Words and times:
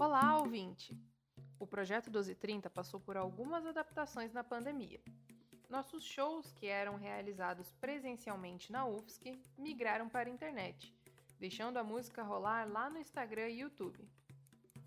Olá, 0.00 0.38
ouvinte! 0.38 0.98
O 1.58 1.66
projeto 1.66 2.06
1230 2.06 2.70
passou 2.70 2.98
por 2.98 3.18
algumas 3.18 3.66
adaptações 3.66 4.32
na 4.32 4.42
pandemia. 4.42 4.98
Nossos 5.68 6.02
shows, 6.04 6.50
que 6.54 6.66
eram 6.68 6.96
realizados 6.96 7.70
presencialmente 7.72 8.72
na 8.72 8.86
UFSC, 8.86 9.38
migraram 9.58 10.08
para 10.08 10.30
a 10.30 10.32
internet, 10.32 10.96
deixando 11.38 11.76
a 11.76 11.84
música 11.84 12.22
rolar 12.22 12.66
lá 12.66 12.88
no 12.88 12.98
Instagram 12.98 13.50
e 13.50 13.60
YouTube. 13.60 14.08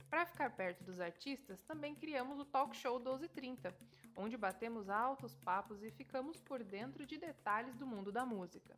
Para 0.10 0.26
ficar 0.26 0.50
perto 0.50 0.84
dos 0.84 1.00
artistas, 1.00 1.62
também 1.62 1.94
criamos 1.94 2.40
o 2.40 2.46
Talk 2.46 2.76
Show 2.76 2.98
1230, 2.98 3.72
onde 4.16 4.36
batemos 4.36 4.90
altos 4.90 5.36
papos 5.36 5.84
e 5.84 5.92
ficamos 5.92 6.40
por 6.40 6.64
dentro 6.64 7.06
de 7.06 7.20
detalhes 7.20 7.76
do 7.76 7.86
mundo 7.86 8.12
da 8.12 8.26
música. 8.26 8.76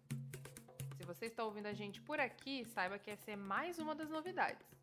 Se 0.98 1.06
você 1.06 1.28
está 1.28 1.46
ouvindo 1.46 1.68
a 1.68 1.74
gente 1.74 2.02
por 2.02 2.20
aqui, 2.20 2.66
saiba 2.66 3.00
que 3.00 3.10
essa 3.10 3.32
é 3.32 3.38
mais 3.38 3.80
uma 3.80 3.96
das 3.96 4.10
novidades. 4.10 4.75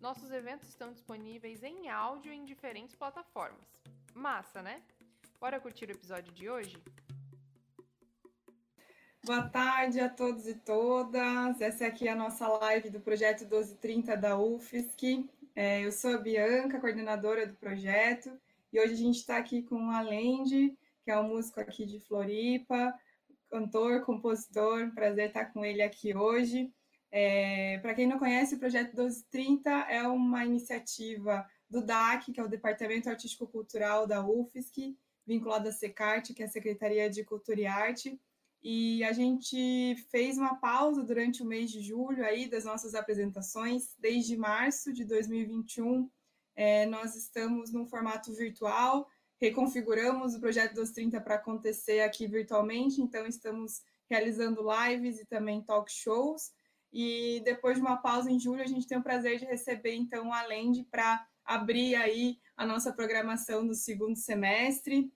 Nossos 0.00 0.30
eventos 0.30 0.66
estão 0.66 0.90
disponíveis 0.94 1.62
em 1.62 1.90
áudio 1.90 2.32
em 2.32 2.46
diferentes 2.46 2.96
plataformas. 2.96 3.68
Massa, 4.14 4.62
né? 4.62 4.80
Bora 5.38 5.60
curtir 5.60 5.84
o 5.88 5.92
episódio 5.92 6.32
de 6.32 6.48
hoje? 6.48 6.82
Boa 9.22 9.46
tarde 9.46 10.00
a 10.00 10.08
todos 10.08 10.46
e 10.46 10.54
todas. 10.54 11.60
Essa 11.60 11.86
aqui 11.86 12.08
é 12.08 12.12
a 12.12 12.16
nossa 12.16 12.48
live 12.48 12.88
do 12.88 12.98
projeto 12.98 13.40
1230 13.40 14.16
da 14.16 14.38
UFSC. 14.38 15.28
É, 15.54 15.84
eu 15.84 15.92
sou 15.92 16.14
a 16.14 16.18
Bianca, 16.18 16.80
coordenadora 16.80 17.46
do 17.46 17.54
projeto, 17.56 18.40
e 18.72 18.80
hoje 18.80 18.94
a 18.94 18.96
gente 18.96 19.16
está 19.16 19.36
aqui 19.36 19.62
com 19.62 19.88
o 19.88 19.90
Alende, 19.90 20.74
que 21.04 21.10
é 21.10 21.18
um 21.18 21.28
músico 21.28 21.60
aqui 21.60 21.84
de 21.84 22.00
Floripa, 22.00 22.98
cantor, 23.50 24.02
compositor. 24.06 24.90
Prazer 24.94 25.28
estar 25.28 25.52
com 25.52 25.62
ele 25.62 25.82
aqui 25.82 26.16
hoje. 26.16 26.72
É, 27.10 27.78
Para 27.78 27.94
quem 27.94 28.06
não 28.06 28.18
conhece, 28.18 28.54
o 28.54 28.58
Projeto 28.58 28.94
1230 28.94 29.70
é 29.88 30.06
uma 30.06 30.44
iniciativa 30.44 31.46
do 31.68 31.84
DAC, 31.84 32.32
que 32.32 32.40
é 32.40 32.44
o 32.44 32.48
Departamento 32.48 33.08
Artístico 33.08 33.46
Cultural 33.46 34.06
da 34.06 34.24
UFSC, 34.24 34.96
vinculado 35.26 35.68
à 35.68 35.72
SECART, 35.72 36.32
que 36.34 36.42
é 36.42 36.46
a 36.46 36.50
Secretaria 36.50 37.10
de 37.10 37.24
Cultura 37.24 37.60
e 37.60 37.66
Arte. 37.66 38.20
E 38.62 39.02
a 39.04 39.12
gente 39.12 39.96
fez 40.10 40.36
uma 40.36 40.56
pausa 40.56 41.02
durante 41.02 41.42
o 41.42 41.46
mês 41.46 41.70
de 41.70 41.80
julho 41.80 42.24
aí 42.24 42.48
das 42.48 42.64
nossas 42.64 42.94
apresentações. 42.94 43.94
Desde 43.98 44.36
março 44.36 44.92
de 44.92 45.04
2021, 45.04 46.10
é, 46.54 46.84
nós 46.86 47.16
estamos 47.16 47.72
num 47.72 47.86
formato 47.86 48.32
virtual, 48.34 49.08
reconfiguramos 49.40 50.34
o 50.34 50.40
Projeto 50.40 50.72
1230 50.74 51.20
para 51.22 51.36
acontecer 51.36 52.00
aqui 52.00 52.26
virtualmente, 52.26 53.00
então 53.00 53.26
estamos 53.26 53.82
realizando 54.10 54.62
lives 54.62 55.18
e 55.18 55.24
também 55.24 55.62
talk 55.62 55.90
shows. 55.90 56.52
E 56.92 57.40
depois 57.44 57.76
de 57.76 57.80
uma 57.80 57.96
pausa 57.96 58.30
em 58.30 58.38
julho, 58.38 58.62
a 58.62 58.66
gente 58.66 58.86
tem 58.86 58.98
o 58.98 59.02
prazer 59.02 59.38
de 59.38 59.44
receber, 59.44 59.94
então, 59.94 60.32
a 60.32 60.42
Lende 60.42 60.82
para 60.84 61.26
abrir 61.44 61.94
aí 61.94 62.38
a 62.56 62.66
nossa 62.66 62.92
programação 62.92 63.66
do 63.66 63.74
segundo 63.74 64.16
semestre. 64.16 65.12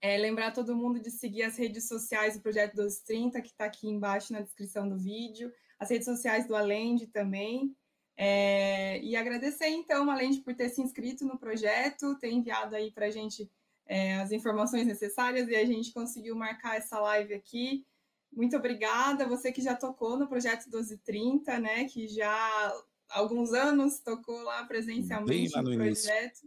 É, 0.00 0.16
lembrar 0.18 0.52
todo 0.52 0.76
mundo 0.76 1.00
de 1.00 1.10
seguir 1.10 1.42
as 1.42 1.56
redes 1.56 1.88
sociais 1.88 2.34
do 2.34 2.42
Projeto 2.42 2.74
1230, 2.74 3.40
que 3.40 3.48
está 3.48 3.64
aqui 3.64 3.88
embaixo 3.88 4.32
na 4.32 4.40
descrição 4.40 4.88
do 4.88 4.98
vídeo, 4.98 5.52
as 5.78 5.90
redes 5.90 6.04
sociais 6.04 6.46
do 6.46 6.54
Alende 6.54 7.06
também. 7.06 7.74
É, 8.16 8.98
e 9.02 9.16
agradecer, 9.16 9.68
então, 9.68 10.10
Alende, 10.10 10.40
por 10.40 10.54
ter 10.54 10.68
se 10.68 10.80
inscrito 10.80 11.24
no 11.24 11.38
projeto, 11.38 12.18
ter 12.18 12.30
enviado 12.30 12.74
aí 12.74 12.90
para 12.90 13.06
a 13.06 13.10
gente 13.10 13.50
é, 13.86 14.16
as 14.16 14.32
informações 14.32 14.86
necessárias 14.86 15.48
e 15.48 15.54
a 15.54 15.64
gente 15.64 15.92
conseguiu 15.92 16.34
marcar 16.34 16.76
essa 16.76 16.98
live 16.98 17.34
aqui. 17.34 17.86
Muito 18.36 18.54
obrigada, 18.54 19.26
você 19.26 19.50
que 19.50 19.62
já 19.62 19.74
tocou 19.74 20.18
no 20.18 20.28
projeto 20.28 20.66
1230, 20.66 21.58
né? 21.58 21.86
Que 21.86 22.06
já 22.06 22.30
há 23.08 23.18
alguns 23.18 23.54
anos 23.54 23.98
tocou 24.00 24.42
lá 24.42 24.62
presencialmente 24.66 25.54
lá 25.54 25.62
no, 25.62 25.70
no 25.70 25.76
projeto. 25.76 26.46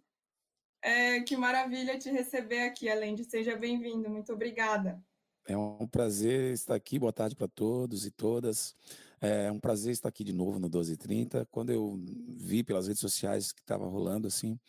É, 0.83 1.19
que 1.21 1.35
maravilha 1.35 1.97
te 1.97 2.11
receber 2.11 2.61
aqui, 2.61 2.87
além 2.87 3.15
de 3.15 3.23
seja 3.23 3.57
bem-vindo. 3.57 4.07
Muito 4.07 4.31
obrigada. 4.31 5.03
É 5.47 5.57
um 5.57 5.87
prazer 5.87 6.53
estar 6.53 6.75
aqui. 6.75 6.99
Boa 6.99 7.11
tarde 7.11 7.35
para 7.35 7.47
todos 7.47 8.05
e 8.05 8.11
todas. 8.11 8.75
É 9.19 9.51
um 9.51 9.59
prazer 9.59 9.91
estar 9.91 10.09
aqui 10.09 10.23
de 10.23 10.31
novo 10.31 10.59
no 10.59 10.67
1230. 10.67 11.47
Quando 11.49 11.71
eu 11.71 11.99
vi 12.37 12.63
pelas 12.63 12.85
redes 12.85 13.01
sociais 13.01 13.51
que 13.51 13.61
estava 13.61 13.87
rolando 13.87 14.27
assim, 14.27 14.59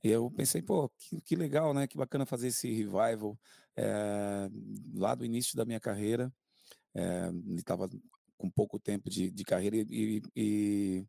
eu 0.00 0.30
pensei, 0.30 0.62
pô, 0.62 0.88
que, 0.90 1.20
que, 1.22 1.34
legal, 1.34 1.74
né? 1.74 1.88
Que 1.88 1.96
bacana 1.96 2.24
fazer 2.24 2.46
esse 2.46 2.72
revival 2.72 3.36
é, 3.76 4.48
lá 4.94 5.16
do 5.16 5.24
início 5.24 5.56
da 5.56 5.64
minha 5.64 5.80
carreira 5.80 6.32
é, 6.94 7.30
estava 7.56 7.88
com 8.36 8.50
pouco 8.50 8.78
tempo 8.78 9.08
de, 9.08 9.30
de 9.30 9.44
carreira 9.44 9.76
e, 9.76 10.22
e 10.34 11.06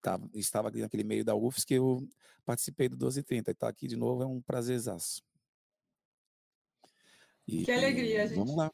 tava, 0.00 0.28
estava 0.34 0.68
ali 0.68 0.80
naquele 0.80 1.04
meio 1.04 1.24
da 1.24 1.34
UFS 1.34 1.64
que 1.64 1.74
eu 1.74 2.06
participei 2.44 2.88
do 2.88 2.96
1230 2.96 3.50
e 3.50 3.52
estar 3.52 3.66
tá 3.66 3.70
aqui 3.70 3.86
de 3.86 3.96
novo 3.96 4.22
é 4.22 4.26
um 4.26 4.40
prazerzaço. 4.40 5.22
E, 7.46 7.64
que 7.64 7.72
alegria, 7.72 8.26
gente. 8.26 8.38
Vamos 8.38 8.56
lá. 8.56 8.72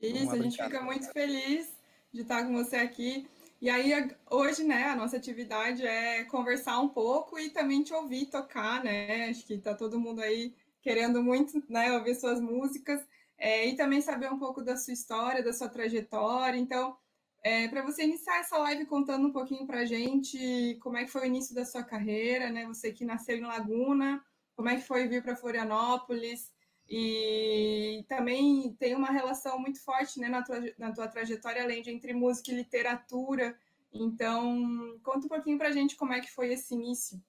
Isso, 0.00 0.14
vamos 0.14 0.28
lá 0.28 0.34
a 0.34 0.42
gente 0.42 0.62
fica 0.62 0.82
muito 0.82 1.12
feliz 1.12 1.72
de 2.12 2.22
estar 2.22 2.44
com 2.44 2.52
você 2.52 2.76
aqui. 2.76 3.28
E 3.60 3.70
aí, 3.70 3.92
hoje, 4.30 4.62
né, 4.62 4.84
a 4.88 4.96
nossa 4.96 5.16
atividade 5.16 5.86
é 5.86 6.24
conversar 6.24 6.80
um 6.80 6.88
pouco 6.88 7.38
e 7.38 7.50
também 7.50 7.82
te 7.82 7.94
ouvir 7.94 8.26
tocar, 8.26 8.84
né? 8.84 9.30
Acho 9.30 9.46
que 9.46 9.56
tá 9.58 9.74
todo 9.74 9.98
mundo 9.98 10.20
aí 10.20 10.54
querendo 10.82 11.22
muito, 11.22 11.62
né, 11.68 11.90
ouvir 11.96 12.14
suas 12.14 12.40
músicas 12.40 13.00
é, 13.38 13.66
e 13.66 13.76
também 13.76 14.00
saber 14.00 14.30
um 14.30 14.38
pouco 14.38 14.62
da 14.62 14.76
sua 14.76 14.94
história, 14.94 15.42
da 15.42 15.52
sua 15.52 15.68
trajetória. 15.68 16.58
Então, 16.58 16.96
é, 17.42 17.68
para 17.68 17.82
você 17.82 18.04
iniciar 18.04 18.38
essa 18.38 18.56
live 18.58 18.86
contando 18.86 19.26
um 19.26 19.32
pouquinho 19.32 19.66
para 19.66 19.80
a 19.80 19.84
gente 19.84 20.78
como 20.80 20.96
é 20.96 21.04
que 21.04 21.10
foi 21.10 21.22
o 21.22 21.26
início 21.26 21.54
da 21.54 21.64
sua 21.64 21.82
carreira, 21.82 22.50
né? 22.50 22.66
Você 22.66 22.92
que 22.92 23.04
nasceu 23.04 23.36
em 23.36 23.42
Laguna, 23.42 24.24
como 24.56 24.68
é 24.68 24.76
que 24.76 24.86
foi 24.86 25.06
vir 25.06 25.22
para 25.22 25.36
Florianópolis 25.36 26.54
e 26.88 28.04
também 28.08 28.74
tem 28.78 28.94
uma 28.94 29.10
relação 29.10 29.58
muito 29.58 29.82
forte 29.82 30.20
né, 30.20 30.28
na, 30.28 30.42
tua, 30.42 30.60
na 30.78 30.92
tua 30.92 31.08
trajetória, 31.08 31.62
além 31.62 31.82
de 31.82 31.90
entre 31.90 32.12
música 32.12 32.50
e 32.50 32.54
literatura. 32.54 33.56
Então, 33.92 34.98
conta 35.02 35.26
um 35.26 35.28
pouquinho 35.28 35.56
para 35.56 35.68
a 35.68 35.72
gente 35.72 35.96
como 35.96 36.12
é 36.12 36.20
que 36.20 36.30
foi 36.30 36.52
esse 36.52 36.74
início. 36.74 37.22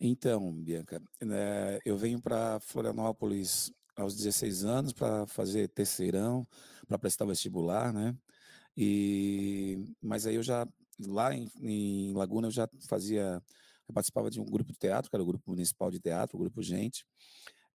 Então, 0.00 0.52
Bianca, 0.52 1.02
né, 1.20 1.78
eu 1.84 1.96
venho 1.96 2.20
para 2.20 2.58
Florianópolis 2.60 3.72
aos 3.96 4.16
16 4.16 4.64
anos 4.64 4.92
para 4.92 5.26
fazer 5.26 5.68
terceirão, 5.68 6.46
para 6.86 6.98
prestar 6.98 7.24
vestibular, 7.26 7.92
né? 7.92 8.16
E 8.76 9.94
mas 10.02 10.26
aí 10.26 10.34
eu 10.34 10.42
já 10.42 10.66
lá 11.06 11.34
em, 11.34 11.50
em 11.60 12.12
Laguna 12.14 12.48
eu 12.48 12.50
já 12.50 12.68
fazia, 12.88 13.42
eu 13.88 13.94
participava 13.94 14.30
de 14.30 14.40
um 14.40 14.44
grupo 14.44 14.72
de 14.72 14.78
teatro, 14.78 15.10
que 15.10 15.16
era 15.16 15.22
o 15.22 15.26
grupo 15.26 15.50
municipal 15.50 15.90
de 15.90 16.00
teatro, 16.00 16.36
o 16.36 16.40
grupo 16.40 16.62
Gente. 16.62 17.04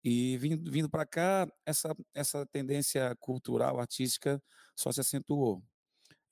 E 0.05 0.37
vindo, 0.39 0.71
vindo 0.71 0.89
para 0.89 1.05
cá, 1.05 1.51
essa, 1.67 1.95
essa 2.15 2.47
tendência 2.47 3.17
cultural, 3.19 3.81
artística, 3.81 4.41
só 4.77 4.93
se 4.93 5.01
acentuou. 5.01 5.63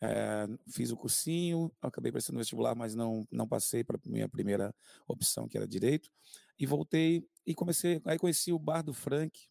É, 0.00 0.46
fiz 0.70 0.92
o 0.92 0.96
cursinho, 0.96 1.72
acabei 1.80 2.12
prestando 2.12 2.38
vestibular, 2.38 2.74
mas 2.74 2.94
não, 2.94 3.26
não 3.30 3.48
passei 3.48 3.82
para 3.82 3.98
minha 4.06 4.28
primeira 4.28 4.74
opção, 5.08 5.48
que 5.48 5.56
era 5.56 5.66
direito, 5.66 6.10
e 6.58 6.66
voltei 6.66 7.26
e 7.46 7.54
comecei. 7.54 8.00
Aí 8.04 8.18
conheci 8.18 8.52
o 8.52 8.58
Bar 8.58 8.82
do 8.82 8.92
Frank, 8.92 9.48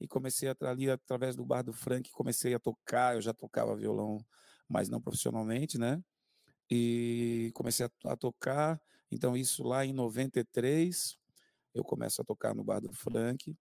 e 0.00 0.06
comecei 0.06 0.48
a, 0.48 0.56
ali 0.60 0.90
através 0.90 1.36
do 1.36 1.44
bar 1.44 1.62
do 1.62 1.72
Frank, 1.72 2.10
comecei 2.10 2.54
a 2.54 2.58
tocar, 2.58 3.14
eu 3.14 3.22
já 3.22 3.32
tocava 3.32 3.76
violão, 3.76 4.24
mas 4.68 4.88
não 4.88 5.00
profissionalmente, 5.00 5.78
né? 5.78 6.02
E 6.70 7.50
comecei 7.54 7.86
a, 7.86 8.12
a 8.12 8.16
tocar, 8.16 8.80
então 9.10 9.36
isso 9.36 9.62
lá 9.62 9.84
em 9.84 9.92
93, 9.92 11.16
eu 11.74 11.84
começo 11.84 12.20
a 12.20 12.24
tocar 12.24 12.54
no 12.54 12.64
bar 12.64 12.80
do 12.80 12.92
Frank, 12.92 13.56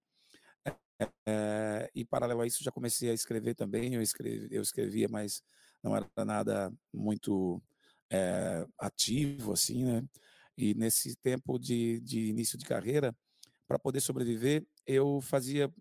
é, 1.27 1.89
e 1.93 2.05
paralelo 2.05 2.41
a 2.41 2.47
isso 2.47 2.63
já 2.63 2.71
comecei 2.71 3.09
a 3.09 3.13
escrever 3.13 3.53
também, 3.53 3.93
eu, 3.93 4.01
escrevi, 4.01 4.47
eu 4.49 4.61
escrevia, 4.61 5.07
mas 5.09 5.43
não 5.83 5.95
era 5.95 6.07
nada 6.25 6.73
muito 6.93 7.61
é, 8.09 8.65
ativo, 8.79 9.51
assim, 9.53 9.83
né? 9.83 10.03
E 10.57 10.73
nesse 10.73 11.15
tempo 11.17 11.59
de, 11.59 11.99
de 11.99 12.27
início 12.29 12.57
de 12.57 12.65
carreira, 12.65 13.15
para 13.67 13.77
poder 13.77 13.99
sobreviver, 13.99 14.65
eu 14.85 15.19
fazia 15.21 15.71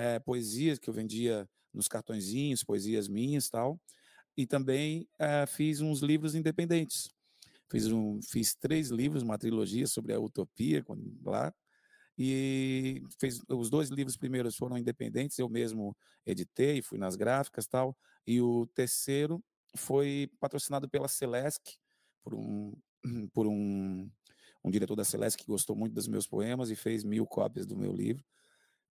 é, 0.00 0.18
poesias 0.18 0.78
que 0.78 0.88
eu 0.88 0.94
vendia 0.94 1.46
nos 1.74 1.86
cartõezinhos, 1.86 2.64
poesias 2.64 3.06
minhas 3.06 3.50
tal, 3.50 3.78
e 4.34 4.46
também 4.46 5.06
é, 5.18 5.44
fiz 5.46 5.82
uns 5.82 6.00
livros 6.00 6.34
independentes. 6.34 7.10
Fiz, 7.70 7.86
um, 7.86 8.20
fiz 8.22 8.54
três 8.54 8.88
livros, 8.88 9.22
uma 9.22 9.38
trilogia 9.38 9.86
sobre 9.86 10.14
a 10.14 10.18
utopia 10.18 10.82
lá, 11.22 11.54
e 12.18 13.02
fez 13.18 13.40
os 13.48 13.70
dois 13.70 13.90
livros 13.90 14.16
primeiros 14.16 14.56
foram 14.56 14.76
independentes, 14.78 15.38
eu 15.38 15.48
mesmo 15.48 15.96
editei, 16.26 16.82
fui 16.82 16.98
nas 16.98 17.14
gráficas 17.14 17.66
tal, 17.66 17.96
e 18.26 18.40
o 18.40 18.66
terceiro 18.74 19.42
foi 19.76 20.30
patrocinado 20.40 20.88
pela 20.88 21.08
Celesc, 21.08 21.60
por 22.22 22.34
um, 22.34 22.72
por 23.32 23.46
um, 23.46 24.10
um 24.64 24.70
diretor 24.70 24.96
da 24.96 25.04
Celesc 25.04 25.38
que 25.38 25.46
gostou 25.46 25.76
muito 25.76 25.94
dos 25.94 26.08
meus 26.08 26.26
poemas 26.26 26.70
e 26.70 26.76
fez 26.76 27.04
mil 27.04 27.26
cópias 27.26 27.66
do 27.66 27.76
meu 27.76 27.92
livro. 27.92 28.24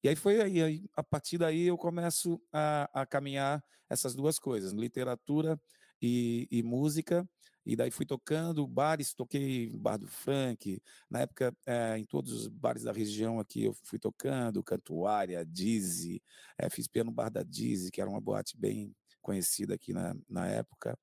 E 0.04 0.10
aí 0.10 0.16
foi 0.16 0.42
aí, 0.42 0.62
aí 0.62 0.84
a 0.96 1.04
partir 1.04 1.38
daí 1.38 1.63
eu 1.68 1.78
começo 1.78 2.42
a, 2.54 2.90
a 3.01 3.06
caminhar 3.06 3.63
essas 3.90 4.16
duas 4.16 4.40
coisas, 4.40 4.72
literatura 4.72 5.60
e, 6.01 6.48
e, 6.51 6.63
música, 6.63 7.28
E 7.66 7.75
daí 7.75 7.92
fui 7.92 8.06
tocando 8.06 8.66
bares, 8.68 9.13
toquei 9.13 9.69
bar 9.78 9.98
do 9.98 10.07
Frank, 10.07 10.81
na 11.10 11.19
época 11.22 11.54
é, 11.68 11.98
em 11.98 12.06
todos 12.06 12.31
os 12.34 12.48
bares 12.48 12.84
da 12.84 12.92
região 12.94 13.40
aqui 13.40 13.66
eu 13.66 13.74
fui 13.84 14.00
tocando, 14.00 14.63
Cantuária, 14.63 15.46
Dizzy, 15.46 16.22
é, 16.57 16.69
fiz 16.69 16.88
piano 16.88 17.10
no 17.12 17.16
bar 17.16 17.30
da 17.30 17.44
Dizzy, 17.44 17.92
que 17.92 18.02
era 18.02 18.10
uma 18.10 18.22
boate 18.22 18.57
bem 18.57 18.95
conhecida 19.22 19.75
aqui 19.75 19.94
na, 19.94 20.16
na 20.30 20.48
época. 20.48 20.98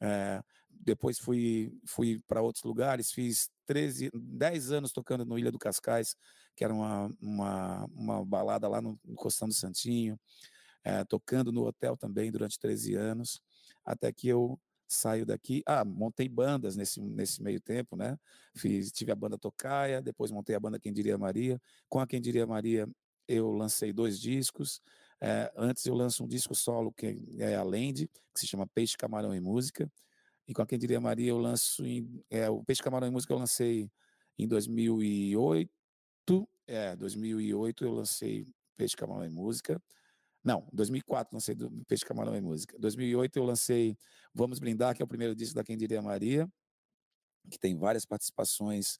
É, 0.00 0.42
depois 0.80 1.18
fui, 1.18 1.72
fui 1.84 2.20
para 2.26 2.42
outros 2.42 2.64
lugares, 2.64 3.12
fiz 3.12 3.50
13, 3.66 4.10
10 4.14 4.72
anos 4.72 4.92
tocando 4.92 5.24
no 5.24 5.38
Ilha 5.38 5.52
do 5.52 5.58
Cascais, 5.58 6.16
que 6.56 6.64
era 6.64 6.72
uma, 6.72 7.14
uma, 7.20 7.84
uma 7.94 8.24
balada 8.24 8.66
lá 8.66 8.80
no, 8.80 8.98
no 9.04 9.14
Costão 9.14 9.46
do 9.46 9.54
Santinho, 9.54 10.18
é, 10.82 11.04
tocando 11.04 11.52
no 11.52 11.66
hotel 11.66 11.96
também 11.96 12.30
durante 12.32 12.58
13 12.58 12.94
anos, 12.94 13.40
até 13.84 14.12
que 14.12 14.28
eu 14.28 14.58
saio 14.88 15.24
daqui. 15.24 15.62
Ah, 15.66 15.84
montei 15.84 16.28
bandas 16.28 16.76
nesse, 16.76 17.00
nesse 17.00 17.42
meio 17.42 17.60
tempo, 17.60 17.96
né? 17.96 18.18
Fiz, 18.56 18.90
tive 18.90 19.12
a 19.12 19.14
banda 19.14 19.38
Tocaia, 19.38 20.02
depois 20.02 20.30
montei 20.30 20.56
a 20.56 20.60
banda 20.60 20.80
Quem 20.80 20.92
Diria 20.92 21.16
Maria. 21.16 21.60
Com 21.88 22.00
a 22.00 22.06
Quem 22.06 22.20
Diria 22.20 22.46
Maria, 22.46 22.88
eu 23.28 23.50
lancei 23.52 23.92
dois 23.92 24.18
discos. 24.18 24.80
É, 25.20 25.52
antes 25.56 25.84
eu 25.84 25.94
lanço 25.94 26.24
um 26.24 26.26
disco 26.26 26.54
solo 26.54 26.92
que 26.92 27.22
é 27.38 27.54
a 27.54 27.62
Lende, 27.62 28.08
que 28.34 28.40
se 28.40 28.46
chama 28.46 28.66
Peixe, 28.66 28.96
Camarão 28.96 29.34
e 29.34 29.40
Música. 29.40 29.90
E 30.50 30.52
com 30.52 30.62
a 30.62 30.66
Quem 30.66 30.80
Diria 30.80 31.00
Maria 31.00 31.28
eu 31.28 31.38
lanço 31.38 31.86
em, 31.86 32.24
é, 32.28 32.50
o 32.50 32.64
Peixe, 32.64 32.82
Camarão 32.82 33.06
e 33.06 33.10
Música 33.12 33.32
eu 33.32 33.38
lancei 33.38 33.88
em 34.36 34.48
2008. 34.48 35.70
É, 36.66 36.96
2008 36.96 37.84
eu 37.84 37.92
lancei 37.92 38.48
Peixe, 38.76 38.96
Camarão 38.96 39.24
e 39.24 39.30
Música. 39.30 39.80
Não, 40.42 40.68
2004 40.72 41.36
lancei 41.36 41.54
Peixe 41.86 42.04
Camarão 42.04 42.34
e 42.34 42.40
Música. 42.40 42.76
2008 42.80 43.36
eu 43.38 43.44
lancei 43.44 43.96
Vamos 44.34 44.58
Brindar, 44.58 44.96
que 44.96 45.00
é 45.00 45.04
o 45.04 45.08
primeiro 45.08 45.36
disco 45.36 45.54
da 45.54 45.62
Quem 45.62 45.76
Diria 45.76 46.02
Maria, 46.02 46.50
que 47.48 47.56
tem 47.56 47.78
várias 47.78 48.04
participações 48.04 48.98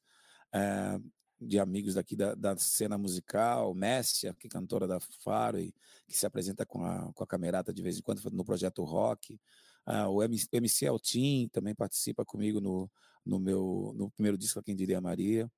é, 0.55 0.97
de 1.37 1.59
amigos 1.59 1.95
daqui 1.95 2.15
da, 2.15 2.33
da, 2.33 2.55
cena 2.55 2.97
musical, 2.97 3.75
Messia, 3.75 4.33
que 4.39 4.47
é 4.47 4.49
cantora 4.49 4.87
da 4.87 5.01
Faro 5.21 5.59
e 5.59 5.73
que 6.07 6.17
se 6.17 6.25
apresenta 6.25 6.65
com 6.65 6.85
a, 6.85 7.11
com 7.11 7.25
a 7.25 7.27
Camerata 7.27 7.73
de 7.73 7.81
vez 7.81 7.97
em 7.97 8.01
quando 8.01 8.21
no 8.31 8.45
projeto 8.45 8.85
Rock. 8.85 9.37
Uh, 9.87 10.07
o 10.09 10.23
MC, 10.23 10.87
Altim 10.87 11.49
também 11.51 11.73
participa 11.73 12.23
comigo 12.23 12.61
no, 12.61 12.89
no 13.25 13.39
meu 13.39 13.93
no 13.95 14.11
primeiro 14.11 14.37
disco 14.37 14.59
da 14.59 14.63
Quem 14.63 14.75
Diria 14.75 15.01
Maria. 15.01 15.49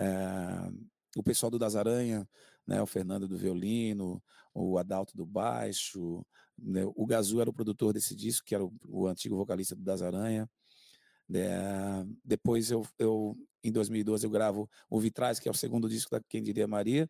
Uh, 0.00 0.86
o 1.16 1.22
pessoal 1.22 1.50
do 1.50 1.58
Das 1.58 1.74
Aranha, 1.74 2.28
né, 2.66 2.80
o 2.82 2.86
Fernando 2.86 3.26
do 3.26 3.36
violino, 3.36 4.22
o 4.54 4.78
Adalto 4.78 5.16
do 5.16 5.24
baixo, 5.24 6.24
né, 6.58 6.82
o 6.84 7.06
Gazu 7.06 7.40
era 7.40 7.48
o 7.50 7.52
produtor 7.52 7.94
desse 7.94 8.14
disco, 8.14 8.46
que 8.46 8.54
era 8.54 8.64
o, 8.64 8.72
o 8.86 9.06
antigo 9.06 9.36
vocalista 9.36 9.74
do 9.74 9.82
Das 9.82 10.02
Aranha. 10.02 10.48
É, 11.34 12.04
depois 12.24 12.70
eu, 12.70 12.86
eu, 12.98 13.36
em 13.64 13.72
2012, 13.72 14.26
eu 14.26 14.30
gravo 14.30 14.70
o 14.88 15.00
Vitrais, 15.00 15.40
que 15.40 15.48
é 15.48 15.50
o 15.50 15.54
segundo 15.54 15.88
disco 15.88 16.10
da 16.10 16.20
Quem 16.28 16.42
Diria 16.42 16.68
Maria, 16.68 17.08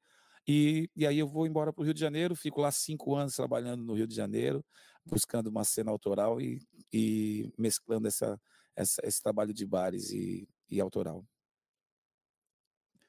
e, 0.48 0.88
e 0.94 1.06
aí 1.06 1.18
eu 1.18 1.26
vou 1.26 1.46
embora 1.46 1.72
para 1.72 1.82
o 1.82 1.84
Rio 1.84 1.94
de 1.94 2.00
Janeiro, 2.00 2.36
fico 2.36 2.60
lá 2.60 2.70
cinco 2.70 3.14
anos 3.16 3.34
trabalhando 3.34 3.82
no 3.82 3.94
Rio 3.94 4.06
de 4.06 4.14
Janeiro, 4.14 4.64
buscando 5.06 5.48
uma 5.48 5.64
cena 5.64 5.90
autoral 5.90 6.40
e, 6.40 6.60
e 6.92 7.52
mesclando 7.58 8.08
essa, 8.08 8.40
essa, 8.74 9.00
esse 9.04 9.22
trabalho 9.22 9.54
de 9.54 9.66
bares 9.66 10.10
e, 10.10 10.48
e 10.68 10.80
autoral 10.80 11.24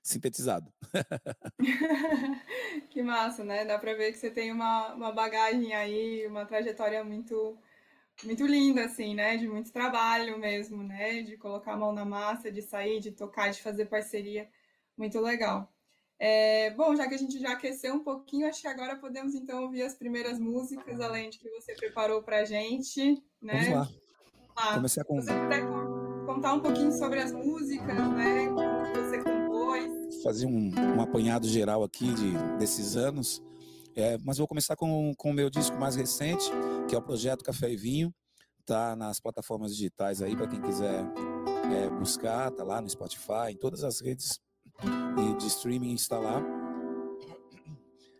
sintetizado. 0.07 0.71
que 2.89 3.03
massa, 3.03 3.43
né? 3.43 3.65
Dá 3.65 3.77
para 3.77 3.93
ver 3.93 4.11
que 4.11 4.17
você 4.17 4.31
tem 4.31 4.51
uma, 4.51 4.93
uma 4.93 5.11
bagagem 5.11 5.73
aí, 5.73 6.25
uma 6.27 6.45
trajetória 6.45 7.03
muito 7.03 7.57
muito 8.23 8.45
linda, 8.47 8.85
assim, 8.85 9.13
né? 9.15 9.37
De 9.37 9.47
muito 9.47 9.71
trabalho 9.71 10.39
mesmo, 10.39 10.83
né? 10.83 11.21
De 11.21 11.37
colocar 11.37 11.73
a 11.73 11.77
mão 11.77 11.93
na 11.93 12.05
massa, 12.05 12.51
de 12.51 12.61
sair, 12.61 12.99
de 12.99 13.11
tocar, 13.11 13.51
de 13.51 13.61
fazer 13.61 13.85
parceria. 13.87 14.49
Muito 14.97 15.19
legal. 15.19 15.71
É, 16.19 16.71
bom, 16.71 16.95
já 16.95 17.07
que 17.07 17.13
a 17.15 17.17
gente 17.17 17.39
já 17.39 17.51
aqueceu 17.51 17.93
um 17.93 18.03
pouquinho, 18.03 18.47
acho 18.47 18.61
que 18.61 18.67
agora 18.67 18.95
podemos 18.95 19.35
então 19.35 19.63
ouvir 19.63 19.83
as 19.83 19.93
primeiras 19.93 20.39
músicas, 20.39 20.99
além 20.99 21.29
de 21.29 21.37
que 21.37 21.49
você 21.49 21.73
preparou 21.75 22.23
para 22.23 22.39
a 22.39 22.45
gente, 22.45 23.23
né? 23.41 23.69
Vamos 23.69 23.69
lá. 23.69 23.89
Lá. 24.55 24.73
Começar 24.75 25.03
com... 25.03 25.21
Você 25.21 25.33
puder 25.33 25.63
contar 26.25 26.53
um 26.53 26.59
pouquinho 26.59 26.91
sobre 26.91 27.19
as 27.19 27.31
músicas, 27.31 27.95
né? 27.95 28.47
Como 28.47 28.95
você 28.95 29.17
fazer 30.27 30.45
um, 30.45 30.71
um 30.75 31.01
apanhado 31.01 31.47
geral 31.47 31.83
aqui 31.83 32.13
de, 32.13 32.31
desses 32.57 32.95
anos. 32.95 33.41
É, 33.95 34.17
mas 34.23 34.37
vou 34.37 34.47
começar 34.47 34.75
com, 34.75 35.13
com 35.15 35.31
o 35.31 35.33
meu 35.33 35.49
disco 35.49 35.77
mais 35.77 35.95
recente, 35.95 36.45
que 36.87 36.95
é 36.95 36.97
o 36.97 37.01
projeto 37.01 37.43
Café 37.43 37.71
e 37.71 37.77
Vinho. 37.77 38.13
Tá 38.65 38.95
nas 38.95 39.19
plataformas 39.19 39.75
digitais 39.75 40.21
aí 40.21 40.35
para 40.35 40.47
quem 40.47 40.61
quiser 40.61 41.05
é, 41.73 41.89
buscar, 41.89 42.51
tá 42.51 42.63
lá 42.63 42.81
no 42.81 42.89
Spotify, 42.89 43.51
em 43.51 43.57
todas 43.57 43.83
as 43.83 44.01
redes 44.01 44.39
de 45.37 45.47
streaming 45.47 45.95
lá. 46.11 46.41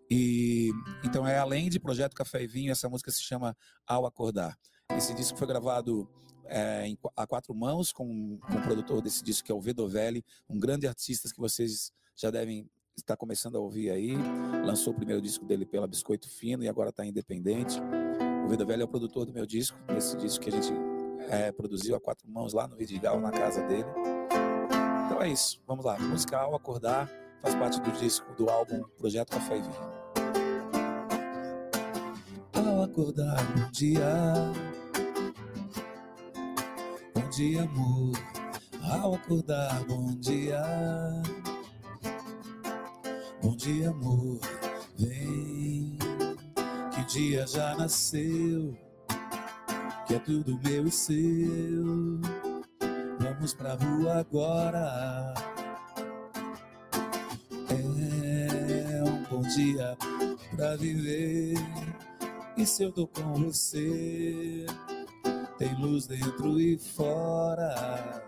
E 0.09 0.71
então 1.03 1.27
é 1.27 1.37
além 1.37 1.69
de 1.69 1.79
projeto 1.79 2.15
Café 2.15 2.43
e 2.43 2.47
Vinho, 2.47 2.71
essa 2.71 2.87
música 2.87 3.11
se 3.11 3.21
chama 3.21 3.55
Ao 3.85 4.05
Acordar. 4.05 4.57
Esse 4.95 5.13
disco 5.13 5.37
foi 5.37 5.47
gravado 5.47 6.09
é, 6.45 6.87
em, 6.87 6.97
a 7.15 7.27
quatro 7.27 7.53
mãos 7.53 7.91
com, 7.91 8.37
com 8.39 8.53
o 8.53 8.61
produtor 8.61 9.01
desse 9.01 9.23
disco, 9.23 9.45
que 9.45 9.51
é 9.51 9.55
o 9.55 9.59
Vedovelli, 9.59 10.23
um 10.49 10.57
grande 10.57 10.87
artista 10.87 11.29
que 11.29 11.39
vocês 11.39 11.91
já 12.15 12.31
devem 12.31 12.69
estar 12.95 13.17
começando 13.17 13.57
a 13.57 13.59
ouvir 13.59 13.91
aí. 13.91 14.13
Lançou 14.65 14.93
o 14.93 14.95
primeiro 14.95 15.21
disco 15.21 15.45
dele 15.45 15.65
pela 15.65 15.87
Biscoito 15.87 16.29
Fino 16.29 16.63
e 16.63 16.69
agora 16.69 16.89
está 16.89 17.05
independente. 17.05 17.79
O 18.45 18.47
Vedovelli 18.47 18.81
é 18.81 18.85
o 18.85 18.87
produtor 18.87 19.25
do 19.25 19.33
meu 19.33 19.45
disco, 19.45 19.77
esse 19.95 20.15
disco 20.15 20.43
que 20.43 20.49
a 20.49 20.53
gente 20.53 20.71
é, 21.29 21.51
produziu 21.51 21.95
a 21.95 21.99
quatro 21.99 22.29
mãos 22.29 22.53
lá 22.53 22.67
no 22.67 22.77
Vidigal, 22.77 23.19
na 23.19 23.31
casa 23.31 23.61
dele. 23.67 24.06
Então 25.17 25.25
é 25.25 25.31
isso, 25.31 25.59
vamos 25.65 25.83
lá. 25.83 25.97
Música 25.97 26.37
ao 26.37 26.53
acordar 26.53 27.09
faz 27.41 27.55
parte 27.55 27.81
do 27.81 27.91
disco, 27.93 28.31
do 28.35 28.51
álbum 28.51 28.83
Projeto 28.99 29.31
Café 29.31 29.57
e 29.57 29.61
Vinho. 29.61 29.73
Ao 32.53 32.83
acordar 32.83 33.41
um 33.57 33.71
dia 33.71 34.53
dia, 37.35 37.63
amor. 37.63 38.15
Ao 38.83 39.15
acordar, 39.15 39.83
bom 39.85 40.05
dia. 40.19 40.61
Bom 43.41 43.55
dia, 43.55 43.89
amor. 43.89 44.39
Vem, 44.99 45.97
que 46.93 47.01
o 47.01 47.05
dia 47.05 47.47
já 47.47 47.75
nasceu. 47.75 48.77
Que 50.05 50.13
é 50.13 50.19
tudo 50.19 50.59
meu 50.63 50.85
e 50.85 50.91
seu. 50.91 52.46
Vamos 53.19 53.53
pra 53.53 53.73
rua 53.73 54.19
agora. 54.19 55.33
É 57.69 59.03
um 59.03 59.23
bom 59.23 59.41
dia 59.41 59.97
pra 60.55 60.75
viver. 60.75 61.55
E 62.55 62.65
se 62.65 62.83
eu 62.83 62.91
tô 62.91 63.07
com 63.07 63.33
você? 63.33 64.65
tem 65.57 65.73
luz 65.75 66.07
dentro 66.07 66.59
e 66.59 66.77
fora. 66.77 68.23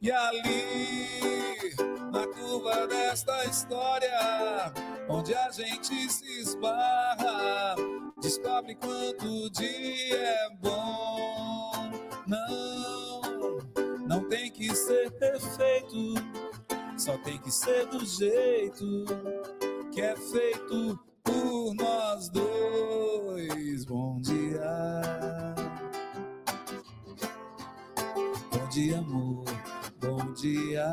E 0.00 0.10
ali, 0.10 1.74
na 2.10 2.26
curva 2.26 2.86
desta 2.86 3.44
história, 3.44 4.72
onde 5.08 5.34
a 5.34 5.50
gente 5.50 6.10
se 6.10 6.40
esbarra, 6.40 7.76
descobre 8.20 8.74
quanto 8.74 9.26
o 9.26 9.50
dia 9.50 10.16
é 10.16 10.48
bom. 10.60 11.11
Que 14.68 14.76
ser 14.76 15.10
perfeito, 15.12 16.14
só 16.96 17.18
tem 17.18 17.38
que 17.38 17.50
ser 17.50 17.86
do 17.86 18.04
jeito 18.04 19.04
que 19.92 20.00
é 20.00 20.14
feito 20.16 20.98
por 21.24 21.74
nós 21.74 22.28
dois. 22.28 23.84
Bom 23.84 24.20
dia 24.20 25.52
dia, 28.72 28.98
amor. 29.00 29.44
Bom 30.00 30.32
dia. 30.32 30.90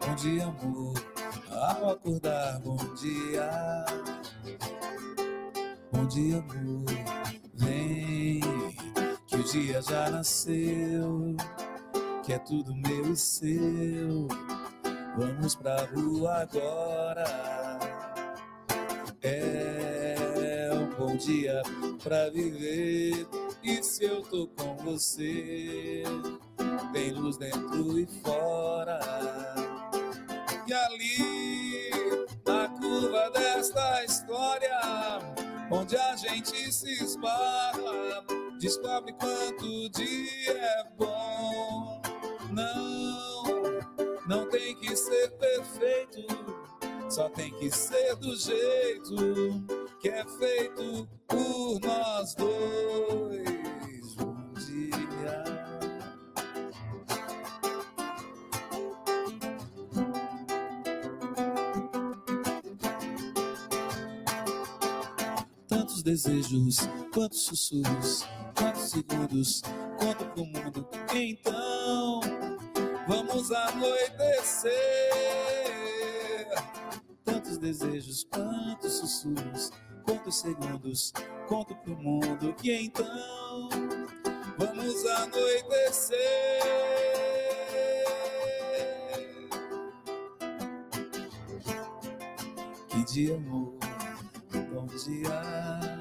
Bom 0.00 0.14
dia, 0.16 0.44
amor. 0.44 0.94
Ao 1.50 1.90
acordar, 1.92 2.60
bom 2.60 2.76
dia. 2.96 3.84
Bom 5.90 6.06
dia, 6.06 6.40
amor. 6.40 6.84
Vem, 7.54 8.40
dia 9.52 9.80
já 9.80 10.10
nasceu. 10.10 11.36
Que 12.24 12.34
é 12.34 12.38
tudo 12.38 12.74
meu 12.74 13.12
e 13.12 13.16
seu. 13.16 14.28
Vamos 15.16 15.54
pra 15.54 15.84
rua 15.86 16.42
agora. 16.42 17.24
É 19.22 20.70
um 20.72 20.94
bom 20.96 21.16
dia 21.16 21.62
pra 22.02 22.28
viver 22.30 23.26
e 23.62 23.82
se 23.82 24.04
eu 24.04 24.22
tô 24.22 24.46
com 24.48 24.76
você, 24.76 26.04
tem 26.92 27.10
luz 27.12 27.36
dentro 27.36 27.98
e 27.98 28.06
fora. 28.22 29.00
E 30.66 30.72
ali, 30.72 31.80
na 32.46 32.68
curva 32.68 33.30
desta 33.30 34.04
história, 34.04 34.78
onde 35.70 35.96
a 35.96 36.14
gente 36.14 36.72
se 36.72 36.92
esbarra, 37.02 38.24
descobre 38.58 39.12
quanto 39.12 39.64
o 39.64 39.88
dia 39.90 40.52
é 40.52 40.84
bom. 40.96 42.02
Não, 42.50 44.26
não 44.26 44.48
tem 44.48 44.74
que 44.76 44.96
ser 44.96 45.30
perfeito, 45.32 46.26
só 47.08 47.28
tem 47.30 47.52
que 47.58 47.70
ser 47.70 48.16
do 48.16 48.36
jeito 48.36 49.16
que 50.00 50.08
é 50.08 50.24
feito 50.24 51.08
por 51.26 51.80
nós 51.80 52.34
dois. 52.34 54.16
Um 54.20 54.52
dia. 54.54 55.58
desejos, 66.08 66.78
quantos 67.12 67.42
sussurros, 67.42 68.24
segundos, 68.90 69.62
conto 69.98 70.24
pro 70.26 70.44
mundo. 70.46 70.88
Então, 71.14 72.20
vamos 73.06 73.52
anoitecer. 73.52 74.72
Tantos 77.24 77.58
desejos, 77.58 78.26
quantos 78.32 78.92
sussurros, 78.94 79.70
quantos 80.04 80.36
segundos, 80.40 81.12
conto 81.46 81.74
pro 81.76 81.96
mundo. 81.96 82.54
Que 82.54 82.72
então, 82.72 83.68
vamos 84.56 85.04
anoitecer. 85.06 86.18
Que 92.88 93.04
dia, 93.04 93.36
amor, 93.36 93.76
bom 94.72 94.86
dia. 94.86 95.97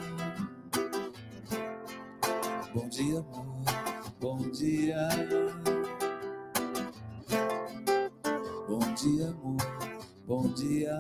Bom 2.77 2.89
dia, 2.89 3.17
amor. 3.17 3.46
Bom 4.19 4.51
dia. 4.51 5.10
Bom 8.67 8.93
dia, 8.93 9.29
amor. 9.29 9.57
Bom 10.27 10.53
dia. 10.53 10.93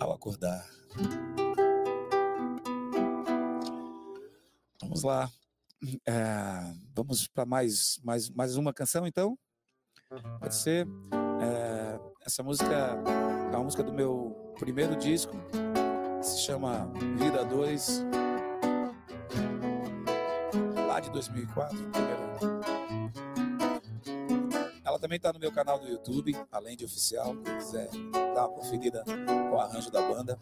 Ao 0.00 0.12
acordar. 0.12 0.68
Vamos 4.82 5.04
lá. 5.04 5.30
É, 6.04 6.74
vamos 6.96 7.28
para 7.28 7.46
mais, 7.46 8.00
mais, 8.02 8.28
mais 8.28 8.56
uma 8.56 8.74
canção, 8.74 9.06
então? 9.06 9.38
Pode 10.40 10.56
ser. 10.56 10.84
É, 11.40 12.00
essa 12.26 12.42
música 12.42 13.00
uma 13.60 13.64
música 13.64 13.82
do 13.82 13.92
meu 13.92 14.34
primeiro 14.58 14.96
disco, 14.96 15.36
se 16.22 16.38
chama 16.40 16.90
Vida 17.18 17.44
2, 17.44 18.04
lá 20.88 20.98
de 20.98 21.10
2004. 21.10 21.78
Ela 24.82 24.98
também 24.98 25.16
está 25.16 25.30
no 25.30 25.38
meu 25.38 25.52
canal 25.52 25.78
do 25.78 25.86
YouTube, 25.86 26.34
além 26.50 26.74
de 26.74 26.86
oficial, 26.86 27.36
quem 27.36 27.58
quiser 27.58 27.90
dar 28.34 28.46
uma 28.46 28.56
conferida 28.56 29.04
com 29.04 29.56
o 29.56 29.60
arranjo 29.60 29.90
da 29.90 30.00
banda. 30.00 30.38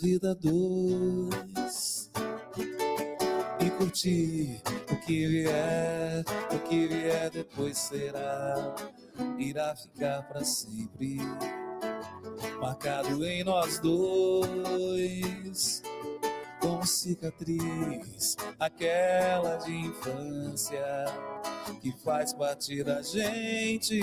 Vida 0.00 0.34
dois 0.34 0.81
ficar 9.74 10.22
para 10.28 10.44
sempre 10.44 11.16
marcado 12.60 13.24
em 13.24 13.44
nós 13.44 13.78
dois. 13.78 15.82
Com 16.60 16.84
cicatriz, 16.86 18.36
aquela 18.58 19.56
de 19.56 19.72
infância 19.72 21.06
que 21.80 21.92
faz 22.04 22.32
parte 22.32 22.84
da 22.84 23.02
gente. 23.02 24.00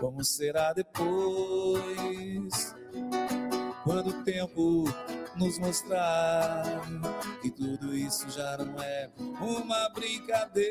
Como 0.00 0.24
será 0.24 0.72
depois? 0.72 2.74
Quando 3.90 4.10
o 4.10 4.22
tempo 4.22 4.84
nos 5.34 5.58
mostrar 5.58 6.62
que 7.42 7.50
tudo 7.50 7.92
isso 7.92 8.30
já 8.30 8.56
não 8.56 8.80
é 8.80 9.10
uma 9.40 9.88
brincadeira. 9.88 10.70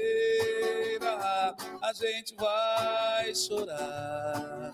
A 1.81 1.91
gente 1.91 2.33
vai 2.35 3.35
chorar, 3.35 4.71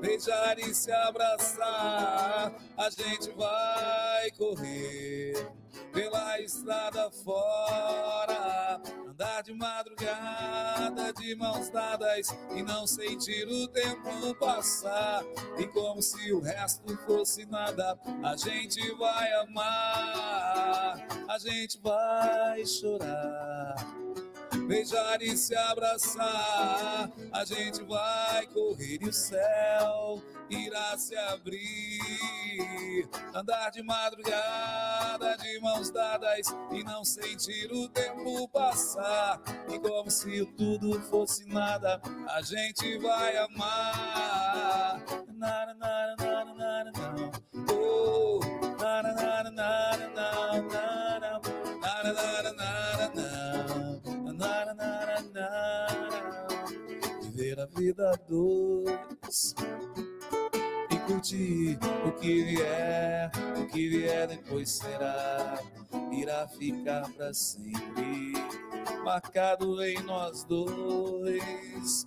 beijar 0.00 0.58
e 0.58 0.74
se 0.74 0.90
abraçar. 0.90 2.52
A 2.76 2.90
gente 2.90 3.30
vai 3.32 4.30
correr 4.32 5.46
pela 5.92 6.40
estrada 6.40 7.10
fora, 7.10 8.80
andar 9.08 9.42
de 9.42 9.52
madrugada 9.52 11.12
de 11.12 11.34
mãos 11.34 11.68
dadas 11.70 12.28
e 12.54 12.62
não 12.62 12.86
sentir 12.86 13.46
o 13.46 13.68
tempo 13.68 14.34
passar. 14.36 15.22
E 15.58 15.66
como 15.66 16.00
se 16.00 16.32
o 16.32 16.40
resto 16.40 16.96
fosse 16.98 17.44
nada, 17.46 17.98
a 18.22 18.36
gente 18.36 18.80
vai 18.96 19.32
amar, 19.34 21.06
a 21.28 21.38
gente 21.38 21.78
vai 21.80 22.64
chorar 22.64 23.74
beijar 24.70 25.20
e 25.20 25.36
se 25.36 25.56
abraçar. 25.56 27.10
A 27.32 27.44
gente 27.44 27.82
vai 27.82 28.46
correr 28.46 28.98
e 29.02 29.08
o 29.08 29.12
céu 29.12 30.22
irá 30.48 30.96
se 30.96 31.16
abrir. 31.16 33.08
Andar 33.34 33.70
de 33.70 33.82
madrugada, 33.82 35.36
de 35.38 35.58
mãos 35.60 35.90
dadas 35.90 36.46
e 36.70 36.84
não 36.84 37.04
sentir 37.04 37.72
o 37.72 37.88
tempo 37.88 38.46
passar. 38.48 39.40
E 39.68 39.78
como 39.80 40.08
se 40.08 40.46
tudo 40.56 41.00
fosse 41.02 41.44
nada, 41.46 42.00
a 42.28 42.40
gente 42.40 42.96
vai 42.98 43.36
amar. 43.38 45.02
Nara, 45.34 45.74
nara, 45.74 46.14
nara, 46.16 46.54
nara, 46.54 46.92
nara. 46.92 47.30
Oh, 47.72 48.38
nara, 48.80 49.14
nara, 49.14 49.50
nara, 49.50 50.08
nara, 50.10 50.10
nara, 50.14 50.62
nara, 50.62 50.99
Viver 57.90 58.06
a 58.06 58.12
vida 58.12 58.20
dois 58.28 59.54
e 60.90 60.98
curtir 61.06 61.78
o 62.06 62.12
que 62.12 62.44
vier, 62.44 63.30
o 63.58 63.66
que 63.66 63.88
vier 63.88 64.28
depois 64.28 64.70
será, 64.70 65.58
irá 66.12 66.46
ficar 66.46 67.10
para 67.14 67.34
sempre 67.34 68.32
marcado 69.04 69.82
em 69.82 70.00
nós 70.04 70.44
dois 70.44 72.06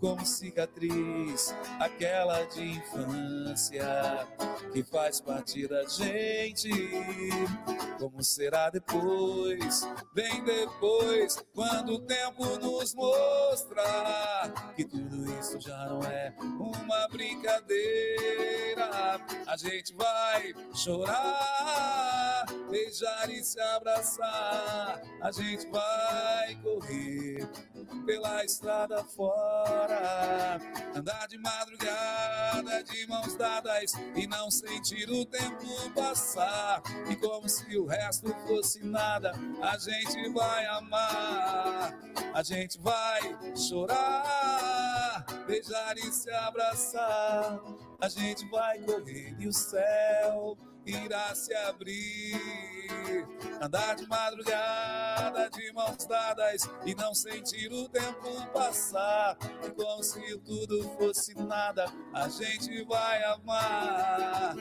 como 0.00 0.24
cicatriz, 0.24 1.54
aquela 1.78 2.44
de 2.44 2.62
infância 2.62 3.86
que 4.72 4.82
faz 4.82 5.20
parte 5.20 5.66
da 5.66 5.84
gente. 5.84 6.70
Como 7.98 8.22
será 8.22 8.70
depois, 8.70 9.88
bem 10.12 10.44
depois, 10.44 11.42
quando 11.54 11.94
o 11.94 12.00
tempo 12.00 12.44
nos 12.58 12.94
mostrar 12.94 14.52
que 14.74 14.84
tudo 14.84 15.24
isso 15.40 15.60
já 15.60 15.86
não 15.86 16.02
é 16.02 16.34
uma 16.40 17.08
brincadeira. 17.08 18.90
A 19.46 19.56
gente 19.56 19.94
vai 19.94 20.52
chorar, 20.74 22.44
beijar 22.68 23.30
e 23.30 23.42
se 23.42 23.60
abraçar. 23.60 25.00
A 25.20 25.30
gente 25.30 25.66
vai 25.70 26.56
correr 26.62 27.48
pela 28.04 28.44
estrada 28.44 29.02
fora 29.04 29.93
andar 30.94 31.26
de 31.28 31.38
madrugada 31.38 32.82
de 32.84 33.06
mãos 33.06 33.34
dadas 33.36 33.92
e 34.14 34.26
não 34.26 34.50
sentir 34.50 35.10
o 35.10 35.24
tempo 35.24 35.90
passar. 35.94 36.82
E 37.10 37.16
como 37.16 37.48
se 37.48 37.76
o 37.76 37.86
resto 37.86 38.34
fosse 38.46 38.84
nada, 38.84 39.32
a 39.62 39.76
gente 39.78 40.28
vai 40.32 40.66
amar, 40.66 41.98
a 42.32 42.42
gente 42.42 42.78
vai 42.80 43.20
chorar, 43.56 45.24
beijar 45.46 45.96
e 45.98 46.12
se 46.12 46.30
abraçar. 46.30 47.60
A 48.00 48.08
gente 48.08 48.46
vai 48.50 48.78
correr 48.80 49.34
e 49.38 49.48
o 49.48 49.52
céu 49.52 50.56
irá 50.86 51.34
se 51.34 51.54
abrir. 51.54 52.74
Andar 53.60 53.94
de 53.96 54.06
madrugada 54.06 55.48
de 55.50 55.72
mãos 55.72 56.04
dadas 56.06 56.68
e 56.84 56.94
não 56.94 57.14
sentir 57.14 57.72
o 57.72 57.88
tempo 57.88 58.46
passar. 58.52 59.36
E 59.66 59.70
como 59.70 60.02
se 60.02 60.38
tudo 60.40 60.82
fosse 60.98 61.34
nada, 61.34 61.86
a 62.12 62.28
gente 62.28 62.84
vai 62.84 63.22
amar. 63.24 64.54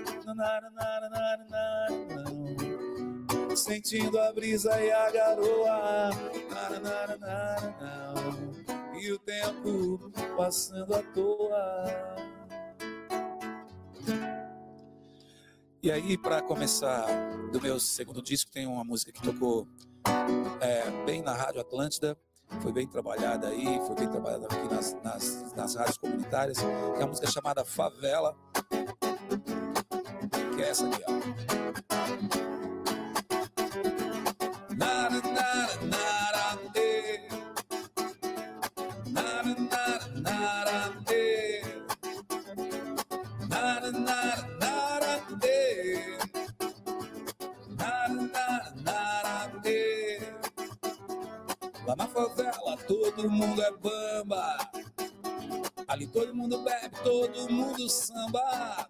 Sentindo 3.55 4.19
a 4.19 4.31
brisa 4.33 4.81
e 4.81 4.91
a 4.91 5.11
garoa. 5.11 6.09
E 8.99 9.11
o 9.11 9.19
tempo 9.19 10.11
passando 10.37 10.95
à 10.95 11.03
toa. 11.13 12.23
E 15.83 15.91
aí, 15.91 16.17
para 16.17 16.41
começar 16.41 17.05
do 17.51 17.59
meu 17.59 17.77
segundo 17.77 18.21
disco, 18.21 18.49
tem 18.49 18.65
uma 18.65 18.85
música 18.85 19.11
que 19.11 19.21
tocou 19.21 19.67
é, 20.61 20.89
bem 21.05 21.21
na 21.21 21.33
Rádio 21.33 21.59
Atlântida, 21.59 22.17
foi 22.61 22.71
bem 22.71 22.87
trabalhada 22.87 23.49
aí, 23.49 23.81
foi 23.85 23.93
bem 23.93 24.07
trabalhada 24.07 24.45
aqui 24.45 24.73
nas, 24.73 24.93
nas, 25.03 25.53
nas 25.53 25.75
rádios 25.75 25.97
comunitárias. 25.97 26.59
É 26.59 26.99
uma 26.99 27.07
música 27.07 27.29
chamada 27.29 27.65
Favela, 27.65 28.33
que 30.55 30.61
é 30.61 30.69
essa 30.69 30.87
aqui, 30.87 31.03
ó. 31.05 31.11
Todo 53.23 53.31
mundo 53.31 53.61
é 53.61 53.71
bamba. 53.71 54.57
Ali 55.87 56.07
todo 56.07 56.35
mundo 56.35 56.61
bebe, 56.61 56.93
todo 57.03 57.49
mundo 57.49 57.87
samba. 57.89 58.85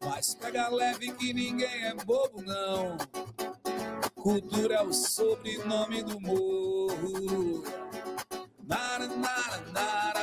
Mas 0.00 0.36
pega 0.36 0.68
leve 0.68 1.10
que 1.12 1.32
ninguém 1.32 1.86
é 1.86 1.94
bobo, 2.04 2.40
não. 2.42 2.96
Cultura 4.14 4.76
é 4.76 4.82
o 4.82 4.92
sobrenome 4.92 6.04
do 6.04 6.20
morro. 6.20 7.64
Nara, 8.62 9.08
nara, 9.08 9.60
nara, 9.72 10.15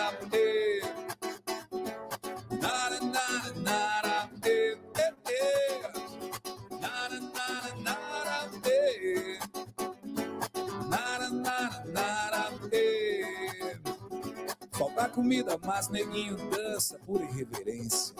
comida, 15.13 15.58
mas 15.63 15.88
neguinho 15.89 16.36
dança 16.50 17.00
por 17.05 17.22
irreverência. 17.22 18.15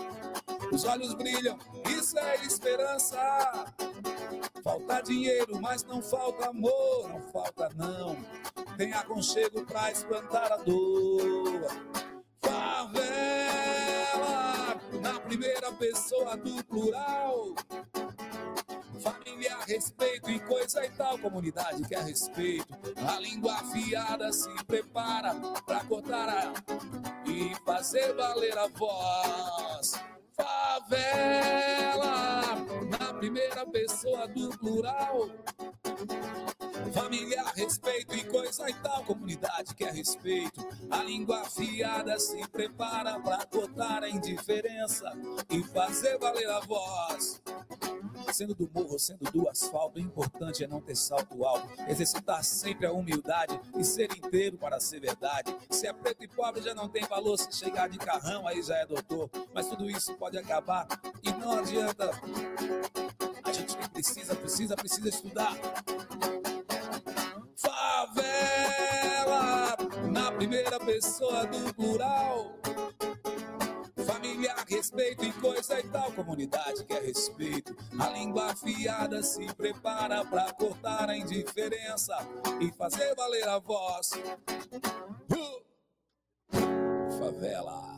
Os 0.72 0.86
olhos 0.86 1.14
brilham, 1.16 1.58
isso 1.98 2.18
é 2.18 2.46
esperança. 2.46 3.18
Falta 4.64 5.02
dinheiro, 5.02 5.60
mas 5.60 5.84
não 5.84 6.02
falta 6.02 6.50
amor, 6.50 7.10
não 7.10 7.22
falta 7.32 7.70
não. 7.76 8.16
Tem 8.78 8.94
aconchego 8.94 9.66
pra 9.66 9.92
espantar 9.92 10.52
a 10.52 10.58
dor. 10.58 11.68
Favela, 12.40 13.02
na 15.02 15.20
primeira 15.20 15.72
pessoa 15.74 16.38
do 16.38 16.64
plural 16.66 17.56
família, 19.04 19.58
respeito 19.68 20.30
e 20.30 20.40
coisa 20.40 20.86
e 20.86 20.90
tal. 20.92 21.20
Comunidade 21.20 21.84
quer 21.88 22.04
respeito. 22.04 22.66
A 23.08 23.20
língua 23.20 23.54
afiada 23.54 24.32
se 24.32 24.50
prepara 24.66 25.36
pra 25.66 25.84
cortar 25.84 26.30
a... 26.30 26.54
e 27.30 27.54
fazer 27.66 28.14
valer 28.14 28.58
a 28.58 28.68
voz. 28.70 29.92
Favela, 30.36 32.02
na 33.00 33.14
primeira 33.14 33.66
pessoa 33.68 34.28
do 34.28 34.50
plural. 34.58 35.30
Família, 36.92 37.44
respeito 37.56 38.16
e 38.16 38.24
coisa 38.26 38.70
e 38.70 38.74
tal. 38.76 39.04
Comunidade 39.04 39.74
quer 39.76 39.94
respeito. 39.94 40.66
A 40.90 41.04
língua 41.04 41.42
afiada 41.42 42.20
se 42.20 42.48
prepara 42.50 43.20
para 43.20 43.46
cortar 43.46 44.04
a 44.04 44.10
indiferença 44.10 45.12
e 45.50 45.64
fazer 45.64 46.18
valer 46.18 46.50
a 46.50 46.60
voz. 46.62 47.42
Sendo 48.32 48.56
do 48.56 48.70
morro, 48.74 48.98
sendo 48.98 49.32
do 49.32 49.48
asfalto, 49.48 50.00
o 50.00 50.02
importante 50.02 50.64
é 50.64 50.68
não 50.68 50.82
ter 50.82 50.96
salto 50.96 51.46
alto. 51.46 51.68
Exercitar 51.88 52.44
sempre 52.44 52.86
a 52.86 52.92
humildade 52.92 53.60
e 53.78 53.84
ser 53.84 54.12
inteiro 54.16 54.58
para 54.58 54.80
ser 54.80 55.00
verdade. 55.00 55.56
Se 55.70 55.88
é 55.88 55.94
preto 55.94 56.24
e 56.24 56.28
pobre 56.28 56.62
já 56.62 56.74
não 56.74 56.90
tem 56.90 57.04
valor, 57.06 57.38
se 57.38 57.52
chegar 57.52 57.88
de 57.88 57.98
carrão 57.98 58.48
aí 58.48 58.62
já 58.62 58.76
é 58.78 58.86
doutor. 58.86 59.30
Mas 59.54 59.68
tudo 59.68 59.90
isso 59.90 60.14
pode 60.16 60.38
acabar 60.38 60.88
e 61.22 61.32
não 61.32 61.60
adianta. 61.60 62.10
A 63.44 63.52
gente 63.52 63.78
precisa, 63.90 64.36
precisa, 64.36 64.76
precisa 64.76 65.10
estudar. 65.10 65.56
Favela, 67.64 69.26
na 70.12 70.32
primeira 70.32 70.80
pessoa 70.80 71.46
do 71.48 71.74
plural 71.74 72.54
família, 74.24 74.56
respeito 74.68 75.26
e 75.26 75.34
coisa 75.34 75.80
e 75.80 75.84
tal. 75.84 76.12
Comunidade 76.12 76.84
quer 76.86 77.02
respeito. 77.02 77.76
A 78.00 78.10
língua 78.10 78.52
afiada 78.52 79.22
se 79.22 79.46
prepara 79.54 80.26
pra 80.26 80.52
cortar 80.54 81.10
a 81.10 81.18
indiferença 81.18 82.16
e 82.60 82.72
fazer 82.72 83.16
valer 83.16 83.48
a 83.48 83.60
voz. 83.60 84.12
Uh! 85.32 85.64
Favela. 87.20 87.93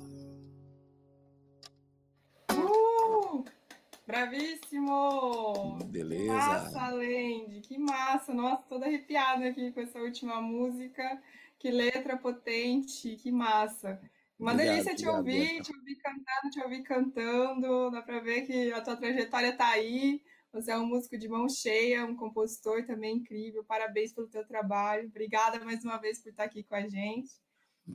Bravíssimo! 4.06 5.80
Beleza. 5.86 6.24
Que 6.24 6.28
massa, 6.28 6.88
Lende, 6.90 7.62
que 7.62 7.78
massa! 7.78 8.34
Nossa, 8.34 8.64
toda 8.70 8.86
arrepiada 8.86 9.48
aqui 9.48 9.72
com 9.72 9.82
essa 9.82 10.00
última 10.00 10.40
música. 10.42 11.22
Que 11.58 11.72
letra 11.72 12.16
potente, 12.16 13.16
que 13.16 13.32
massa! 13.32 14.00
Uma 14.38 14.52
obrigado, 14.52 14.76
delícia 14.76 14.96
te 14.96 15.08
obrigado, 15.08 15.42
ouvir, 15.42 15.62
te 15.62 15.76
ouvir 15.76 15.96
cantando, 15.96 16.50
te 16.52 16.62
ouvir 16.62 16.84
cantando. 16.84 17.92
Dá 17.92 18.02
para 18.02 18.20
ver 18.20 18.46
que 18.46 18.72
a 18.72 18.82
tua 18.82 18.96
trajetória 18.96 19.50
está 19.50 19.70
aí. 19.70 20.22
Você 20.54 20.72
é 20.72 20.78
um 20.78 20.86
músico 20.86 21.18
de 21.18 21.28
mão 21.28 21.50
cheia, 21.50 22.06
um 22.06 22.16
compositor 22.16 22.86
também 22.86 23.18
incrível. 23.18 23.64
Parabéns 23.64 24.14
pelo 24.14 24.28
teu 24.28 24.46
trabalho. 24.46 25.08
Obrigada 25.08 25.64
mais 25.66 25.84
uma 25.84 25.98
vez 25.98 26.20
por 26.22 26.30
estar 26.30 26.44
aqui 26.44 26.64
com 26.64 26.76
a 26.76 26.88
gente. 26.88 27.32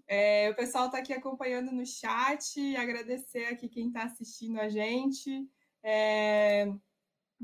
É, 0.06 0.50
o 0.50 0.54
pessoal 0.54 0.86
está 0.86 0.98
aqui 0.98 1.12
acompanhando 1.12 1.70
no 1.70 1.86
chat. 1.86 2.76
Agradecer 2.76 3.46
aqui 3.46 3.68
quem 3.68 3.88
está 3.88 4.04
assistindo 4.04 4.58
a 4.58 4.68
gente. 4.68 5.48
É, 5.82 6.72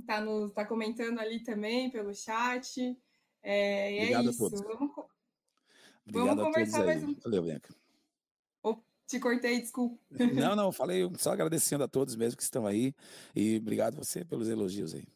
tá, 0.07 0.22
tá 0.55 0.64
comentando 0.64 1.18
ali 1.18 1.42
também 1.42 1.90
pelo 1.90 2.14
chat. 2.14 2.96
É, 3.42 3.96
é 3.96 4.22
isso. 4.22 4.51
Vamos, 6.07 6.29
vamos 6.29 6.44
conversar 6.44 6.85
mais 6.85 7.03
um. 7.03 7.14
Valeu, 7.14 7.42
Bianca. 7.42 7.75
Te 9.07 9.20
cortei, 9.20 9.61
desculpa. 9.61 9.96
Não, 10.35 10.57
não, 10.57 10.72
falei 10.72 11.09
só 11.16 11.31
agradecendo 11.31 11.85
a 11.85 11.88
todos 11.88 12.16
mesmo 12.16 12.37
que 12.37 12.42
estão 12.42 12.66
aí 12.66 12.92
e 13.35 13.57
obrigado 13.57 13.94
você 13.94 14.25
pelos 14.25 14.49
elogios 14.49 14.94
aí. 14.94 15.07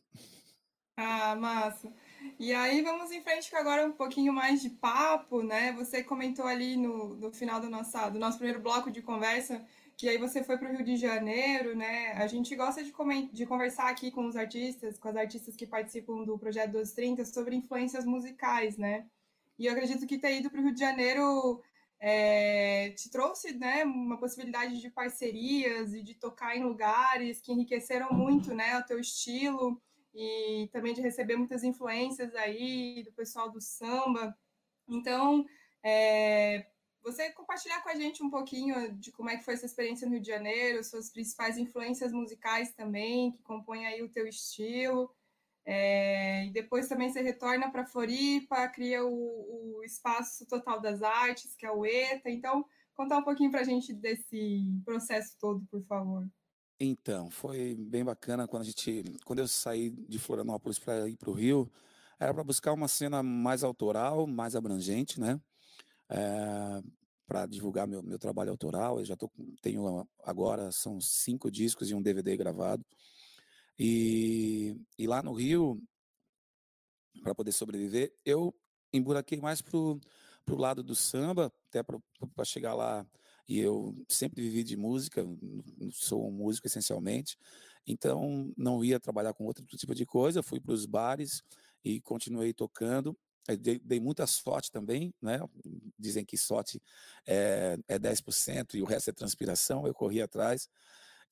Ah, 0.96 1.34
massa. 1.34 1.92
E 2.38 2.52
aí 2.52 2.82
vamos 2.82 3.10
em 3.10 3.20
frente 3.20 3.50
com 3.50 3.56
agora 3.56 3.86
um 3.86 3.92
pouquinho 3.92 4.32
mais 4.32 4.62
de 4.62 4.70
papo, 4.70 5.42
né? 5.42 5.72
Você 5.72 6.04
comentou 6.04 6.46
ali 6.46 6.76
no, 6.76 7.16
no 7.16 7.32
final 7.32 7.60
do 7.60 7.68
do 7.68 8.18
nosso 8.18 8.38
primeiro 8.38 8.60
bloco 8.60 8.90
de 8.90 9.02
conversa 9.02 9.64
que 10.00 10.08
aí 10.08 10.16
você 10.16 10.42
foi 10.42 10.56
para 10.56 10.70
o 10.70 10.72
Rio 10.74 10.82
de 10.82 10.96
Janeiro, 10.96 11.76
né? 11.76 12.12
A 12.12 12.26
gente 12.26 12.56
gosta 12.56 12.82
de, 12.82 12.90
de 13.34 13.44
conversar 13.44 13.90
aqui 13.90 14.10
com 14.10 14.26
os 14.26 14.34
artistas, 14.34 14.98
com 14.98 15.08
as 15.08 15.16
artistas 15.16 15.54
que 15.54 15.66
participam 15.66 16.24
do 16.24 16.38
Projeto 16.38 16.70
1230 16.70 17.26
sobre 17.26 17.54
influências 17.54 18.06
musicais, 18.06 18.78
né? 18.78 19.06
E 19.58 19.66
eu 19.66 19.72
acredito 19.72 20.06
que 20.06 20.16
ter 20.16 20.38
ido 20.38 20.48
para 20.48 20.58
o 20.58 20.64
Rio 20.64 20.72
de 20.72 20.80
Janeiro 20.80 21.62
é, 21.98 22.94
te 22.96 23.10
trouxe 23.10 23.52
né, 23.52 23.84
uma 23.84 24.16
possibilidade 24.16 24.80
de 24.80 24.88
parcerias 24.88 25.92
e 25.92 26.02
de 26.02 26.14
tocar 26.14 26.56
em 26.56 26.64
lugares 26.64 27.42
que 27.42 27.52
enriqueceram 27.52 28.10
muito 28.10 28.54
né, 28.54 28.78
o 28.78 28.84
teu 28.84 28.98
estilo 28.98 29.78
e 30.14 30.70
também 30.72 30.94
de 30.94 31.02
receber 31.02 31.36
muitas 31.36 31.62
influências 31.62 32.34
aí 32.36 33.02
do 33.04 33.12
pessoal 33.12 33.50
do 33.50 33.60
samba. 33.60 34.34
Então, 34.88 35.44
é, 35.82 36.69
você 37.02 37.30
compartilhar 37.32 37.82
com 37.82 37.88
a 37.88 37.94
gente 37.94 38.22
um 38.22 38.30
pouquinho 38.30 38.92
de 38.94 39.10
como 39.12 39.30
é 39.30 39.36
que 39.36 39.44
foi 39.44 39.54
essa 39.54 39.66
experiência 39.66 40.06
no 40.06 40.14
Rio 40.14 40.22
de 40.22 40.28
Janeiro, 40.28 40.84
suas 40.84 41.10
principais 41.10 41.56
influências 41.56 42.12
musicais 42.12 42.72
também, 42.72 43.32
que 43.32 43.42
compõem 43.42 43.86
aí 43.86 44.02
o 44.02 44.08
teu 44.08 44.26
estilo, 44.26 45.10
é, 45.64 46.46
e 46.46 46.50
depois 46.50 46.88
também 46.88 47.12
você 47.12 47.20
retorna 47.20 47.70
para 47.70 47.86
Floripa, 47.86 48.68
cria 48.68 49.04
o, 49.04 49.76
o, 49.76 49.84
Espaço 49.84 50.46
Total 50.46 50.80
das 50.80 51.02
Artes, 51.02 51.54
que 51.54 51.66
é 51.66 51.70
o 51.70 51.84
ETA. 51.84 52.30
Então, 52.30 52.64
contar 52.94 53.18
um 53.18 53.24
pouquinho 53.24 53.50
para 53.50 53.60
a 53.60 53.64
gente 53.64 53.92
desse 53.92 54.64
processo 54.84 55.36
todo, 55.38 55.64
por 55.70 55.82
favor. 55.84 56.26
Então, 56.78 57.30
foi 57.30 57.74
bem 57.74 58.04
bacana 58.04 58.48
quando 58.48 58.62
a 58.62 58.64
gente, 58.64 59.04
quando 59.24 59.40
eu 59.40 59.48
saí 59.48 59.90
de 59.90 60.18
Florianópolis 60.18 60.78
para 60.78 61.08
ir 61.08 61.16
para 61.16 61.30
o 61.30 61.34
Rio, 61.34 61.70
era 62.18 62.32
para 62.32 62.42
buscar 62.42 62.72
uma 62.72 62.88
cena 62.88 63.22
mais 63.22 63.62
autoral, 63.62 64.26
mais 64.26 64.56
abrangente, 64.56 65.20
né? 65.20 65.40
É, 66.10 66.16
eh, 66.16 66.82
para 67.26 67.46
divulgar 67.46 67.86
meu, 67.86 68.02
meu 68.02 68.18
trabalho 68.18 68.50
autoral. 68.50 68.98
Eu 68.98 69.04
já 69.04 69.16
tô, 69.16 69.30
tenho 69.62 70.08
agora 70.24 70.72
são 70.72 71.00
cinco 71.00 71.50
discos 71.50 71.88
e 71.90 71.94
um 71.94 72.02
DVD 72.02 72.36
gravado. 72.36 72.84
E, 73.78 74.76
e 74.98 75.06
lá 75.06 75.22
no 75.22 75.32
Rio, 75.32 75.80
para 77.22 77.34
poder 77.34 77.52
sobreviver, 77.52 78.12
eu 78.24 78.54
emburaquei 78.92 79.40
mais 79.40 79.62
pro 79.62 80.00
pro 80.44 80.56
lado 80.56 80.82
do 80.82 80.96
samba, 80.96 81.52
até 81.68 81.82
para 81.82 82.44
chegar 82.44 82.74
lá 82.74 83.06
e 83.48 83.58
eu 83.58 83.94
sempre 84.08 84.42
vivi 84.42 84.64
de 84.64 84.76
música, 84.76 85.24
sou 85.92 86.28
um 86.28 86.32
músico 86.32 86.66
essencialmente, 86.66 87.36
então 87.86 88.52
não 88.56 88.84
ia 88.84 88.98
trabalhar 89.00 89.32
com 89.34 89.44
outro 89.44 89.64
tipo 89.64 89.94
de 89.94 90.06
coisa, 90.06 90.42
fui 90.42 90.60
para 90.60 90.72
os 90.72 90.86
bares 90.86 91.42
e 91.84 92.00
continuei 92.00 92.52
tocando. 92.52 93.16
Dei, 93.58 93.78
dei, 93.78 94.00
muita 94.00 94.26
sorte 94.26 94.70
também, 94.70 95.12
né? 95.20 95.40
Dizem 95.98 96.24
que 96.24 96.36
sorte 96.36 96.80
é, 97.26 97.76
é 97.88 97.98
10% 97.98 98.74
e 98.74 98.82
o 98.82 98.84
resto 98.84 99.10
é 99.10 99.12
transpiração. 99.12 99.86
Eu 99.86 99.94
corri 99.94 100.22
atrás 100.22 100.68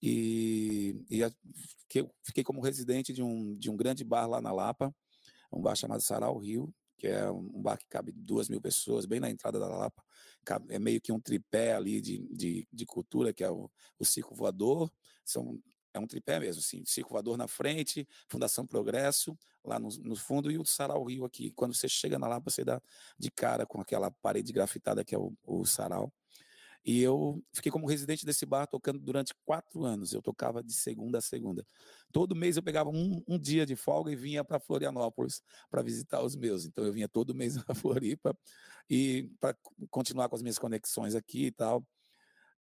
e, 0.03 0.97
e 1.11 1.21
fiquei, 1.81 2.11
fiquei 2.23 2.45
como 2.45 2.61
residente 2.61 3.13
de 3.13 3.23
um, 3.23 3.57
de 3.57 3.71
um 3.71 3.77
grande 3.77 4.05
bar 4.05 4.27
lá 4.27 4.41
na 4.41 4.53
Lapa, 4.53 4.95
um 5.53 5.61
bar 5.61 5.77
chamado 5.77 6.03
Sarau 6.03 6.39
Rio, 6.39 6.73
que 6.97 7.07
é 7.07 7.31
um 7.31 7.63
bar 7.63 7.79
que 7.79 7.87
cabe 7.89 8.13
duas 8.13 8.49
mil 8.49 8.61
pessoas, 8.61 9.07
bem 9.07 9.21
na 9.21 9.31
entrada 9.31 9.59
da 9.59 9.69
Lapa. 9.69 10.03
É 10.69 10.79
meio 10.79 11.01
que 11.01 11.13
um 11.13 11.21
tripé 11.21 11.75
ali 11.75 12.01
de, 12.01 12.19
de, 12.31 12.67
de 12.73 12.87
cultura, 12.87 13.33
que 13.33 13.45
é 13.45 13.51
o, 13.51 13.71
o 13.99 14.05
Circo 14.05 14.35
Voador. 14.35 14.91
São, 15.25 15.61
é 15.93 15.99
um 15.99 16.07
tripé 16.07 16.39
mesmo, 16.39 16.61
assim, 16.61 16.85
Circo 16.85 17.11
Voador 17.11 17.37
na 17.37 17.49
frente, 17.49 18.07
Fundação 18.29 18.67
Progresso, 18.67 19.37
lá 19.65 19.79
no, 19.79 19.89
no, 20.03 20.17
fundo, 20.17 20.51
e 20.51 20.59
o 20.59 20.65
Sarau 20.65 21.05
Rio 21.05 21.25
aqui. 21.25 21.51
Quando 21.53 21.75
você 21.75 21.89
chega 21.89 22.19
na 22.19 22.29
Lapa, 22.29 22.51
você 22.51 22.65
dá 22.65 22.81
de 23.19 23.31
cara 23.31 23.67
com 23.67 23.81
aquela 23.81 24.11
parede 24.11 24.53
grafitada 24.53 25.05
que 25.05 25.15
é 25.15 25.19
o, 25.19 25.33
o 25.45 25.65
Sarau. 25.65 26.13
E 26.85 27.03
eu 27.03 27.43
fiquei 27.53 27.71
como 27.71 27.87
residente 27.87 28.25
desse 28.25 28.47
bar 28.47 28.67
tocando 28.67 28.99
durante 28.99 29.35
quatro 29.45 29.85
anos. 29.85 30.13
Eu 30.13 30.23
tocava 30.23 30.63
de 30.63 30.73
segunda 30.73 31.19
a 31.19 31.21
segunda. 31.21 31.67
Todo 32.13 32.35
mês 32.35 32.57
eu 32.57 32.63
pegava 32.63 32.89
um, 32.89 33.23
um 33.29 33.39
dia 33.39 33.67
de 33.67 33.77
folga 33.77 34.11
e 34.11 34.17
vinha 34.17 34.43
para 34.43 34.59
Florianópolis 34.59 35.43
para 35.71 35.83
visitar 35.83 36.23
os 36.23 36.35
meus. 36.35 36.65
Então 36.65 36.85
eu 36.85 36.93
vinha 36.93 37.09
todo 37.09 37.35
mês 37.35 37.57
na 37.69 37.75
Floripa 37.75 38.37
e 38.89 39.31
para 39.41 39.55
continuar 39.91 40.29
com 40.29 40.37
as 40.37 40.43
minhas 40.43 40.59
conexões 40.59 41.15
aqui 41.15 41.47
e 41.47 41.51
tal. 41.51 41.85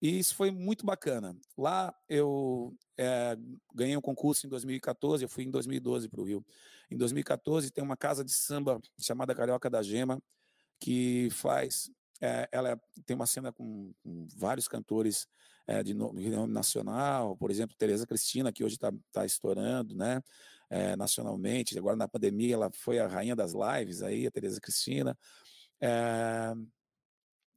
E 0.04 0.18
isso 0.18 0.34
foi 0.34 0.50
muito 0.50 0.84
bacana. 0.84 1.34
Lá 1.56 1.94
eu 2.10 2.76
é, 2.94 3.38
ganhei 3.74 3.96
um 3.96 4.02
concurso 4.02 4.46
em 4.46 4.50
2014, 4.50 5.24
eu 5.24 5.28
fui 5.30 5.44
em 5.44 5.50
2012 5.50 6.10
para 6.10 6.20
o 6.20 6.24
Rio. 6.24 6.44
Em 6.90 6.96
2014 6.98 7.70
tem 7.70 7.82
uma 7.82 7.96
casa 7.96 8.22
de 8.22 8.30
samba 8.30 8.78
chamada 9.00 9.34
Carioca 9.34 9.70
da 9.70 9.82
Gema, 9.82 10.22
que 10.78 11.30
faz 11.30 11.90
é, 12.20 12.46
ela 12.52 12.78
tem 13.06 13.16
uma 13.16 13.24
cena 13.24 13.50
com, 13.50 13.94
com 14.02 14.26
vários 14.36 14.68
cantores 14.68 15.26
é, 15.66 15.82
de 15.82 15.94
nome 15.94 16.28
nacional, 16.48 17.34
por 17.38 17.50
exemplo, 17.50 17.74
Tereza 17.74 18.06
Cristina, 18.06 18.52
que 18.52 18.62
hoje 18.62 18.74
está 18.74 18.92
tá 19.10 19.24
estourando, 19.24 19.96
né? 19.96 20.22
Nacionalmente. 20.98 21.78
Agora 21.78 21.96
na 21.96 22.08
pandemia 22.08 22.54
ela 22.54 22.70
foi 22.72 22.98
a 22.98 23.06
rainha 23.06 23.36
das 23.36 23.52
lives 23.54 24.02
aí, 24.02 24.26
a 24.26 24.30
Tereza 24.30 24.60
Cristina. 24.60 25.16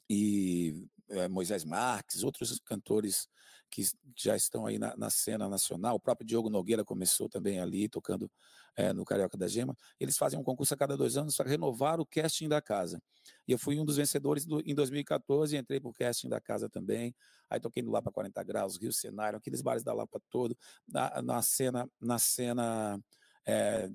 e 0.10 0.88
Moisés 1.30 1.63
Marques, 1.63 2.24
outros 2.24 2.60
cantores 2.60 3.28
que 3.70 3.84
já 4.15 4.36
estão 4.36 4.65
aí 4.65 4.80
na, 4.80 4.96
na, 4.96 5.10
cena 5.10 5.50
nacional. 5.50 5.96
O 5.96 6.00
próprio 6.00 6.26
Diogo 6.26 6.50
Nogueira 6.50 6.84
começou 6.84 7.30
também 7.30 7.60
ali, 7.60 7.89
tocando 7.89 8.32
é, 8.76 8.93
no 8.93 9.04
Carioca 9.04 9.38
da 9.38 9.48
Gema. 9.48 9.76
Eles 10.00 10.17
fazem 10.17 10.39
um 10.39 10.43
concurso 10.43 10.74
a 10.74 10.78
cada 10.78 10.96
dois 10.96 11.17
anos 11.17 11.36
para 11.36 11.50
renovar 11.50 12.00
o 12.00 12.06
casting 12.06 12.48
da 12.48 12.62
casa. 12.62 13.02
E 13.48 13.52
eu 13.52 13.58
fui 13.58 13.80
um 13.80 13.86
dos 13.86 13.98
vencedores 13.98 14.46
do, 14.46 14.62
em 14.62 14.74
2014, 14.74 15.58
entrei 15.58 15.80
para 15.80 15.89
o 15.89 15.93
casting 15.93 16.30
da 16.30 16.39
casa 16.39 16.70
também. 16.70 17.13
Aí 17.50 17.60
toquei 17.60 17.84
no 17.84 17.91
Lapa 17.91 18.12
40 18.12 18.41
Graus, 18.43 18.78
Rio 18.78 18.93
Cenário, 18.93 19.38
aqueles 19.38 19.62
bares 19.62 19.84
da 19.84 19.93
Lapa 19.93 20.22
todo, 20.30 20.58
na, 20.88 21.22
na 21.22 21.41
cena, 21.41 21.89
na 22.00 22.17
cena 22.17 23.00
é, 23.46 23.89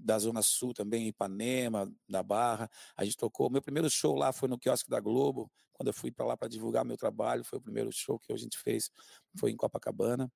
da 0.00 0.18
Zona 0.18 0.42
Sul 0.42 0.72
também, 0.72 1.08
Ipanema, 1.08 1.92
da 2.08 2.22
Barra. 2.22 2.70
A 2.96 3.04
gente 3.04 3.16
tocou. 3.16 3.50
Meu 3.50 3.62
primeiro 3.62 3.88
show 3.90 4.14
lá 4.14 4.32
foi 4.32 4.48
no 4.48 4.58
quiosque 4.58 4.90
da 4.90 5.00
Globo, 5.00 5.50
quando 5.72 5.88
eu 5.88 5.94
fui 5.94 6.10
para 6.10 6.26
lá 6.26 6.36
para 6.36 6.48
divulgar 6.48 6.84
meu 6.84 6.96
trabalho. 6.96 7.44
Foi 7.44 7.58
o 7.58 7.62
primeiro 7.62 7.90
show 7.92 8.18
que 8.18 8.32
a 8.32 8.36
gente 8.36 8.58
fez, 8.58 8.90
foi 9.38 9.50
em 9.50 9.56
Copacabana. 9.56 10.30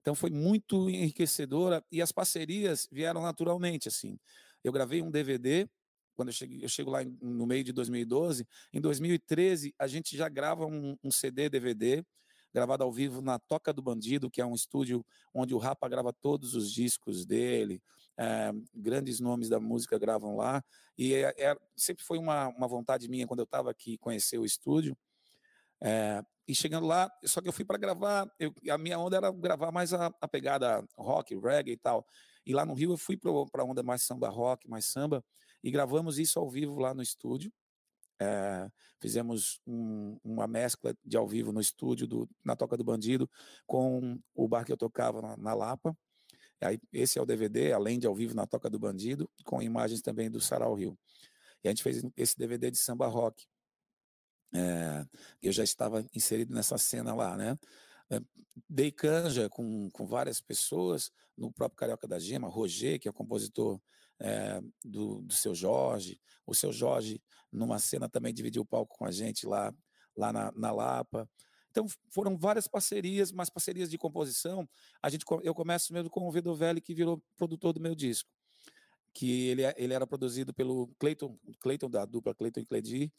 Então 0.00 0.14
foi 0.14 0.30
muito 0.30 0.88
enriquecedora 0.88 1.84
e 1.92 2.00
as 2.00 2.10
parcerias 2.10 2.88
vieram 2.90 3.22
naturalmente, 3.22 3.88
assim. 3.88 4.18
Eu 4.64 4.72
gravei 4.72 5.02
um 5.02 5.10
DVD 5.10 5.68
quando 6.14 6.28
eu, 6.28 6.34
cheguei, 6.34 6.62
eu 6.62 6.68
chego 6.68 6.90
lá 6.90 7.00
no 7.22 7.46
meio 7.46 7.64
de 7.64 7.72
2012. 7.72 8.46
Em 8.72 8.80
2013, 8.80 9.74
a 9.78 9.86
gente 9.86 10.16
já 10.16 10.28
grava 10.28 10.66
um, 10.66 10.94
um 11.02 11.10
CD, 11.10 11.48
DVD, 11.48 12.04
gravado 12.52 12.84
ao 12.84 12.92
vivo 12.92 13.22
na 13.22 13.38
Toca 13.38 13.72
do 13.72 13.80
Bandido, 13.80 14.30
que 14.30 14.40
é 14.40 14.44
um 14.44 14.54
estúdio 14.54 15.04
onde 15.32 15.54
o 15.54 15.58
Rapa 15.58 15.88
grava 15.88 16.12
todos 16.12 16.54
os 16.54 16.70
discos 16.70 17.24
dele, 17.24 17.82
é, 18.18 18.52
grandes 18.74 19.20
nomes 19.20 19.48
da 19.48 19.60
música 19.60 19.98
gravam 19.98 20.36
lá, 20.36 20.62
e 20.96 21.14
é, 21.14 21.34
é, 21.38 21.56
sempre 21.76 22.04
foi 22.04 22.18
uma, 22.18 22.48
uma 22.48 22.68
vontade 22.68 23.08
minha, 23.08 23.26
quando 23.26 23.40
eu 23.40 23.44
estava 23.44 23.70
aqui, 23.70 23.96
conhecer 23.98 24.38
o 24.38 24.44
estúdio, 24.44 24.96
é, 25.82 26.22
e 26.46 26.54
chegando 26.54 26.86
lá, 26.86 27.10
só 27.24 27.40
que 27.40 27.48
eu 27.48 27.52
fui 27.52 27.64
para 27.64 27.78
gravar, 27.78 28.30
eu, 28.38 28.52
a 28.70 28.76
minha 28.76 28.98
onda 28.98 29.16
era 29.16 29.30
gravar 29.30 29.70
mais 29.70 29.94
a, 29.94 30.06
a, 30.20 30.28
pegada 30.28 30.84
rock, 30.96 31.38
reggae 31.38 31.72
e 31.72 31.76
tal, 31.76 32.06
e 32.44 32.52
lá 32.52 32.66
no 32.66 32.74
Rio 32.74 32.92
eu 32.92 32.98
fui 32.98 33.16
para 33.16 33.62
a 33.62 33.64
onda 33.64 33.82
mais 33.82 34.02
samba 34.02 34.28
rock, 34.28 34.68
mais 34.68 34.84
samba, 34.86 35.24
e 35.62 35.70
gravamos 35.70 36.18
isso 36.18 36.38
ao 36.38 36.50
vivo 36.50 36.78
lá 36.78 36.92
no 36.92 37.02
estúdio, 37.02 37.52
é, 38.20 38.70
fizemos 39.00 39.60
um, 39.66 40.18
uma 40.22 40.46
mescla 40.46 40.94
de 41.02 41.16
ao 41.16 41.26
vivo 41.26 41.52
no 41.52 41.60
estúdio 41.60 42.06
do, 42.06 42.28
na 42.44 42.54
Toca 42.54 42.76
do 42.76 42.84
Bandido 42.84 43.28
com 43.66 44.20
o 44.34 44.46
bar 44.46 44.64
que 44.64 44.72
eu 44.72 44.76
tocava 44.76 45.22
na, 45.22 45.36
na 45.38 45.54
Lapa. 45.54 45.96
Aí, 46.60 46.78
esse 46.92 47.18
é 47.18 47.22
o 47.22 47.26
DVD, 47.26 47.72
além 47.72 47.98
de 47.98 48.06
ao 48.06 48.14
vivo 48.14 48.34
na 48.34 48.46
Toca 48.46 48.68
do 48.68 48.78
Bandido, 48.78 49.30
com 49.44 49.62
imagens 49.62 50.02
também 50.02 50.30
do 50.30 50.40
Sarau 50.40 50.74
Rio. 50.74 50.98
E 51.64 51.68
a 51.68 51.70
gente 51.70 51.82
fez 51.82 52.02
esse 52.16 52.36
DVD 52.36 52.70
de 52.70 52.78
samba 52.78 53.06
rock. 53.06 53.46
É, 54.54 55.04
eu 55.42 55.52
já 55.52 55.62
estava 55.62 56.04
inserido 56.14 56.54
nessa 56.54 56.76
cena 56.76 57.14
lá, 57.14 57.36
né? 57.36 57.58
É, 58.10 58.20
dei 58.68 58.90
canja 58.90 59.48
com, 59.48 59.88
com 59.90 60.06
várias 60.06 60.40
pessoas, 60.40 61.10
no 61.36 61.52
próprio 61.52 61.76
Carioca 61.76 62.08
da 62.08 62.18
Gema, 62.18 62.48
Roger, 62.48 62.98
que 62.98 63.08
é 63.08 63.10
o 63.10 63.14
compositor 63.14 63.80
é, 64.18 64.60
do, 64.84 65.22
do 65.22 65.32
seu 65.32 65.54
Jorge. 65.54 66.20
O 66.46 66.54
seu 66.54 66.72
Jorge, 66.72 67.22
numa 67.50 67.78
cena, 67.78 68.08
também 68.08 68.34
dividiu 68.34 68.62
o 68.62 68.66
palco 68.66 68.96
com 68.98 69.04
a 69.04 69.10
gente 69.10 69.46
lá, 69.46 69.72
lá 70.16 70.32
na, 70.32 70.52
na 70.52 70.72
Lapa. 70.72 71.28
Então 71.70 71.86
foram 72.10 72.36
várias 72.36 72.66
parcerias, 72.66 73.32
mas 73.32 73.48
parcerias 73.48 73.90
de 73.90 73.96
composição. 73.96 74.68
A 75.02 75.08
gente, 75.08 75.24
eu 75.42 75.54
começo 75.54 75.92
mesmo 75.92 76.10
com 76.10 76.26
o 76.28 76.32
Vedovelli, 76.32 76.80
que 76.80 76.94
virou 76.94 77.22
produtor 77.36 77.72
do 77.72 77.80
meu 77.80 77.94
disco. 77.94 78.28
Que 79.12 79.48
ele, 79.48 79.62
é, 79.62 79.74
ele 79.76 79.94
era 79.94 80.06
produzido 80.06 80.52
pelo 80.52 80.88
Clayton, 80.98 81.38
Clayton 81.60 81.90
da 81.90 82.04
dupla 82.04 82.34
Clayton 82.34 82.60
e 82.60 82.66
Cledi, 82.66 83.12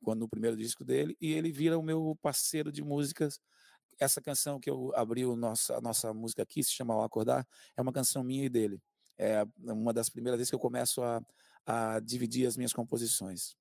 quando 0.00 0.20
no 0.20 0.28
primeiro 0.28 0.56
disco 0.56 0.84
dele, 0.84 1.16
e 1.20 1.32
ele 1.32 1.52
vira 1.52 1.78
o 1.78 1.82
meu 1.82 2.16
parceiro 2.22 2.72
de 2.72 2.82
músicas. 2.82 3.40
Essa 3.98 4.20
canção 4.20 4.58
que 4.58 4.70
eu 4.70 4.92
abri 4.94 5.24
o 5.26 5.36
nossa, 5.36 5.76
a 5.76 5.80
nossa 5.80 6.14
música 6.14 6.42
aqui, 6.42 6.62
se 6.62 6.72
chama 6.72 6.94
Ao 6.94 7.02
Acordar, 7.02 7.46
é 7.76 7.82
uma 7.82 7.92
canção 7.92 8.24
minha 8.24 8.44
e 8.44 8.48
dele. 8.48 8.80
É 9.18 9.44
uma 9.58 9.92
das 9.92 10.08
primeiras 10.08 10.38
vezes 10.38 10.50
que 10.50 10.54
eu 10.54 10.60
começo 10.60 11.02
a, 11.02 11.20
a 11.66 12.00
dividir 12.00 12.46
as 12.46 12.56
minhas 12.56 12.72
composições. 12.72 13.54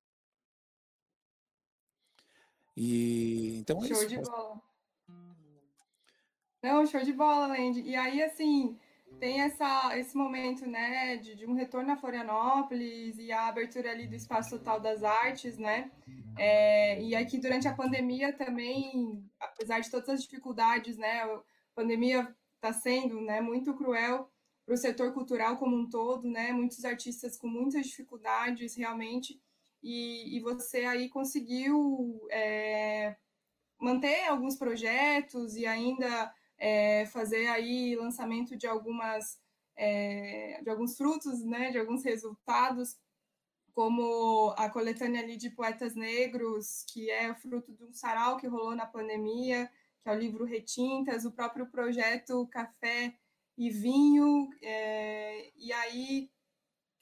E 2.81 3.57
então 3.57 3.83
é 3.83 3.87
show 3.89 3.97
isso. 3.97 4.07
de 4.07 4.17
bola. 4.21 4.61
Não, 6.63 6.85
show 6.85 7.01
de 7.01 7.11
bola, 7.11 7.47
Lendy. 7.47 7.81
E 7.81 7.93
aí, 7.93 8.23
assim, 8.23 8.77
tem 9.19 9.41
essa, 9.41 9.97
esse 9.97 10.15
momento, 10.15 10.65
né, 10.65 11.17
de, 11.17 11.35
de, 11.35 11.45
um 11.45 11.53
retorno 11.53 11.91
a 11.91 11.97
Florianópolis 11.97 13.17
e 13.17 13.33
a 13.33 13.47
abertura 13.47 13.91
ali 13.91 14.07
do 14.07 14.15
Espaço 14.15 14.57
Total 14.57 14.79
das 14.79 15.03
Artes, 15.03 15.57
né? 15.57 15.91
É, 16.37 17.01
e 17.01 17.15
aqui 17.15 17.37
durante 17.37 17.67
a 17.67 17.73
pandemia 17.73 18.31
também, 18.31 19.29
apesar 19.41 19.81
de 19.81 19.91
todas 19.91 20.07
as 20.07 20.23
dificuldades, 20.23 20.97
né, 20.97 21.23
a 21.23 21.41
pandemia 21.75 22.33
está 22.55 22.71
sendo, 22.71 23.19
né, 23.19 23.41
muito 23.41 23.73
cruel 23.73 24.31
para 24.65 24.73
o 24.73 24.77
setor 24.77 25.13
cultural 25.13 25.57
como 25.57 25.75
um 25.75 25.89
todo, 25.89 26.29
né? 26.29 26.53
Muitos 26.53 26.85
artistas 26.85 27.37
com 27.37 27.47
muitas 27.47 27.87
dificuldades 27.87 28.75
realmente, 28.75 29.37
e, 29.81 30.37
e 30.37 30.39
você 30.41 30.85
aí 30.85 31.09
conseguiu 31.09 32.27
é, 32.31 33.15
manter 33.79 34.27
alguns 34.27 34.55
projetos 34.57 35.55
e 35.55 35.65
ainda 35.65 36.33
é, 36.57 37.05
fazer 37.07 37.47
aí 37.47 37.95
lançamento 37.95 38.57
de 38.57 38.67
algumas 38.67 39.39
é, 39.75 40.61
de 40.61 40.69
alguns 40.69 40.97
frutos, 40.97 41.43
né? 41.45 41.71
De 41.71 41.79
alguns 41.79 42.03
resultados, 42.03 42.97
como 43.73 44.53
a 44.57 44.69
coletânea 44.69 45.21
ali 45.21 45.37
de 45.37 45.49
poetas 45.49 45.95
negros, 45.95 46.83
que 46.91 47.09
é 47.09 47.33
fruto 47.33 47.71
de 47.73 47.85
um 47.85 47.93
sarau 47.93 48.35
que 48.37 48.47
rolou 48.47 48.75
na 48.75 48.85
pandemia, 48.85 49.71
que 50.03 50.09
é 50.09 50.11
o 50.11 50.19
livro 50.19 50.43
Retintas, 50.43 51.23
o 51.23 51.31
próprio 51.31 51.65
projeto 51.67 52.45
Café 52.47 53.15
e 53.57 53.69
Vinho. 53.69 54.49
É, 54.61 55.49
e 55.55 55.71
aí 55.71 56.29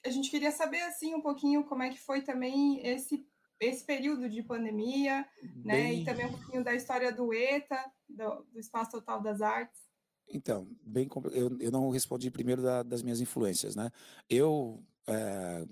a 0.08 0.10
gente 0.10 0.30
queria 0.30 0.50
saber 0.50 0.80
assim 0.82 1.14
um 1.14 1.20
pouquinho 1.20 1.64
como 1.64 1.82
é 1.82 1.90
que 1.90 2.00
foi 2.00 2.22
também 2.22 2.84
esse 2.86 3.26
esse 3.60 3.84
período 3.84 4.28
de 4.28 4.40
pandemia, 4.40 5.26
Bem... 5.42 5.64
né? 5.64 5.94
E 5.94 6.04
também 6.04 6.26
um 6.26 6.32
pouquinho 6.32 6.62
da 6.62 6.74
história 6.74 7.12
do 7.12 7.34
ETA, 7.34 7.92
do, 8.08 8.46
do 8.52 8.58
Espaço 8.60 8.92
Total 8.92 9.20
das 9.20 9.40
Artes. 9.40 9.80
Então, 10.32 10.68
bem, 10.80 11.08
eu, 11.32 11.58
eu 11.58 11.70
não 11.70 11.90
respondi 11.90 12.30
primeiro 12.30 12.62
da, 12.62 12.82
das 12.82 13.02
minhas 13.02 13.20
influências, 13.20 13.74
né? 13.74 13.90
Eu, 14.30 14.80
é, 15.08 15.66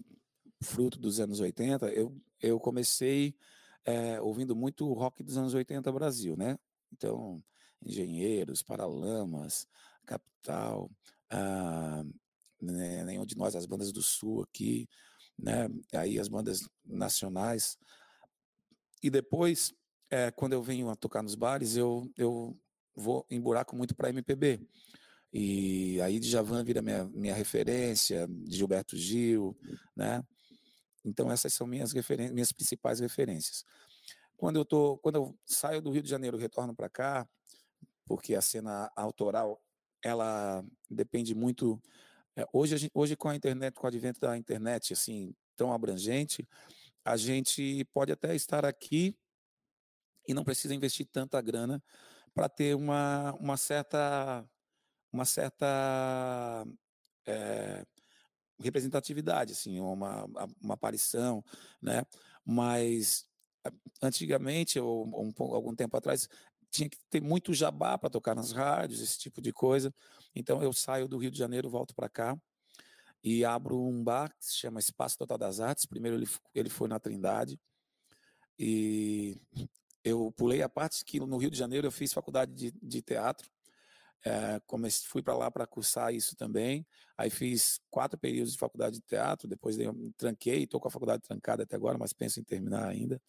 fruto 0.62 0.98
dos 0.98 1.20
anos 1.20 1.38
80, 1.38 1.88
eu, 1.90 2.12
eu 2.40 2.58
comecei 2.58 3.36
é, 3.84 4.20
ouvindo 4.20 4.56
muito 4.56 4.92
rock 4.92 5.22
dos 5.22 5.36
anos 5.36 5.54
80 5.54 5.92
Brasil, 5.92 6.36
né? 6.36 6.58
Então, 6.92 7.42
Engenheiros, 7.84 8.62
Paralamas, 8.62 9.68
Capital, 10.04 10.90
ah, 11.30 12.04
né, 12.60 13.04
nenhum 13.04 13.26
de 13.26 13.36
nós, 13.36 13.54
as 13.54 13.66
bandas 13.66 13.92
do 13.92 14.02
Sul 14.02 14.42
aqui, 14.42 14.88
né? 15.38 15.68
Aí 15.92 16.18
as 16.18 16.28
bandas 16.28 16.68
nacionais. 16.84 17.78
E 19.02 19.10
depois, 19.10 19.74
é, 20.10 20.30
quando 20.30 20.54
eu 20.54 20.62
venho 20.62 20.88
a 20.88 20.96
tocar 20.96 21.22
nos 21.22 21.34
bares, 21.34 21.76
eu, 21.76 22.10
eu 22.16 22.58
vou 22.94 23.26
em 23.30 23.40
buraco 23.40 23.76
muito 23.76 23.94
para 23.94 24.08
MPB. 24.08 24.60
E 25.32 26.00
aí 26.00 26.18
Djavan 26.18 26.64
vira 26.64 26.80
minha, 26.80 27.04
minha 27.04 27.34
referência, 27.34 28.28
Gilberto 28.48 28.96
Gil, 28.96 29.56
né? 29.94 30.24
Então 31.04 31.30
essas 31.30 31.52
são 31.52 31.66
minhas 31.66 31.92
referências, 31.92 32.32
minhas 32.32 32.52
principais 32.52 33.00
referências. 33.00 33.64
Quando 34.36 34.56
eu 34.56 34.64
tô, 34.64 34.98
quando 34.98 35.16
eu 35.16 35.38
saio 35.44 35.80
do 35.80 35.90
Rio 35.90 36.02
de 36.02 36.08
Janeiro, 36.08 36.36
retorno 36.36 36.74
para 36.74 36.88
cá, 36.88 37.28
porque 38.06 38.34
a 38.34 38.40
cena 38.40 38.90
autoral 38.96 39.60
ela 40.02 40.64
depende 40.90 41.34
muito 41.34 41.80
é, 42.36 42.46
hoje, 42.52 42.76
gente, 42.76 42.92
hoje, 42.94 43.16
com 43.16 43.28
a 43.28 43.36
internet, 43.36 43.74
com 43.74 43.86
o 43.86 43.88
advento 43.88 44.20
da 44.20 44.36
internet 44.36 44.92
assim 44.92 45.34
tão 45.56 45.72
abrangente, 45.72 46.46
a 47.04 47.16
gente 47.16 47.84
pode 47.94 48.12
até 48.12 48.34
estar 48.34 48.64
aqui 48.64 49.16
e 50.28 50.34
não 50.34 50.44
precisa 50.44 50.74
investir 50.74 51.06
tanta 51.06 51.40
grana 51.40 51.82
para 52.34 52.48
ter 52.48 52.76
uma, 52.76 53.32
uma 53.40 53.56
certa 53.56 54.44
uma 55.12 55.24
certa 55.24 56.66
é, 57.26 57.84
representatividade, 58.60 59.52
assim, 59.52 59.80
uma, 59.80 60.26
uma 60.60 60.74
aparição, 60.74 61.42
né? 61.80 62.02
Mas 62.44 63.26
antigamente, 64.02 64.78
ou 64.78 65.06
um, 65.06 65.32
algum 65.38 65.74
tempo 65.74 65.96
atrás, 65.96 66.28
tinha 66.70 66.88
que 66.88 66.98
ter 67.10 67.22
muito 67.22 67.54
jabá 67.54 67.96
para 67.98 68.10
tocar 68.10 68.34
nas 68.34 68.52
rádios, 68.52 69.00
esse 69.00 69.18
tipo 69.18 69.40
de 69.40 69.52
coisa. 69.52 69.92
Então 70.36 70.62
eu 70.62 70.72
saio 70.72 71.08
do 71.08 71.16
Rio 71.16 71.30
de 71.30 71.38
Janeiro, 71.38 71.70
volto 71.70 71.94
para 71.94 72.10
cá 72.10 72.38
e 73.24 73.42
abro 73.42 73.80
um 73.80 74.04
bar 74.04 74.28
que 74.36 74.44
se 74.44 74.54
chama 74.54 74.78
Espaço 74.78 75.16
Total 75.16 75.38
das 75.38 75.60
Artes. 75.60 75.86
Primeiro 75.86 76.16
ele, 76.16 76.28
ele 76.54 76.68
foi 76.68 76.88
na 76.88 77.00
Trindade 77.00 77.58
e 78.58 79.40
eu 80.04 80.30
pulei 80.36 80.62
a 80.62 80.68
parte 80.68 81.02
que 81.04 81.18
no 81.18 81.38
Rio 81.38 81.50
de 81.50 81.58
Janeiro 81.58 81.86
eu 81.86 81.90
fiz 81.90 82.12
faculdade 82.12 82.52
de, 82.52 82.70
de 82.82 83.02
teatro. 83.02 83.50
É, 84.24 84.60
comecei, 84.66 85.08
fui 85.08 85.22
para 85.22 85.36
lá 85.36 85.50
para 85.50 85.66
cursar 85.66 86.12
isso 86.12 86.36
também. 86.36 86.86
Aí 87.16 87.30
fiz 87.30 87.80
quatro 87.90 88.18
períodos 88.18 88.52
de 88.52 88.58
faculdade 88.58 88.96
de 88.96 89.02
teatro. 89.02 89.48
Depois 89.48 89.76
tranquei, 90.18 90.64
estou 90.64 90.78
com 90.78 90.88
a 90.88 90.90
faculdade 90.90 91.22
trancada 91.22 91.62
até 91.62 91.76
agora, 91.76 91.96
mas 91.96 92.12
penso 92.12 92.40
em 92.40 92.44
terminar 92.44 92.86
ainda. 92.86 93.20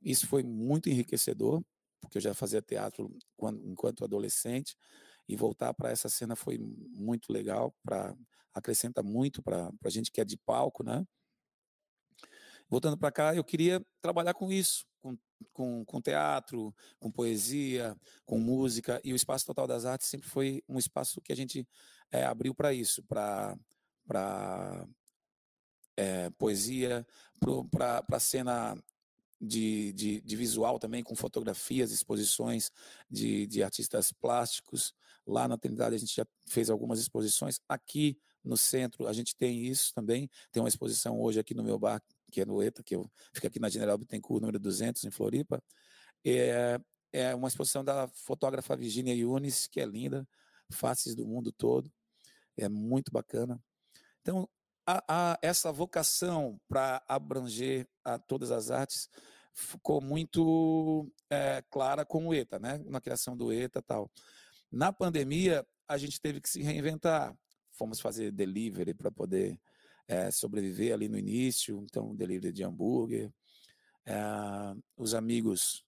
Isso 0.00 0.28
foi 0.28 0.44
muito 0.44 0.88
enriquecedor, 0.88 1.62
porque 2.00 2.18
eu 2.18 2.22
já 2.22 2.32
fazia 2.32 2.62
teatro 2.62 3.12
quando, 3.36 3.60
enquanto 3.68 4.04
adolescente 4.04 4.76
e 5.28 5.36
voltar 5.36 5.74
para 5.74 5.90
essa 5.90 6.08
cena 6.08 6.34
foi 6.34 6.58
muito 6.58 7.32
legal, 7.32 7.74
para 7.82 8.16
acrescenta 8.54 9.02
muito 9.02 9.42
para 9.42 9.70
a 9.84 9.90
gente 9.90 10.10
que 10.10 10.20
é 10.20 10.24
de 10.24 10.36
palco, 10.36 10.82
né? 10.82 11.06
Voltando 12.68 12.98
para 12.98 13.12
cá, 13.12 13.34
eu 13.34 13.44
queria 13.44 13.84
trabalhar 14.00 14.34
com 14.34 14.52
isso, 14.52 14.84
com, 15.00 15.16
com, 15.52 15.84
com, 15.84 16.00
teatro, 16.00 16.74
com 16.98 17.10
poesia, 17.10 17.96
com 18.26 18.38
música, 18.38 19.00
e 19.04 19.12
o 19.12 19.16
Espaço 19.16 19.46
Total 19.46 19.66
das 19.66 19.84
Artes 19.84 20.08
sempre 20.08 20.28
foi 20.28 20.62
um 20.68 20.78
espaço 20.78 21.20
que 21.20 21.32
a 21.32 21.36
gente 21.36 21.66
é, 22.10 22.24
abriu 22.24 22.54
para 22.54 22.72
isso, 22.72 23.02
para 23.04 23.56
é, 25.96 26.30
poesia, 26.30 27.06
para 27.70 28.04
a 28.10 28.20
cena 28.20 28.76
de, 29.40 29.92
de, 29.92 30.20
de, 30.20 30.36
visual 30.36 30.78
também, 30.78 31.02
com 31.02 31.14
fotografias, 31.14 31.92
exposições 31.92 32.70
de, 33.08 33.46
de 33.46 33.62
artistas 33.62 34.12
plásticos. 34.12 34.92
Lá 35.26 35.46
na 35.46 35.56
Trindade 35.56 35.94
a 35.94 35.98
gente 35.98 36.14
já 36.14 36.26
fez 36.46 36.70
algumas 36.70 36.98
exposições. 36.98 37.60
Aqui 37.68 38.18
no 38.42 38.56
centro 38.56 39.06
a 39.06 39.12
gente 39.12 39.36
tem 39.36 39.64
isso 39.66 39.92
também. 39.94 40.28
Tem 40.50 40.62
uma 40.62 40.68
exposição 40.68 41.20
hoje 41.20 41.38
aqui 41.38 41.54
no 41.54 41.62
meu 41.62 41.78
bar, 41.78 42.02
que 42.30 42.40
é 42.40 42.44
no 42.44 42.62
ETA, 42.62 42.82
que 42.82 42.96
eu, 42.96 43.10
aqui 43.44 43.60
na 43.60 43.68
General 43.68 43.96
Bittencourt, 43.96 44.40
número 44.40 44.58
200, 44.58 45.04
em 45.04 45.10
Floripa. 45.10 45.62
É, 46.24 46.80
é 47.12 47.34
uma 47.34 47.48
exposição 47.48 47.84
da 47.84 48.08
fotógrafa 48.08 48.76
Virginia 48.76 49.14
Yunis, 49.14 49.66
que 49.66 49.80
é 49.80 49.86
linda, 49.86 50.26
faces 50.70 51.14
do 51.14 51.26
mundo 51.26 51.52
todo. 51.52 51.90
É 52.56 52.68
muito 52.68 53.12
bacana. 53.12 53.62
Então, 54.20 54.48
a, 54.90 55.04
a, 55.06 55.38
essa 55.42 55.70
vocação 55.70 56.58
para 56.66 57.02
abranger 57.06 57.86
a 58.02 58.18
todas 58.18 58.50
as 58.50 58.70
artes 58.70 59.10
ficou 59.52 60.00
muito 60.00 61.12
é, 61.28 61.62
clara 61.70 62.06
com 62.06 62.28
o 62.28 62.34
ETA, 62.34 62.58
né? 62.58 62.78
na 62.86 62.98
criação 62.98 63.36
do 63.36 63.52
ETA 63.52 63.82
tal. 63.82 64.10
Na 64.72 64.90
pandemia, 64.90 65.66
a 65.86 65.98
gente 65.98 66.18
teve 66.18 66.40
que 66.40 66.48
se 66.48 66.62
reinventar. 66.62 67.36
Fomos 67.72 68.00
fazer 68.00 68.32
delivery 68.32 68.94
para 68.94 69.10
poder 69.10 69.60
é, 70.06 70.30
sobreviver 70.30 70.94
ali 70.94 71.06
no 71.06 71.18
início, 71.18 71.78
então 71.82 72.16
delivery 72.16 72.50
de 72.50 72.64
hambúrguer. 72.64 73.30
É, 74.06 74.16
os 74.96 75.12
amigos, 75.12 75.84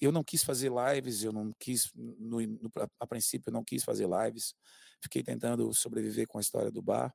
eu 0.00 0.10
não 0.10 0.24
quis 0.24 0.42
fazer 0.42 0.72
lives, 0.72 1.22
eu 1.22 1.32
não 1.32 1.52
quis, 1.58 1.92
no, 1.94 2.40
no, 2.40 2.72
a 2.98 3.06
princípio 3.06 3.50
eu 3.50 3.52
não 3.52 3.62
quis 3.62 3.84
fazer 3.84 4.08
lives, 4.08 4.54
fiquei 5.02 5.22
tentando 5.22 5.70
sobreviver 5.74 6.26
com 6.26 6.38
a 6.38 6.40
história 6.40 6.70
do 6.70 6.80
bar. 6.80 7.14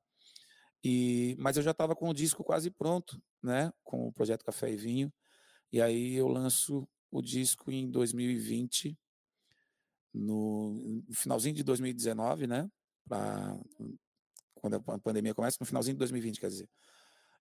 E, 0.83 1.35
mas 1.37 1.57
eu 1.57 1.63
já 1.63 1.71
estava 1.71 1.95
com 1.95 2.09
o 2.09 2.13
disco 2.13 2.43
quase 2.43 2.71
pronto, 2.71 3.21
né? 3.41 3.71
Com 3.83 4.07
o 4.07 4.11
projeto 4.11 4.43
Café 4.43 4.71
e 4.71 4.75
Vinho. 4.75 5.13
E 5.71 5.81
aí 5.81 6.15
eu 6.15 6.27
lanço 6.27 6.87
o 7.11 7.21
disco 7.21 7.71
em 7.71 7.89
2020, 7.89 8.97
no, 10.13 11.03
finalzinho 11.13 11.55
de 11.55 11.63
2019, 11.63 12.47
né? 12.47 12.69
Pra, 13.07 13.57
quando 14.55 14.75
a 14.75 14.99
pandemia 14.99 15.33
começa, 15.33 15.57
no 15.59 15.65
finalzinho 15.65 15.95
de 15.95 15.99
2020, 15.99 16.39
quer 16.39 16.47
dizer. 16.47 16.69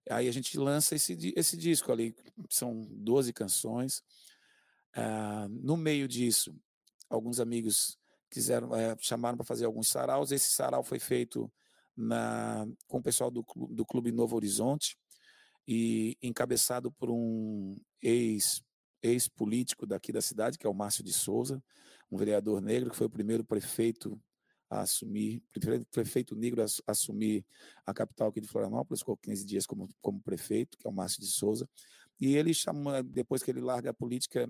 Aí 0.09 0.27
a 0.27 0.31
gente 0.31 0.57
lança 0.57 0.95
esse, 0.95 1.33
esse 1.35 1.55
disco 1.55 1.91
ali, 1.91 2.15
são 2.49 2.87
12 2.91 3.31
canções. 3.33 4.01
Ah, 4.93 5.47
no 5.49 5.77
meio 5.77 6.07
disso, 6.07 6.55
alguns 7.09 7.39
amigos 7.39 7.97
quiseram, 8.29 8.75
é, 8.75 8.95
chamaram 8.99 9.37
para 9.37 9.45
fazer 9.45 9.65
alguns 9.65 9.89
saraus. 9.89 10.31
Esse 10.31 10.49
sarau 10.49 10.83
foi 10.83 10.99
feito 10.99 11.51
na, 11.95 12.65
com 12.87 12.97
o 12.97 13.03
pessoal 13.03 13.29
do, 13.29 13.45
do 13.69 13.85
Clube 13.85 14.11
Novo 14.11 14.35
Horizonte 14.35 14.97
e 15.67 16.17
encabeçado 16.21 16.91
por 16.91 17.09
um 17.09 17.77
ex 18.01 18.63
ex-político 19.03 19.87
daqui 19.87 20.11
da 20.11 20.21
cidade, 20.21 20.59
que 20.59 20.67
é 20.67 20.69
o 20.69 20.73
Márcio 20.75 21.03
de 21.03 21.11
Souza, 21.11 21.63
um 22.11 22.17
vereador 22.17 22.61
negro 22.61 22.91
que 22.91 22.95
foi 22.95 23.07
o 23.07 23.09
primeiro 23.09 23.43
prefeito 23.43 24.21
a 24.69 24.81
assumir, 24.81 25.43
prefeito 25.91 26.35
negro 26.35 26.61
a 26.61 26.91
assumir 26.91 27.43
a 27.85 27.93
capital 27.93 28.29
aqui 28.29 28.39
de 28.39 28.47
Florianópolis, 28.47 28.99
ficou 28.99 29.17
15 29.17 29.45
dias 29.45 29.65
como, 29.65 29.89
como 30.01 30.21
prefeito, 30.21 30.77
que 30.77 30.87
é 30.87 30.89
o 30.89 30.93
Márcio 30.93 31.19
de 31.19 31.27
Souza, 31.27 31.67
e 32.19 32.35
ele 32.35 32.53
chama, 32.53 33.01
depois 33.03 33.41
que 33.41 33.49
ele 33.49 33.59
larga 33.59 33.89
a 33.89 33.93
política, 33.93 34.47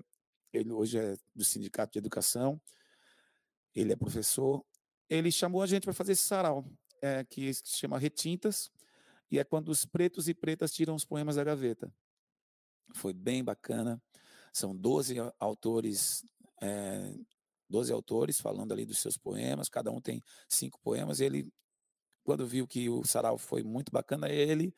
ele 0.52 0.70
hoje 0.70 0.98
é 0.98 1.16
do 1.34 1.44
Sindicato 1.44 1.92
de 1.92 1.98
Educação, 1.98 2.60
ele 3.74 3.92
é 3.92 3.96
professor, 3.96 4.64
ele 5.08 5.32
chamou 5.32 5.62
a 5.62 5.66
gente 5.66 5.84
para 5.84 5.94
fazer 5.94 6.12
esse 6.12 6.22
sarau 6.22 6.70
é, 7.02 7.24
que 7.24 7.52
se 7.52 7.76
chama 7.76 7.98
Retintas, 7.98 8.70
e 9.30 9.38
é 9.38 9.44
quando 9.44 9.70
os 9.70 9.84
pretos 9.84 10.28
e 10.28 10.34
pretas 10.34 10.72
tiram 10.72 10.94
os 10.94 11.04
poemas 11.04 11.36
da 11.36 11.44
gaveta. 11.44 11.92
Foi 12.94 13.12
bem 13.12 13.42
bacana. 13.42 14.00
São 14.52 14.76
12 14.76 15.16
autores, 15.38 16.24
é, 16.60 17.14
12 17.68 17.92
autores 17.92 18.40
falando 18.40 18.72
ali 18.72 18.84
dos 18.84 18.98
seus 18.98 19.16
poemas, 19.16 19.68
cada 19.68 19.90
um 19.90 20.00
tem 20.00 20.22
cinco 20.48 20.78
poemas. 20.80 21.20
Ele, 21.20 21.50
quando 22.22 22.46
viu 22.46 22.66
que 22.66 22.88
o 22.88 23.04
sarau 23.04 23.38
foi 23.38 23.62
muito 23.62 23.90
bacana, 23.90 24.28
ele 24.28 24.74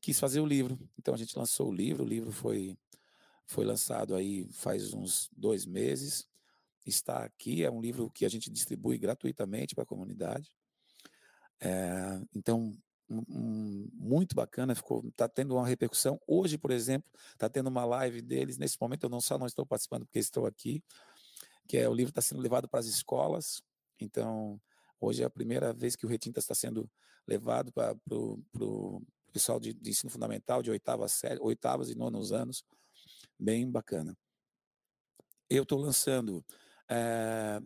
quis 0.00 0.20
fazer 0.20 0.40
o 0.40 0.46
livro. 0.46 0.78
Então 0.98 1.14
a 1.14 1.16
gente 1.16 1.36
lançou 1.36 1.70
o 1.70 1.74
livro, 1.74 2.04
o 2.04 2.06
livro 2.06 2.30
foi, 2.30 2.76
foi 3.46 3.64
lançado 3.64 4.14
aí 4.14 4.46
faz 4.52 4.92
uns 4.92 5.30
dois 5.34 5.64
meses. 5.64 6.28
Está 6.84 7.24
aqui, 7.24 7.64
é 7.64 7.70
um 7.70 7.80
livro 7.80 8.10
que 8.10 8.24
a 8.24 8.28
gente 8.28 8.50
distribui 8.50 8.98
gratuitamente 8.98 9.74
para 9.74 9.84
a 9.84 9.86
comunidade. 9.86 10.54
É, 11.60 12.20
então, 12.34 12.76
muito 13.08 14.34
bacana, 14.34 14.74
ficou, 14.74 15.06
está 15.06 15.28
tendo 15.28 15.54
uma 15.54 15.66
repercussão. 15.66 16.20
Hoje, 16.26 16.58
por 16.58 16.70
exemplo, 16.70 17.08
está 17.32 17.48
tendo 17.48 17.68
uma 17.68 17.84
live 17.84 18.20
deles. 18.20 18.58
Nesse 18.58 18.76
momento, 18.80 19.04
eu 19.04 19.10
não 19.10 19.20
só 19.20 19.38
não 19.38 19.46
estou 19.46 19.64
participando 19.64 20.04
porque 20.04 20.18
estou 20.18 20.46
aqui, 20.46 20.82
que 21.68 21.76
é 21.76 21.88
o 21.88 21.94
livro 21.94 22.10
está 22.10 22.20
sendo 22.20 22.40
levado 22.40 22.68
para 22.68 22.80
as 22.80 22.86
escolas. 22.86 23.62
Então, 24.00 24.60
hoje 25.00 25.22
é 25.22 25.26
a 25.26 25.30
primeira 25.30 25.72
vez 25.72 25.94
que 25.94 26.04
o 26.04 26.08
Retinta 26.08 26.40
está 26.40 26.54
sendo 26.54 26.90
levado 27.26 27.72
para 27.72 27.96
o 28.10 29.02
pessoal 29.32 29.60
de, 29.60 29.72
de, 29.72 29.90
ensino 29.90 30.10
fundamental, 30.10 30.62
de 30.62 30.70
oitava 30.70 31.06
série, 31.08 31.40
oitavas 31.40 31.90
e 31.90 31.94
nonos 31.94 32.32
anos. 32.32 32.64
Bem 33.38 33.70
bacana. 33.70 34.16
Eu 35.48 35.62
estou 35.62 35.78
lançando 35.78 36.44
é, 36.88 37.60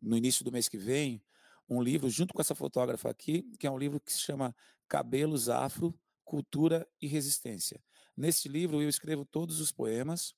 no 0.00 0.16
início 0.16 0.44
do 0.44 0.52
mês 0.52 0.68
que 0.68 0.78
vem 0.78 1.22
um 1.68 1.82
livro 1.82 2.08
junto 2.08 2.32
com 2.32 2.40
essa 2.40 2.54
fotógrafa 2.54 3.10
aqui, 3.10 3.42
que 3.58 3.66
é 3.66 3.70
um 3.70 3.78
livro 3.78 4.00
que 4.00 4.12
se 4.12 4.20
chama 4.20 4.54
Cabelos 4.88 5.48
Afro, 5.48 5.98
Cultura 6.24 6.86
e 7.00 7.06
Resistência. 7.06 7.82
Neste 8.16 8.48
livro 8.48 8.80
eu 8.80 8.88
escrevo 8.88 9.24
todos 9.24 9.60
os 9.60 9.72
poemas. 9.72 10.34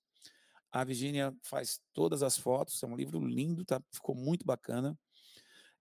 A 0.71 0.85
Virginia 0.85 1.35
faz 1.43 1.81
todas 1.93 2.23
as 2.23 2.37
fotos. 2.37 2.83
É 2.83 2.87
um 2.87 2.97
livro 2.97 3.25
lindo, 3.25 3.65
tá? 3.65 3.83
Ficou 3.93 4.15
muito 4.15 4.45
bacana. 4.45 4.99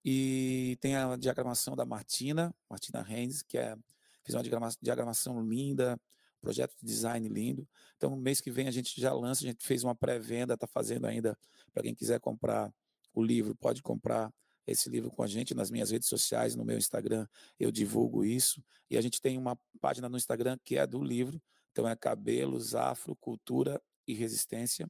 E 0.04 0.78
tem 0.80 0.96
a 0.96 1.16
diagramação 1.18 1.76
da 1.76 1.86
Martina, 1.86 2.56
Martina 2.70 3.02
Renz, 3.02 3.42
que 3.42 3.58
é, 3.58 3.76
fez 4.24 4.36
uma 4.36 4.70
diagramação 4.82 5.42
linda, 5.46 6.00
projeto 6.40 6.76
de 6.80 6.86
design 6.86 7.28
lindo. 7.28 7.68
Então, 7.98 8.16
mês 8.16 8.40
que 8.40 8.52
vem 8.52 8.68
a 8.68 8.72
gente 8.72 9.00
já 9.00 9.14
lança, 9.14 9.44
a 9.44 9.48
gente 9.48 9.66
fez 9.66 9.84
uma 9.84 9.96
pré-venda, 9.96 10.54
está 10.54 10.68
fazendo 10.68 11.06
ainda, 11.06 11.38
para 11.74 11.84
quem 11.84 11.96
quiser 11.96 12.20
comprar 12.20 12.72
o 13.14 13.22
livro, 13.22 13.56
pode 13.56 13.82
comprar 13.82 14.32
esse 14.68 14.90
livro 14.90 15.10
com 15.10 15.24
a 15.24 15.28
gente 15.28 15.56
nas 15.56 15.72
minhas 15.72 15.92
redes 15.92 16.10
sociais, 16.10 16.56
no 16.56 16.66
meu 16.66 16.78
Instagram, 16.78 17.26
eu 17.60 17.72
divulgo 17.72 18.26
isso. 18.26 18.62
E 18.90 18.98
a 18.98 19.02
gente 19.02 19.22
tem 19.22 19.38
uma 19.38 19.58
página 19.80 20.10
no 20.10 20.18
Instagram 20.18 20.58
que 20.64 20.78
é 20.78 20.86
do 20.86 21.02
livro, 21.02 21.42
então 21.72 21.88
é 21.88 21.96
Cabelos, 21.96 22.76
Afro, 22.76 23.16
Cultura 23.16 23.82
e 24.06 24.14
Resistência. 24.14 24.90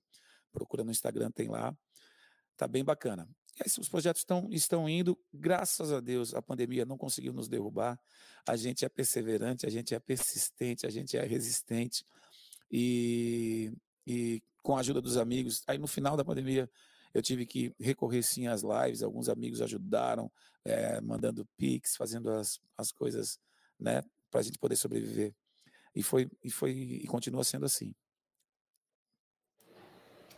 Procura 0.51 0.83
no 0.83 0.91
Instagram, 0.91 1.29
tem 1.31 1.47
lá. 1.47 1.75
Tá 2.57 2.67
bem 2.67 2.83
bacana. 2.83 3.29
E 3.59 3.63
aí, 3.63 3.71
os 3.79 3.89
projetos 3.89 4.21
estão, 4.21 4.47
estão 4.51 4.89
indo, 4.89 5.17
graças 5.33 5.91
a 5.91 5.99
Deus, 5.99 6.33
a 6.33 6.41
pandemia 6.41 6.85
não 6.85 6.97
conseguiu 6.97 7.33
nos 7.33 7.47
derrubar. 7.47 7.99
A 8.47 8.55
gente 8.55 8.85
é 8.85 8.89
perseverante, 8.89 9.65
a 9.65 9.69
gente 9.69 9.93
é 9.93 9.99
persistente, 9.99 10.85
a 10.85 10.89
gente 10.89 11.17
é 11.17 11.23
resistente. 11.23 12.05
E, 12.71 13.71
e 14.05 14.41
com 14.61 14.75
a 14.75 14.79
ajuda 14.79 15.01
dos 15.01 15.17
amigos, 15.17 15.63
aí 15.67 15.77
no 15.77 15.87
final 15.87 16.15
da 16.17 16.25
pandemia, 16.25 16.69
eu 17.13 17.21
tive 17.21 17.45
que 17.45 17.73
recorrer 17.79 18.23
sim 18.23 18.47
às 18.47 18.63
lives, 18.63 19.01
alguns 19.01 19.29
amigos 19.29 19.61
ajudaram, 19.61 20.31
é, 20.63 20.99
mandando 21.01 21.47
pics, 21.57 21.95
fazendo 21.95 22.29
as, 22.31 22.59
as 22.77 22.91
coisas, 22.91 23.39
né, 23.79 24.03
para 24.29 24.41
a 24.41 24.43
gente 24.43 24.59
poder 24.59 24.75
sobreviver. 24.75 25.33
E 25.95 26.03
foi, 26.03 26.29
e 26.43 26.51
foi 26.51 26.71
e 26.71 27.07
continua 27.07 27.43
sendo 27.43 27.65
assim. 27.65 27.93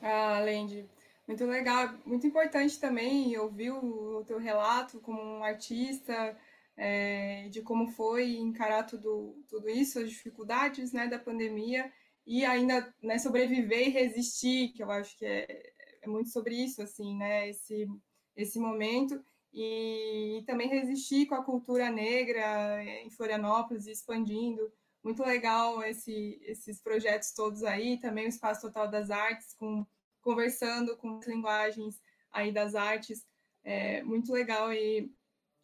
Ah, 0.01 0.39
Lendi, 0.39 0.89
muito 1.27 1.45
legal, 1.45 1.93
muito 2.05 2.25
importante 2.25 2.79
também 2.79 3.38
ouvir 3.38 3.71
o, 3.71 4.23
teu 4.25 4.38
relato 4.38 4.99
como 5.01 5.21
um 5.21 5.43
artista, 5.43 6.38
é, 6.77 7.49
de 7.49 7.62
como 7.62 7.88
foi 7.88 8.38
encarar 8.38 8.84
tudo, 8.84 9.36
tudo 9.49 9.69
isso, 9.69 9.99
as 9.99 10.10
dificuldades 10.10 10.93
né, 10.93 11.08
da 11.08 11.19
pandemia, 11.19 11.91
e 12.25 12.45
ainda 12.45 12.93
né, 13.03 13.17
sobreviver 13.17 13.88
e 13.88 13.91
resistir, 13.91 14.69
que 14.69 14.82
eu 14.82 14.89
acho 14.89 15.17
que 15.17 15.25
é, 15.25 15.73
é 16.02 16.08
muito 16.08 16.30
sobre 16.30 16.56
isso, 16.56 16.82
assim, 16.82 17.16
né? 17.16 17.50
Esse, 17.50 17.88
esse 18.36 18.60
momento. 18.60 19.24
E, 19.52 20.40
e 20.40 20.44
também 20.46 20.70
resistir 20.70 21.26
com 21.26 21.36
a 21.36 21.44
cultura 21.44 21.90
negra 21.90 22.84
em 22.84 23.10
Florianópolis, 23.10 23.88
expandindo. 23.88 24.72
Muito 25.04 25.24
legal 25.24 25.82
esse, 25.84 26.40
esses 26.44 26.82
projetos 26.82 27.32
todos 27.32 27.64
aí, 27.64 27.98
também 28.00 28.26
o 28.26 28.30
Espaço 28.30 28.62
Total 28.62 28.90
das 28.90 29.10
Artes, 29.10 29.54
com, 29.54 29.86
conversando 30.22 30.98
com 30.98 31.18
as 31.18 31.28
linguagens 31.28 32.02
aí 32.32 32.52
das 32.52 32.76
artes. 32.76 33.26
É 33.64 34.04
muito 34.04 34.32
legal 34.32 34.72
e 34.74 35.12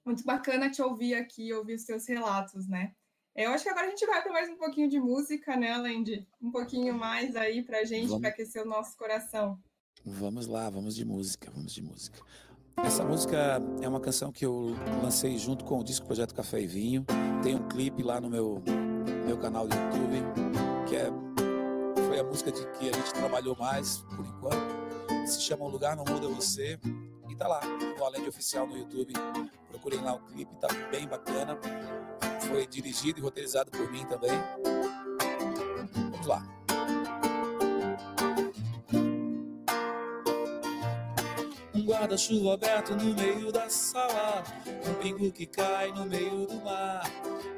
muito 0.06 0.24
bacana 0.24 0.69
te 0.69 0.82
ouvir 0.82 1.15
aqui, 1.15 1.52
ouvir 1.54 1.76
os 1.76 1.84
teus 1.84 2.08
relatos, 2.08 2.67
né? 2.67 2.93
Eu 3.36 3.52
acho 3.52 3.65
que 3.65 3.69
agora 3.69 3.88
a 3.88 3.89
gente 3.89 4.06
vai 4.06 4.21
para 4.21 4.32
mais 4.32 4.50
um 4.50 4.56
pouquinho 4.56 4.89
de 4.89 4.98
música, 4.98 5.58
né, 5.58 5.78
Lendy? 5.78 6.26
Um 6.41 6.52
pouquinho 6.52 6.93
mais 6.93 7.36
aí 7.36 7.62
para 7.62 7.84
gente, 7.84 8.17
para 8.19 8.30
aquecer 8.30 8.62
o 8.62 8.67
nosso 8.67 8.95
coração. 8.95 9.62
Vamos 10.03 10.47
lá, 10.47 10.69
vamos 10.69 10.95
de 10.95 11.05
música, 11.05 11.51
vamos 11.53 11.73
de 11.73 11.81
música. 11.81 12.19
Essa 12.77 13.03
música 13.03 13.62
é 13.81 13.88
uma 13.88 13.99
canção 13.99 14.31
que 14.31 14.45
eu 14.45 14.75
lancei 15.01 15.38
junto 15.38 15.63
com 15.63 15.79
o 15.79 15.84
disco 15.84 16.05
Projeto 16.05 16.36
Café 16.36 16.62
e 16.62 16.67
Vinho. 16.67 17.05
Tem 17.41 17.55
um 17.55 17.67
clipe 17.67 18.03
lá 18.03 18.19
no 18.19 18.29
meu, 18.29 18.62
meu 19.25 19.38
canal 19.38 19.67
do 19.67 19.75
YouTube, 19.75 20.23
que 20.88 20.95
é, 20.95 21.10
foi 22.08 22.19
a 22.19 22.23
música 22.23 22.51
de 22.51 22.67
que 22.71 22.89
a 22.89 22.93
gente 22.93 23.13
trabalhou 23.13 23.55
mais 23.58 23.99
por 23.99 24.25
enquanto. 24.25 25.27
Se 25.27 25.41
chama 25.41 25.65
O 25.65 25.69
Lugar 25.69 25.95
Não 25.95 26.03
Muda 26.03 26.27
Você. 26.27 26.79
E 27.27 27.36
tá 27.36 27.47
lá, 27.47 27.62
no 27.97 28.05
Além 28.05 28.21
de 28.21 28.29
Oficial 28.29 28.67
no 28.67 28.77
YouTube. 28.77 29.13
Procurem 29.69 30.01
lá 30.01 30.13
o 30.13 30.19
clipe, 30.19 30.55
tá 30.58 30.67
bem 30.91 31.08
bacana. 31.08 31.58
Foi 32.47 32.67
dirigido 32.67 33.19
e 33.19 33.21
roteirizado 33.21 33.71
por 33.71 33.91
mim 33.91 34.05
também. 34.05 34.31
Vamos 35.93 36.27
lá. 36.27 36.54
Guarda-chuva 41.86 42.56
aberto 42.56 42.95
no 42.95 43.13
meio 43.13 43.52
da 43.52 43.69
sala, 43.69 44.43
um 44.88 44.93
pingo 44.95 45.32
que 45.32 45.45
cai 45.45 45.91
no 45.91 46.06
meio 46.06 46.48
do 46.48 46.56
mar, 46.62 47.04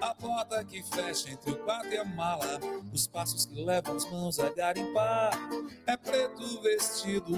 a 0.02 0.14
porta 0.14 0.64
que 0.66 0.84
fecha 0.84 1.32
entre 1.32 1.52
o 1.52 1.58
quarto 1.58 1.88
e 1.88 1.98
a 1.98 2.04
mala, 2.04 2.60
os 2.94 3.08
passos 3.08 3.46
que 3.46 3.64
levam 3.64 3.96
as 3.96 4.06
mãos 4.12 4.40
a 4.40 4.50
garimpar, 4.50 5.32
é 5.86 5.96
preto 5.96 6.62
vestido, 6.62 7.34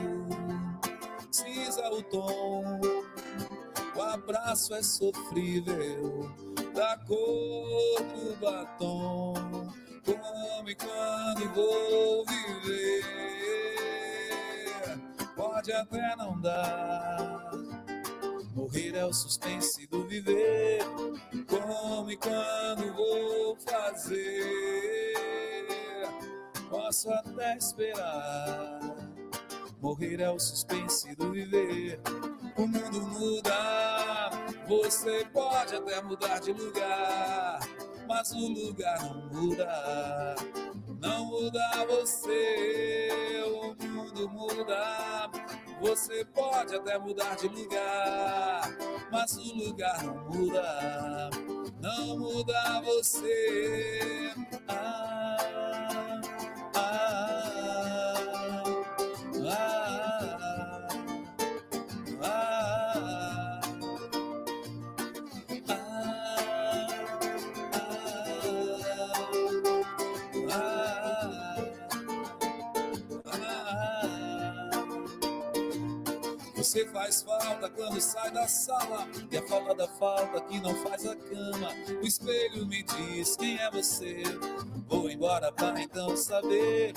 cinza 1.32 1.88
o 1.92 2.02
tom, 2.02 2.82
o 3.96 4.02
abraço 4.02 4.74
é 4.74 4.82
sofrível, 4.82 6.30
da 6.74 6.98
cor 7.06 8.02
do 8.16 8.36
batom, 8.42 9.34
como 10.04 10.70
e 10.70 10.76
quando 10.76 11.54
vou 11.54 12.26
viver 12.26 13.49
pode 15.60 15.74
até 15.74 16.16
não 16.16 16.40
dar. 16.40 17.52
Morrer 18.56 18.96
é 18.96 19.06
o 19.06 19.12
suspense 19.12 19.86
do 19.88 20.08
viver. 20.08 20.80
Como 21.50 22.10
e 22.10 22.16
quando 22.16 22.94
vou 22.94 23.58
fazer? 23.58 25.14
Posso 26.70 27.12
até 27.12 27.58
esperar. 27.58 28.80
Morrer 29.82 30.22
é 30.22 30.30
o 30.30 30.40
suspense 30.40 31.14
do 31.18 31.32
viver. 31.32 32.00
O 32.56 32.66
mundo 32.66 33.02
muda, 33.02 34.30
você 34.66 35.26
pode 35.34 35.76
até 35.76 36.02
mudar 36.02 36.40
de 36.40 36.54
lugar, 36.54 37.60
mas 38.08 38.32
o 38.32 38.48
lugar 38.48 39.02
não 39.04 39.28
muda. 39.28 40.36
Não 41.02 41.26
muda 41.26 41.86
você, 41.86 43.42
o 43.46 43.76
mundo 43.88 44.30
muda. 44.30 45.49
Você 45.82 46.26
pode 46.26 46.76
até 46.76 46.98
mudar 46.98 47.36
de 47.38 47.48
lugar, 47.48 48.70
mas 49.12 49.38
o 49.38 49.56
lugar 49.56 50.04
não 50.04 50.16
muda. 50.26 51.30
Não 51.82 52.20
muda 52.20 52.82
você. 52.82 54.34
Ah, 54.68 55.38
Você 76.80 76.88
faz 76.88 77.22
falta 77.24 77.70
quando 77.70 78.00
sai 78.00 78.32
da 78.32 78.48
sala 78.48 79.06
E 79.30 79.36
a 79.36 79.46
falta 79.46 79.76
da 79.76 79.86
falta 79.86 80.40
que 80.40 80.62
não 80.62 80.74
faz 80.76 81.06
a 81.06 81.14
cama 81.14 81.74
O 82.02 82.08
espelho 82.08 82.66
me 82.66 82.84
diz 82.84 83.36
quem 83.36 83.58
é 83.58 83.70
você 83.70 84.24
Vou 84.88 85.10
embora 85.10 85.52
para 85.52 85.82
então 85.82 86.16
saber 86.16 86.94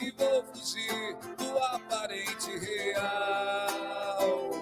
E 0.00 0.12
vou 0.12 0.44
fugir 0.44 1.16
do 1.36 1.58
aparente 1.58 2.48
real 2.58 4.52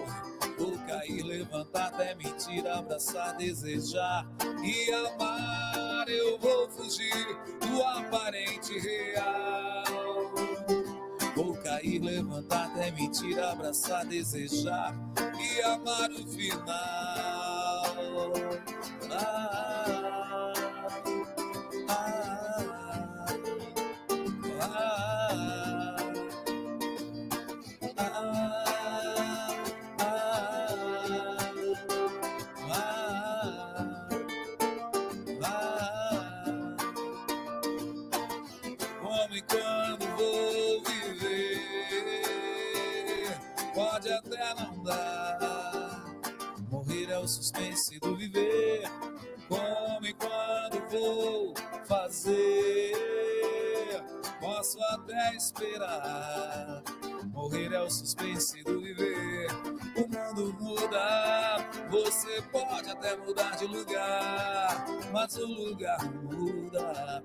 Vou 0.57 0.75
cair, 0.87 1.21
levantar, 1.21 1.89
até 1.89 2.15
mentir, 2.15 2.65
abraçar, 2.65 3.37
desejar 3.37 4.25
e 4.63 4.91
amar. 4.93 6.07
Eu 6.07 6.39
vou 6.39 6.69
fugir 6.69 7.37
do 7.59 7.83
aparente 7.83 8.79
real. 8.79 10.33
Cair, 11.93 12.01
levantar, 12.01 12.71
mentir, 12.97 13.39
abraçar, 13.39 14.03
desejar 14.05 14.95
e 15.39 15.61
amar 15.61 16.09
o 16.09 16.27
final. 16.27 16.73
Ah, 19.11 19.82
esperar. 55.35 56.83
Morrer 57.25 57.73
é 57.73 57.81
o 57.81 57.89
suspense 57.89 58.63
do 58.63 58.81
viver. 58.81 59.47
O 59.95 60.07
mundo 60.07 60.55
muda, 60.59 61.57
você 61.89 62.41
pode 62.51 62.89
até 62.89 63.15
mudar 63.17 63.55
de 63.57 63.65
lugar, 63.65 64.85
mas 65.11 65.35
o 65.37 65.45
lugar 65.45 66.03
muda 66.11 67.23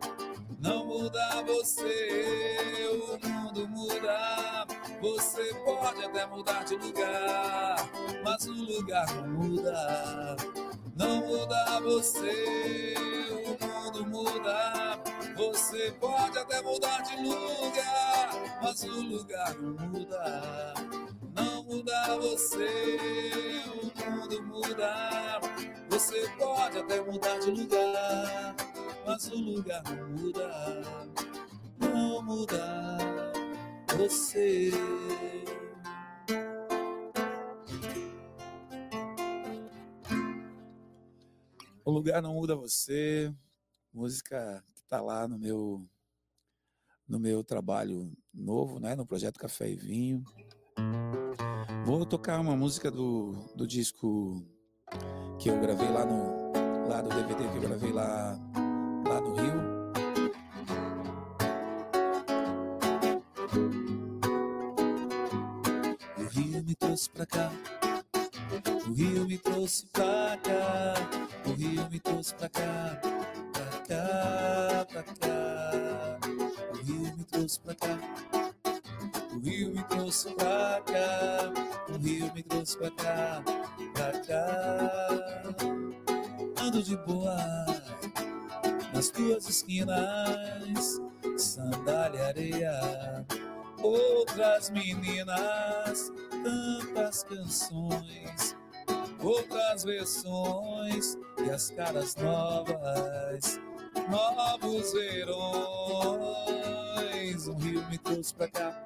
não 0.61 0.85
muda 0.85 1.43
você, 1.47 2.89
o 2.91 3.29
mundo 3.29 3.69
muda. 3.69 4.67
Você 5.01 5.55
pode 5.65 6.05
até 6.05 6.27
mudar 6.27 6.65
de 6.65 6.75
lugar, 6.75 7.77
mas 8.25 8.45
o 8.45 8.53
lugar 8.53 9.07
muda. 9.29 10.37
Não 10.97 11.19
muda 11.19 11.81
você, 11.81 12.95
o 13.47 13.65
mundo 13.65 14.07
muda. 14.07 15.01
Você 15.39 15.93
pode 15.93 16.39
até 16.39 16.61
mudar 16.61 17.01
de 17.03 17.17
lugar, 17.23 18.31
mas 18.63 18.83
o 18.83 19.01
lugar 19.03 19.55
não 19.55 19.89
muda. 19.89 20.75
Não 21.35 21.65
muda 21.65 22.19
você, 22.19 23.01
o 23.83 24.11
mundo 24.11 24.43
muda. 24.43 25.41
Você 25.89 26.29
pode 26.37 26.79
até 26.79 27.01
mudar 27.01 27.39
de 27.39 27.51
lugar 27.51 28.57
mas 29.09 29.27
o 29.29 29.37
lugar 29.37 29.83
não 29.85 30.09
muda, 30.11 30.83
não 31.79 32.23
muda 32.23 32.99
você. 33.97 34.71
O 41.83 41.91
lugar 41.91 42.21
não 42.21 42.35
muda 42.35 42.55
você, 42.55 43.35
música 43.95 44.63
está 44.89 45.03
lá 45.03 45.29
no 45.29 45.39
meu 45.39 45.87
no 47.07 47.19
meu 47.21 47.45
trabalho 47.45 48.11
novo, 48.33 48.81
né, 48.81 48.97
no 48.97 49.07
projeto 49.07 49.39
Café 49.39 49.71
e 49.71 49.77
Vinho. 49.77 50.25
Vou 51.85 52.07
tocar 52.07 52.41
uma 52.41 52.57
música 52.57 52.91
do, 52.91 53.33
do 53.55 53.67
disco 53.67 54.43
que 55.39 55.51
eu 55.51 55.61
gravei 55.61 55.91
lá 55.91 56.07
no 56.07 56.53
lá 56.89 57.03
do 57.03 57.11
DVD 57.11 57.49
que 57.51 57.57
eu 57.57 57.61
gravei 57.61 57.93
lá 57.93 58.39
lá 59.07 59.21
do 59.21 59.35
Rio. 59.35 59.79
O 66.17 66.29
Rio 66.31 66.65
me 66.65 66.75
trouxe 66.75 67.11
pra 67.11 67.27
cá, 67.27 67.53
o 68.87 68.93
Rio 68.93 69.27
me 69.27 69.37
trouxe 69.37 69.87
pra 69.87 70.39
cá, 70.43 70.95
o 71.47 71.53
Rio 71.53 71.91
me 71.91 72.01
trouxe 72.01 72.35
pra 72.35 72.49
cá, 72.49 73.01
pra 73.59 73.81
cá, 73.81 74.87
pra 74.87 75.03
cá. 75.03 76.19
O 76.73 76.77
Rio 76.85 77.17
me 77.17 77.25
trouxe 77.25 77.61
pra 77.61 77.75
cá, 77.75 77.99
o 79.33 79.39
Rio 79.41 79.71
me 79.71 79.83
trouxe 79.85 80.35
pra 80.35 80.83
cá, 80.87 81.53
o 81.89 81.99
Rio 81.99 82.33
me 82.35 82.43
trouxe 82.43 82.79
pra 82.79 82.91
cá, 82.93 83.43
pra 83.95 84.21
cá. 84.21 85.01
Ando 86.61 86.83
de 86.83 86.97
boa 86.99 87.37
nas 88.93 89.11
tuas 89.11 89.49
esquinas, 89.49 91.01
sandália 91.37 92.27
areia. 92.27 93.27
Outras 93.81 94.71
meninas, 94.71 96.13
tantas 96.43 97.23
canções, 97.23 98.57
outras 99.23 99.85
versões 99.85 101.17
as 101.51 101.71
caras 101.71 102.15
novas, 102.17 103.61
novos 104.09 104.93
verões. 104.93 105.39
Um 107.49 107.57
rio 107.57 107.89
me 107.89 107.99
trouxe 107.99 108.35
pra 108.35 108.49
cá, 108.49 108.85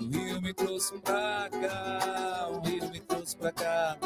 um 0.00 0.08
rio 0.08 0.40
me 0.40 0.54
trouxe 0.54 0.98
pra 0.98 1.48
cá, 1.50 2.48
um 2.50 2.60
rio 2.60 2.88
me 2.90 3.00
trouxe 3.00 3.36
pra 3.36 3.52
cá, 3.52 3.96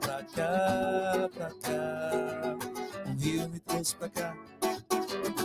pra 0.00 0.22
cá, 0.24 1.28
pra 1.34 1.50
cá 1.60 2.20
rio 3.20 3.48
me 3.50 3.60
trouxe 3.60 3.94
pra 3.96 4.08
cá. 4.08 4.34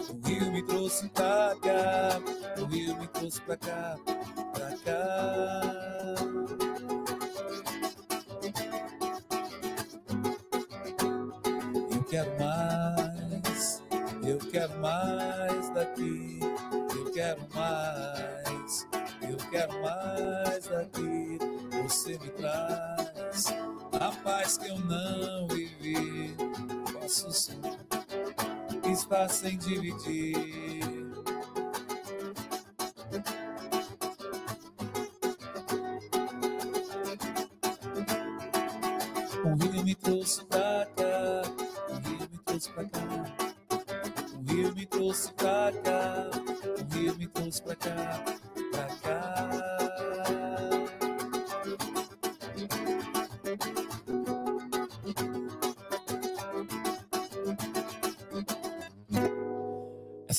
O 0.09 0.27
rio 0.27 0.51
me 0.51 0.63
trouxe 0.63 1.09
pra 1.09 1.55
cá. 1.61 2.21
O 2.61 2.65
rio 2.65 2.97
me 2.97 3.07
trouxe 3.07 3.41
pra 3.41 3.57
cá. 3.57 3.97
Pra 4.53 4.77
cá. 4.77 6.34
Quero 17.35 17.47
mais. 17.53 18.87
Eu 19.21 19.37
quero 19.49 19.81
mais 19.81 20.67
daqui. 20.67 21.39
Você 21.83 22.17
me 22.17 22.29
traz 22.31 23.45
a 23.99 24.11
paz 24.23 24.57
que 24.57 24.67
eu 24.69 24.79
não 24.79 25.47
vivi 25.47 26.35
nossos 26.93 27.49
está 28.83 29.27
sem 29.27 29.57
dividir. 29.57 30.35
Um 39.45 39.55
rio 39.55 39.83
me 39.83 39.95
trouxe 39.95 40.43
pra 40.45 40.87
cá, 40.95 41.41
um 41.91 41.99
rio 41.99 42.19
me 42.31 42.37
trouxe 42.45 42.71
pra 42.71 42.85
cá. 42.85 42.99
Um 44.33 44.43
rio 44.51 44.73
me 44.73 44.85
trouxe 44.87 45.33
pra 45.33 45.71
cá, 45.83 46.54
rio 47.05 47.17
me 47.17 47.27
trouxe 47.27 47.61
pra 47.61 47.75
cá. 47.75 48.35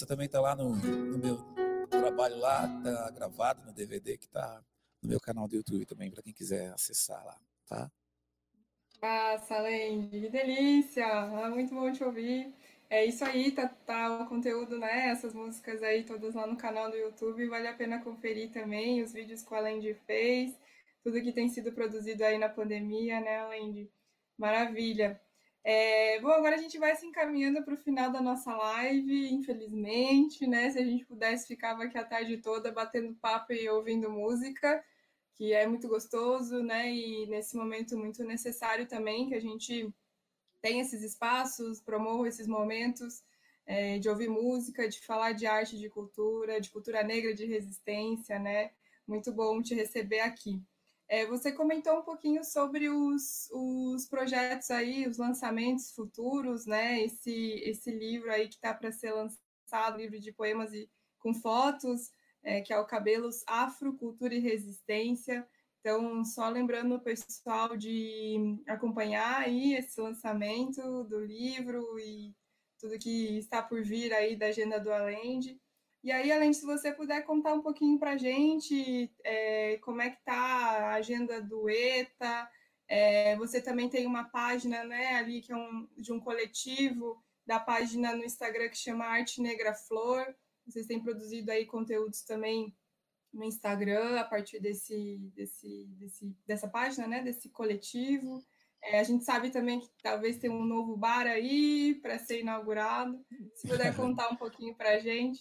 também 0.07 0.27
está 0.27 0.41
lá 0.41 0.55
no, 0.55 0.77
no, 0.77 1.19
meu 1.19 1.37
trabalho 1.91 2.39
lá, 2.39 2.62
tá 2.81 3.11
gravado 3.11 3.64
no 3.64 3.73
DVD 3.73 4.17
que 4.17 4.27
está 4.27 4.62
no 5.03 5.09
meu 5.09 5.21
canal 5.21 5.49
do 5.49 5.57
YouTube 5.57 5.85
também, 5.85 6.11
para 6.12 6.23
quem 6.23 6.33
quiser 6.33 6.73
acessar 6.73 7.25
lá, 7.27 7.37
tá? 7.67 7.91
Nossa, 9.03 9.59
Lendi, 9.59 10.21
que 10.21 10.29
delícia! 10.31 11.05
É 11.05 11.49
muito 11.49 11.75
bom 11.75 11.91
te 11.93 12.05
ouvir. 12.05 12.55
É 12.89 13.05
isso 13.05 13.24
aí, 13.24 13.51
tá, 13.51 13.68
tá 13.68 14.22
o 14.22 14.26
conteúdo, 14.28 14.78
né? 14.78 15.09
Essas 15.09 15.34
músicas 15.34 15.82
aí 15.82 16.05
todas 16.05 16.34
lá 16.34 16.47
no 16.47 16.57
canal 16.57 16.91
do 16.91 16.97
YouTube. 16.97 17.49
Vale 17.49 17.66
a 17.66 17.74
pena 17.74 18.01
conferir 18.03 18.53
também 18.53 19.03
os 19.03 19.12
vídeos 19.12 19.43
que 19.43 19.55
a 19.55 19.61
Lendi 19.61 19.95
fez, 20.07 20.57
tudo 21.03 21.20
que 21.20 21.32
tem 21.32 21.49
sido 21.49 21.72
produzido 21.72 22.24
aí 22.24 22.39
na 22.39 22.49
pandemia, 22.49 23.20
né, 23.20 23.45
Lendi? 23.49 23.91
Maravilha. 24.39 25.20
É, 25.64 26.20
bom, 26.20 26.30
agora 26.30 26.55
a 26.55 26.59
gente 26.59 26.78
vai 26.78 26.95
se 26.95 27.05
encaminhando 27.05 27.61
para 27.64 27.74
o 27.74 27.76
final 27.76 28.12
da 28.12 28.20
nossa 28.22 28.55
live, 28.57 29.32
infelizmente, 29.32 30.47
né? 30.47 30.70
Se 30.70 30.78
a 30.78 30.84
gente 30.84 31.05
pudesse, 31.05 31.49
ficava 31.49 31.84
aqui 31.84 31.99
a 31.99 32.05
tarde 32.05 32.39
toda 32.39 32.70
batendo 32.70 33.16
papo 33.16 33.53
e 33.53 33.68
ouvindo 33.68 34.09
música, 34.09 34.84
que 35.34 35.53
é 35.53 35.66
muito 35.66 35.89
gostoso, 35.89 36.62
né? 36.62 36.95
E 36.95 37.26
nesse 37.26 37.57
momento 37.57 37.99
muito 37.99 38.22
necessário 38.22 38.87
também 38.87 39.28
que 39.28 39.34
a 39.34 39.41
gente 39.41 39.93
tenha 40.61 40.82
esses 40.82 41.02
espaços, 41.02 41.80
promova 41.80 42.28
esses 42.28 42.46
momentos 42.46 43.22
é, 43.66 43.98
de 43.98 44.09
ouvir 44.09 44.28
música, 44.28 44.88
de 44.88 45.00
falar 45.00 45.32
de 45.32 45.46
arte, 45.46 45.78
de 45.78 45.88
cultura, 45.88 46.61
de 46.61 46.70
cultura 46.70 47.02
negra, 47.02 47.34
de 47.34 47.44
resistência, 47.44 48.38
né? 48.38 48.70
Muito 49.07 49.32
bom 49.32 49.61
te 49.62 49.74
receber 49.74 50.20
aqui. 50.20 50.62
É, 51.09 51.24
você 51.26 51.52
comentou 51.52 51.98
um 51.98 52.02
pouquinho 52.02 52.42
sobre 52.44 52.88
os, 52.88 53.48
os 53.52 54.07
projetos 54.07 54.70
aí, 54.70 55.07
os 55.07 55.18
lançamentos 55.18 55.92
futuros, 55.92 56.66
né? 56.66 57.00
Esse, 57.02 57.61
esse 57.64 57.90
livro 57.90 58.30
aí 58.30 58.48
que 58.48 58.54
está 58.54 58.74
para 58.74 58.90
ser 58.90 59.12
lançado, 59.12 59.98
livro 59.98 60.18
de 60.18 60.32
poemas 60.32 60.72
e 60.72 60.88
com 61.18 61.32
fotos, 61.34 62.11
é, 62.42 62.61
que 62.61 62.72
é 62.72 62.78
o 62.78 62.86
Cabelos 62.86 63.42
Afro, 63.46 63.96
Cultura 63.96 64.34
e 64.34 64.40
Resistência. 64.40 65.46
Então, 65.87 66.24
só 66.24 66.49
lembrando 66.49 66.97
o 66.97 67.01
pessoal 67.01 67.76
de 67.76 68.59
acompanhar 68.66 69.43
aí 69.43 69.74
esse 69.74 70.01
lançamento 70.01 71.05
do 71.05 71.24
livro 71.24 71.97
e 72.01 72.34
tudo 72.76 72.99
que 72.99 73.39
está 73.39 73.62
por 73.62 73.84
vir 73.84 74.12
aí 74.12 74.34
da 74.34 74.47
agenda 74.47 74.80
do 74.80 74.91
Alende. 74.91 75.61
E 76.03 76.11
aí, 76.11 76.32
além 76.32 76.51
de 76.51 76.57
se 76.57 76.66
você 76.66 76.93
puder 76.93 77.24
contar 77.24 77.55
um 77.55 77.62
pouquinho 77.62 78.01
para 78.01 78.14
a 78.14 78.16
gente 78.16 79.12
é, 79.22 79.78
como 79.78 80.03
é 80.03 80.11
que 80.11 80.18
está 80.18 80.34
a 80.34 80.95
agenda 80.95 81.41
do 81.41 81.70
ETA, 81.70 82.51
é, 82.89 83.37
você 83.37 83.61
também 83.61 83.89
tem 83.89 84.09
uma 84.09 84.24
página 84.24 84.82
né, 84.82 85.14
ali 85.14 85.41
que 85.41 85.53
é 85.53 85.57
um, 85.57 85.87
de 85.97 86.12
um 86.12 86.18
coletivo 86.18 87.22
da 87.47 87.61
página 87.61 88.12
no 88.12 88.24
Instagram 88.24 88.70
que 88.70 88.76
chama 88.76 89.05
Arte 89.05 89.41
Negra 89.41 89.72
Flor. 89.72 90.34
Vocês 90.66 90.89
têm 90.89 91.01
produzido 91.01 91.53
aí 91.53 91.64
conteúdos 91.64 92.22
também 92.22 92.74
no 93.33 93.45
Instagram 93.45 94.18
a 94.18 94.24
partir 94.24 94.61
desse, 94.61 95.18
desse, 95.35 95.87
desse 95.99 96.37
dessa 96.47 96.68
página, 96.68 97.07
né? 97.07 97.22
Desse 97.22 97.49
coletivo. 97.49 98.45
É, 98.83 99.01
a 99.01 99.03
gente 99.03 99.24
sabe 99.24 99.51
também 99.51 99.81
que 99.81 99.89
talvez 100.03 100.39
tenha 100.39 100.53
um 100.53 100.64
novo 100.64 100.97
bar 100.97 101.27
aí 101.27 101.95
para 102.03 102.18
ser 102.18 102.41
inaugurado. 102.41 103.24
Se 103.55 103.66
puder 103.66 103.95
contar 103.97 104.29
um 104.29 104.37
pouquinho 104.37 104.74
para 104.74 104.97
a 104.97 104.99
gente. 104.99 105.41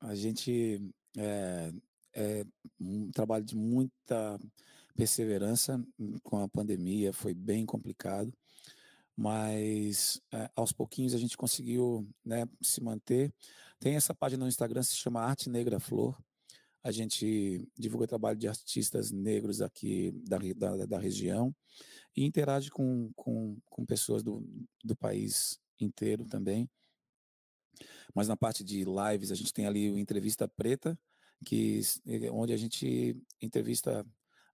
A 0.00 0.14
gente 0.14 0.80
é, 1.16 1.72
é 2.14 2.44
um 2.78 3.10
trabalho 3.10 3.44
de 3.44 3.56
muita 3.56 4.38
perseverança 4.94 5.82
com 6.22 6.38
a 6.38 6.48
pandemia, 6.48 7.12
foi 7.12 7.34
bem 7.34 7.66
complicado, 7.66 8.32
mas 9.14 10.20
é, 10.32 10.50
aos 10.56 10.72
pouquinhos 10.72 11.14
a 11.14 11.18
gente 11.18 11.36
conseguiu 11.36 12.08
né, 12.24 12.46
se 12.62 12.82
manter. 12.82 13.32
Tem 13.78 13.94
essa 13.94 14.14
página 14.14 14.44
no 14.44 14.48
Instagram, 14.48 14.82
se 14.82 14.96
chama 14.96 15.20
Arte 15.20 15.50
Negra 15.50 15.78
Flor. 15.78 16.18
A 16.86 16.92
gente 16.92 17.68
divulga 17.76 18.06
trabalho 18.06 18.38
de 18.38 18.46
artistas 18.46 19.10
negros 19.10 19.60
aqui 19.60 20.12
da, 20.24 20.38
da, 20.54 20.86
da 20.86 20.98
região 21.00 21.52
e 22.16 22.24
interage 22.24 22.70
com, 22.70 23.10
com, 23.16 23.58
com 23.68 23.84
pessoas 23.84 24.22
do, 24.22 24.46
do 24.84 24.94
país 24.94 25.58
inteiro 25.80 26.24
também. 26.24 26.70
Mas 28.14 28.28
na 28.28 28.36
parte 28.36 28.62
de 28.62 28.84
lives, 28.84 29.32
a 29.32 29.34
gente 29.34 29.52
tem 29.52 29.66
ali 29.66 29.90
o 29.90 29.98
Entrevista 29.98 30.46
Preta, 30.46 30.96
que 31.44 31.80
onde 32.30 32.52
a 32.52 32.56
gente 32.56 33.20
entrevista 33.42 34.06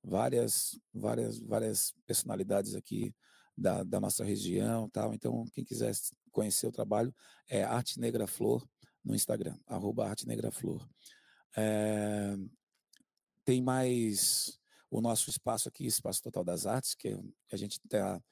várias 0.03 0.80
várias 0.93 1.39
várias 1.39 1.95
personalidades 2.07 2.74
aqui 2.74 3.14
da, 3.57 3.85
da 3.85 4.01
nossa 4.01 4.24
região 4.24 4.89
tal 4.89 5.14
então 5.14 5.45
quem 5.53 5.64
quiser 5.64 5.93
conhecer 6.33 6.66
o 6.66 6.72
trabalho 6.72 7.14
é 7.49 7.62
Arte 7.62 8.01
Negra 8.01 8.26
Flor 8.26 8.66
no 9.05 9.14
Instagram 9.14 9.57
arroba 9.64 10.09
Arte 10.09 10.26
Negra 10.26 10.51
Flor 10.51 10.85
é, 11.57 12.37
tem 13.45 13.63
mais 13.63 14.59
o 14.91 15.01
nosso 15.01 15.31
espaço 15.31 15.69
aqui, 15.69 15.87
Espaço 15.87 16.23
Total 16.23 16.45
das 16.45 16.67
Artes, 16.67 16.95
que 16.95 17.19
a 17.51 17.57
gente 17.57 17.81
está, 17.83 18.23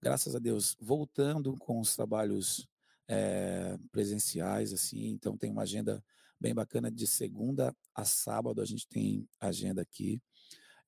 graças 0.00 0.34
a 0.34 0.38
Deus, 0.38 0.76
voltando 0.80 1.56
com 1.58 1.80
os 1.80 1.94
trabalhos 1.94 2.68
é, 3.08 3.76
presenciais, 3.90 4.72
assim, 4.72 5.08
então 5.08 5.36
tem 5.36 5.50
uma 5.50 5.62
agenda 5.62 6.02
bem 6.40 6.54
bacana 6.54 6.90
de 6.90 7.06
segunda 7.06 7.74
a 7.94 8.04
sábado, 8.04 8.60
a 8.60 8.64
gente 8.64 8.86
tem 8.88 9.28
agenda 9.40 9.82
aqui, 9.82 10.22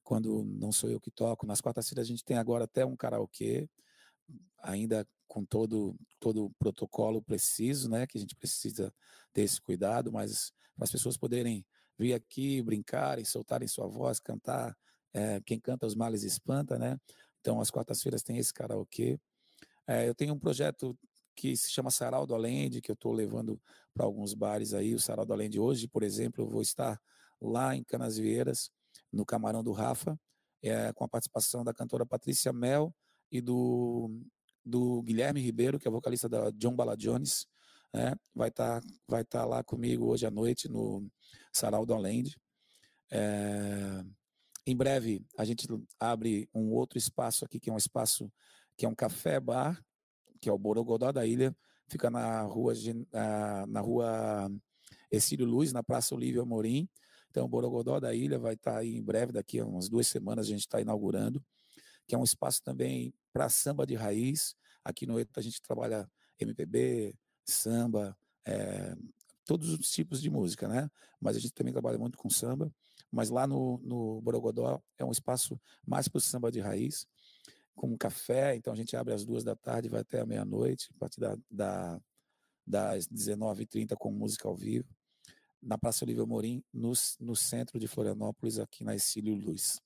quando 0.03 0.45
não 0.45 0.71
sou 0.71 0.89
eu 0.89 1.01
que 1.01 1.11
toco, 1.11 1.47
nas 1.47 1.61
quartas-feiras 1.61 2.07
a 2.07 2.09
gente 2.09 2.25
tem 2.25 2.39
agora 2.39 2.65
até 2.65 2.87
um 2.87 2.97
karaokê, 2.97 3.69
ainda 4.63 5.07
com 5.27 5.45
todo 5.45 5.97
todo 6.21 6.47
o 6.47 6.51
protocolo 6.59 7.21
preciso, 7.21 7.89
né, 7.91 8.07
que 8.07 8.17
a 8.17 8.21
gente 8.21 8.37
precisa 8.37 8.95
ter 9.33 9.43
esse 9.43 9.61
cuidado, 9.61 10.13
mas 10.13 10.53
para 10.77 10.85
as 10.85 10.93
pessoas 10.93 11.17
poderem 11.17 11.67
vir 11.99 12.15
aqui, 12.15 12.63
brincarem, 12.63 13.25
soltarem 13.25 13.69
sua 13.69 13.87
voz, 13.87 14.21
cantar, 14.21 14.77
é, 15.13 15.41
quem 15.41 15.59
canta 15.59 15.87
os 15.87 15.95
males 15.95 16.23
espanta, 16.23 16.79
né? 16.79 16.99
Então, 17.41 17.61
às 17.61 17.71
quartas-feiras 17.71 18.23
tem 18.23 18.39
esse 18.39 18.53
karaokê. 18.53 19.19
É, 19.87 20.09
eu 20.09 20.15
tenho 20.15 20.35
um 20.35 20.39
projeto 20.39 20.99
que 21.35 21.57
se 21.57 21.71
chama 21.71 21.91
Sarau 21.91 22.27
do 22.27 22.35
Alende, 22.35 22.81
que 22.81 22.91
eu 22.91 22.95
estou 22.95 23.13
levando 23.13 23.61
para 23.95 24.05
alguns 24.05 24.35
bares 24.35 24.75
aí. 24.75 24.95
O 24.95 25.01
Sarau 25.01 25.25
do 25.25 25.33
Alende 25.33 25.61
hoje, 25.61 25.87
por 25.87 26.03
exemplo, 26.03 26.45
eu 26.45 26.49
vou 26.49 26.63
estar 26.63 27.01
lá 27.41 27.77
em 27.77 27.85
Canasvieiras, 27.85 28.71
no 29.13 29.25
Camarão 29.25 29.63
do 29.63 29.73
Rafa, 29.73 30.19
é, 30.63 30.93
com 30.93 31.05
a 31.05 31.09
participação 31.09 31.63
da 31.63 31.73
cantora 31.73 32.07
Patrícia 32.07 32.53
Mel 32.53 32.95
e 33.31 33.41
do, 33.41 34.11
do 34.65 35.03
Guilherme 35.03 35.41
Ribeiro, 35.41 35.79
que 35.79 35.87
é 35.87 35.91
vocalista 35.91 36.29
da 36.29 36.51
John 36.51 36.75
Bala 36.75 36.97
Jones. 36.97 37.47
É, 37.97 38.15
vai 38.35 38.51
estar 38.51 38.83
tá, 38.83 38.87
vai 39.09 39.25
tá 39.25 39.47
lá 39.47 39.65
comigo 39.65 40.05
hoje 40.05 40.27
à 40.27 40.31
noite 40.31 40.69
no 40.69 41.11
Sarau 41.51 41.87
do 41.87 41.95
Alende. 41.95 42.37
É, 43.11 44.05
em 44.67 44.77
breve, 44.77 45.25
a 45.39 45.47
gente 45.47 45.67
abre 45.99 46.47
um 46.55 46.75
outro 46.75 46.99
espaço 46.99 47.43
aqui, 47.47 47.59
que 47.59 47.71
é 47.71 47.73
um 47.73 47.79
espaço 47.79 48.31
que 48.77 48.85
é 48.85 48.89
um 48.89 48.95
café-bar, 48.95 49.83
que 50.43 50.51
é 50.51 50.53
o 50.53 50.59
Borogodó 50.59 51.11
da 51.11 51.25
Ilha, 51.25 51.57
fica 51.89 52.11
na 52.11 52.43
rua, 52.43 52.75
na 53.67 53.81
rua 53.81 54.51
Exílio 55.11 55.47
Luz, 55.47 55.73
na 55.73 55.83
Praça 55.83 56.15
Olívio 56.15 56.43
Amorim. 56.43 56.87
Então, 57.31 57.47
o 57.47 57.49
Borogodó 57.49 57.99
da 57.99 58.15
Ilha 58.15 58.39
vai 58.39 58.55
estar 58.55 58.77
aí 58.77 58.95
em 58.95 59.03
breve, 59.03 59.33
daqui 59.33 59.59
a 59.59 59.65
umas 59.65 59.89
duas 59.89 60.07
semanas 60.07 60.47
a 60.47 60.51
gente 60.51 60.61
está 60.61 60.83
inaugurando, 60.83 61.43
que 62.07 62.15
é 62.15 62.19
um 62.19 62.25
espaço 62.25 62.63
também 62.63 63.15
para 63.33 63.49
samba 63.49 63.87
de 63.87 63.95
raiz. 63.95 64.55
Aqui 64.85 65.07
no 65.07 65.19
ETA 65.19 65.41
a 65.41 65.43
gente 65.43 65.63
trabalha 65.63 66.07
MPB, 66.39 67.17
samba, 67.47 68.17
é, 68.45 68.95
todos 69.45 69.71
os 69.71 69.91
tipos 69.91 70.21
de 70.21 70.29
música, 70.29 70.69
né? 70.69 70.91
Mas 71.21 71.37
a 71.37 71.41
gente 71.41 71.55
também 71.55 71.73
trabalha 71.73 71.99
muito 71.99 72.19
com 72.19 72.29
samba. 72.29 72.73
Mas 73.11 73.31
lá 73.31 73.47
no, 73.47 73.79
no 73.79 74.21
Borogodó 74.21 74.83
é 74.99 75.05
um 75.05 75.13
espaço 75.13 75.61
mais 75.87 76.09
para 76.09 76.19
o 76.19 76.21
samba 76.21 76.51
de 76.51 76.61
raiz, 76.61 77.07
com 77.75 77.97
café. 77.97 78.57
Então 78.57 78.73
a 78.73 78.77
gente 78.77 78.97
abre 78.97 79.15
às 79.15 79.25
duas 79.25 79.45
da 79.45 79.55
tarde, 79.55 79.89
vai 79.89 80.01
até 80.01 80.21
a 80.21 80.27
meia-noite, 80.27 80.91
a 80.95 80.99
partir 80.99 81.21
da, 81.21 81.37
da, 81.51 82.01
das 82.67 83.07
19h30 83.07 83.97
com 83.97 84.11
música 84.11 84.49
ao 84.49 84.57
vivo, 84.57 84.89
na 85.63 85.79
Praça 85.79 86.05
Olívio 86.05 86.27
Morim, 86.27 86.63
no, 86.73 86.93
no 87.21 87.37
centro 87.37 87.79
de 87.79 87.87
Florianópolis, 87.87 88.59
aqui 88.59 88.85
na 88.85 88.95
Exílio 88.95 89.35
Luz. 89.35 89.81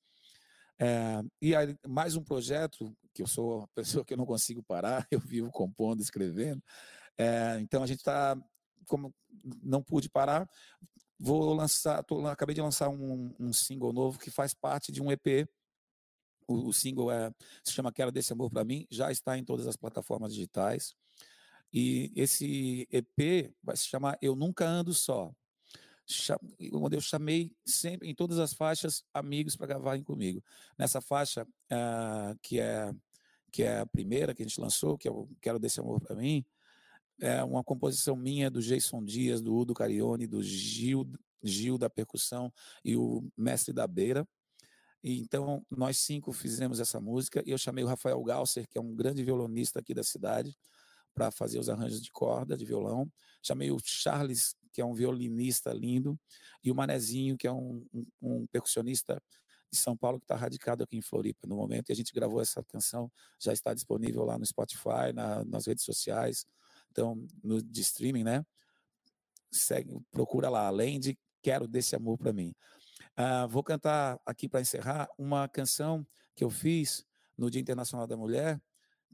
É, 0.79 1.23
e 1.43 1.55
aí, 1.55 1.77
mais 1.87 2.17
um 2.17 2.25
projeto, 2.25 2.97
que 3.13 3.23
eu 3.23 3.27
sou 3.27 3.59
uma 3.59 3.69
pessoa 3.75 4.05
que 4.05 4.15
eu 4.15 4.19
não 4.19 4.25
consigo 4.25 4.63
parar, 4.63 5.07
eu 5.11 5.21
vivo 5.21 5.51
compondo, 5.51 6.01
escrevendo. 6.01 6.63
É, 7.21 7.61
então 7.61 7.83
a 7.83 7.87
gente 7.87 7.99
está, 7.99 8.35
como 8.87 9.15
não 9.63 9.83
pude 9.83 10.09
parar, 10.09 10.49
vou 11.19 11.53
lançar, 11.53 12.03
tô, 12.03 12.27
acabei 12.27 12.55
de 12.55 12.63
lançar 12.63 12.89
um, 12.89 13.35
um, 13.39 13.53
single 13.53 13.93
novo 13.93 14.19
que 14.19 14.31
faz 14.31 14.55
parte 14.55 14.91
de 14.91 15.03
um 15.03 15.13
EP. 15.13 15.47
O, 16.49 16.69
o 16.69 16.73
single 16.73 17.13
é, 17.13 17.31
se 17.63 17.75
chama 17.75 17.93
Quero 17.93 18.11
Desse 18.11 18.33
Amor 18.33 18.51
para 18.51 18.65
Mim, 18.65 18.87
já 18.91 19.13
está 19.13 19.37
em 19.37 19.45
todas 19.45 19.67
as 19.67 19.77
plataformas 19.77 20.33
digitais. 20.33 20.95
E 21.71 22.11
esse 22.17 22.89
EP 22.91 23.55
vai 23.63 23.77
se 23.77 23.87
chamar 23.87 24.17
Eu 24.23 24.35
Nunca 24.35 24.67
Ando 24.67 24.95
Só. 24.95 25.31
Onde 26.73 26.97
eu 26.97 27.03
chamei 27.03 27.53
sempre, 27.67 28.09
em 28.09 28.15
todas 28.15 28.39
as 28.39 28.55
faixas, 28.55 29.05
amigos 29.13 29.57
para 29.57 29.67
gravarem 29.67 30.03
comigo. 30.03 30.43
Nessa 30.79 31.03
faixa, 31.03 31.45
uh, 31.45 32.37
que, 32.43 32.59
é, 32.59 32.91
que 33.53 33.63
é 33.63 33.81
a 33.81 33.87
primeira 33.87 34.35
que 34.35 34.43
a 34.43 34.47
gente 34.47 34.59
lançou, 34.59 34.97
que 34.97 35.07
é 35.07 35.11
o 35.11 35.29
Quero 35.41 35.59
Desse 35.59 35.79
Amor 35.79 36.01
para 36.01 36.17
Mim, 36.17 36.45
é 37.21 37.43
uma 37.45 37.63
composição 37.63 38.17
minha 38.17 38.51
do 38.51 38.61
Jason 38.61 39.05
Dias, 39.05 39.41
do 39.41 39.55
Udo 39.55 39.75
Carione, 39.75 40.27
do 40.27 40.43
Gil, 40.43 41.07
Gil 41.43 41.79
da 41.79 41.91
percussão 41.91 42.53
e 42.85 42.97
o 42.97 43.23
mestre 43.37 43.73
da 43.73 43.87
beira. 43.87 44.27
E, 45.03 45.21
então, 45.21 45.65
nós 45.71 45.99
cinco 45.99 46.33
fizemos 46.33 46.81
essa 46.81 47.01
música 47.01 47.43
e 47.47 47.51
eu 47.51 47.59
chamei 47.59 47.85
o 47.85 47.87
Rafael 47.87 48.23
Galser, 48.23 48.67
que 48.69 48.77
é 48.77 48.81
um 48.81 48.95
grande 48.95 49.23
violonista 49.25 49.81
aqui 49.81 49.95
da 49.95 50.03
cidade, 50.03 50.57
para 51.15 51.31
fazer 51.31 51.59
os 51.59 51.69
arranjos 51.69 52.01
de 52.01 52.11
corda, 52.11 52.57
de 52.57 52.65
violão. 52.65 53.11
Chamei 53.43 53.71
o 53.71 53.79
Charles, 53.83 54.55
que 54.73 54.81
é 54.81 54.85
um 54.85 54.95
violinista 54.95 55.73
lindo, 55.73 56.19
e 56.63 56.71
o 56.71 56.75
Manezinho, 56.75 57.37
que 57.37 57.47
é 57.47 57.53
um, 57.53 57.85
um, 57.93 58.07
um 58.23 58.47
percussionista 58.47 59.21
de 59.73 59.79
São 59.79 59.97
Paulo 59.97 60.19
que 60.19 60.25
está 60.25 60.37
radicado 60.37 60.83
aqui 60.83 60.97
em 60.97 61.03
Floripa 61.03 61.47
no 61.47 61.57
momento. 61.57 61.89
E 61.89 61.93
a 61.93 61.97
gente 61.97 62.13
gravou 62.13 62.41
essa 62.41 62.63
canção, 62.65 63.11
já 63.39 63.53
está 63.53 63.73
disponível 63.73 64.25
lá 64.25 64.39
no 64.39 64.45
Spotify, 64.45 65.13
na, 65.15 65.45
nas 65.45 65.67
redes 65.67 65.85
sociais. 65.85 66.45
Então, 66.91 67.27
no 67.43 67.63
de 67.63 67.81
streaming, 67.81 68.25
né? 68.25 68.45
Segue, 69.51 69.99
procura 70.11 70.49
lá, 70.49 70.67
além 70.67 71.01
de 71.01 71.19
Quero 71.43 71.67
Desse 71.67 71.97
Amor 71.97 72.19
para 72.19 72.33
mim. 72.33 72.55
Uh, 73.19 73.49
vou 73.49 73.63
cantar 73.63 74.19
aqui 74.25 74.49
para 74.49 74.61
encerrar 74.61 75.09
uma 75.19 75.49
canção 75.49 76.07
que 76.35 76.45
eu 76.45 76.51
fiz 76.51 77.05
no 77.37 77.51
Dia 77.51 77.61
Internacional 77.61 78.07
da 78.07 78.17
Mulher, 78.17 78.61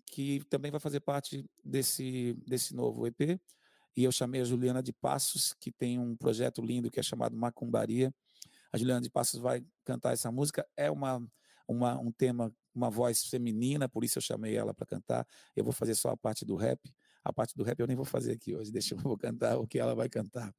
que 0.07 0.45
também 0.49 0.71
vai 0.71 0.81
fazer 0.81 1.01
parte 1.01 1.45
desse, 1.65 2.35
desse 2.47 2.75
novo 2.75 3.07
EP. 3.07 3.41
E 3.97 4.05
eu 4.05 4.13
chamei 4.13 4.41
a 4.41 4.45
Juliana 4.45 4.83
de 4.83 4.93
Passos, 4.93 5.55
que 5.59 5.73
tem 5.73 5.99
um 5.99 6.15
projeto 6.17 6.61
lindo 6.61 6.91
que 6.91 7.01
é 7.01 7.03
chamado 7.03 7.37
Macumbaria. 7.37 8.15
A 8.73 8.77
Juliana 8.77 9.01
de 9.01 9.09
Passos 9.09 9.41
vai 9.41 9.65
cantar 9.85 10.13
essa 10.13 10.31
música. 10.31 10.67
É 10.77 10.91
uma, 10.91 11.27
uma, 11.67 11.99
um 11.99 12.13
tema, 12.13 12.55
uma 12.75 12.91
voz 12.91 13.25
feminina, 13.25 13.89
por 13.89 14.05
isso 14.05 14.19
eu 14.19 14.23
chamei 14.23 14.55
ela 14.55 14.75
para 14.75 14.87
cantar. 14.87 15.27
Eu 15.55 15.65
vou 15.65 15.73
fazer 15.73 15.95
só 15.95 16.11
a 16.11 16.17
parte 16.17 16.45
do 16.45 16.57
rap. 16.57 16.81
A 17.29 17.33
parte 17.33 17.57
do 17.57 17.65
rap 17.65 17.79
eu 17.81 17.87
nem 17.87 17.97
vou 17.97 18.05
fazer 18.05 18.33
aqui 18.33 18.55
hoje, 18.55 18.71
deixa 18.73 18.95
eu 18.95 18.99
vou 18.99 19.17
cantar 19.17 19.59
o 19.59 19.67
que 19.67 19.79
ela 19.79 19.95
vai 19.95 20.09
cantar. 20.09 20.55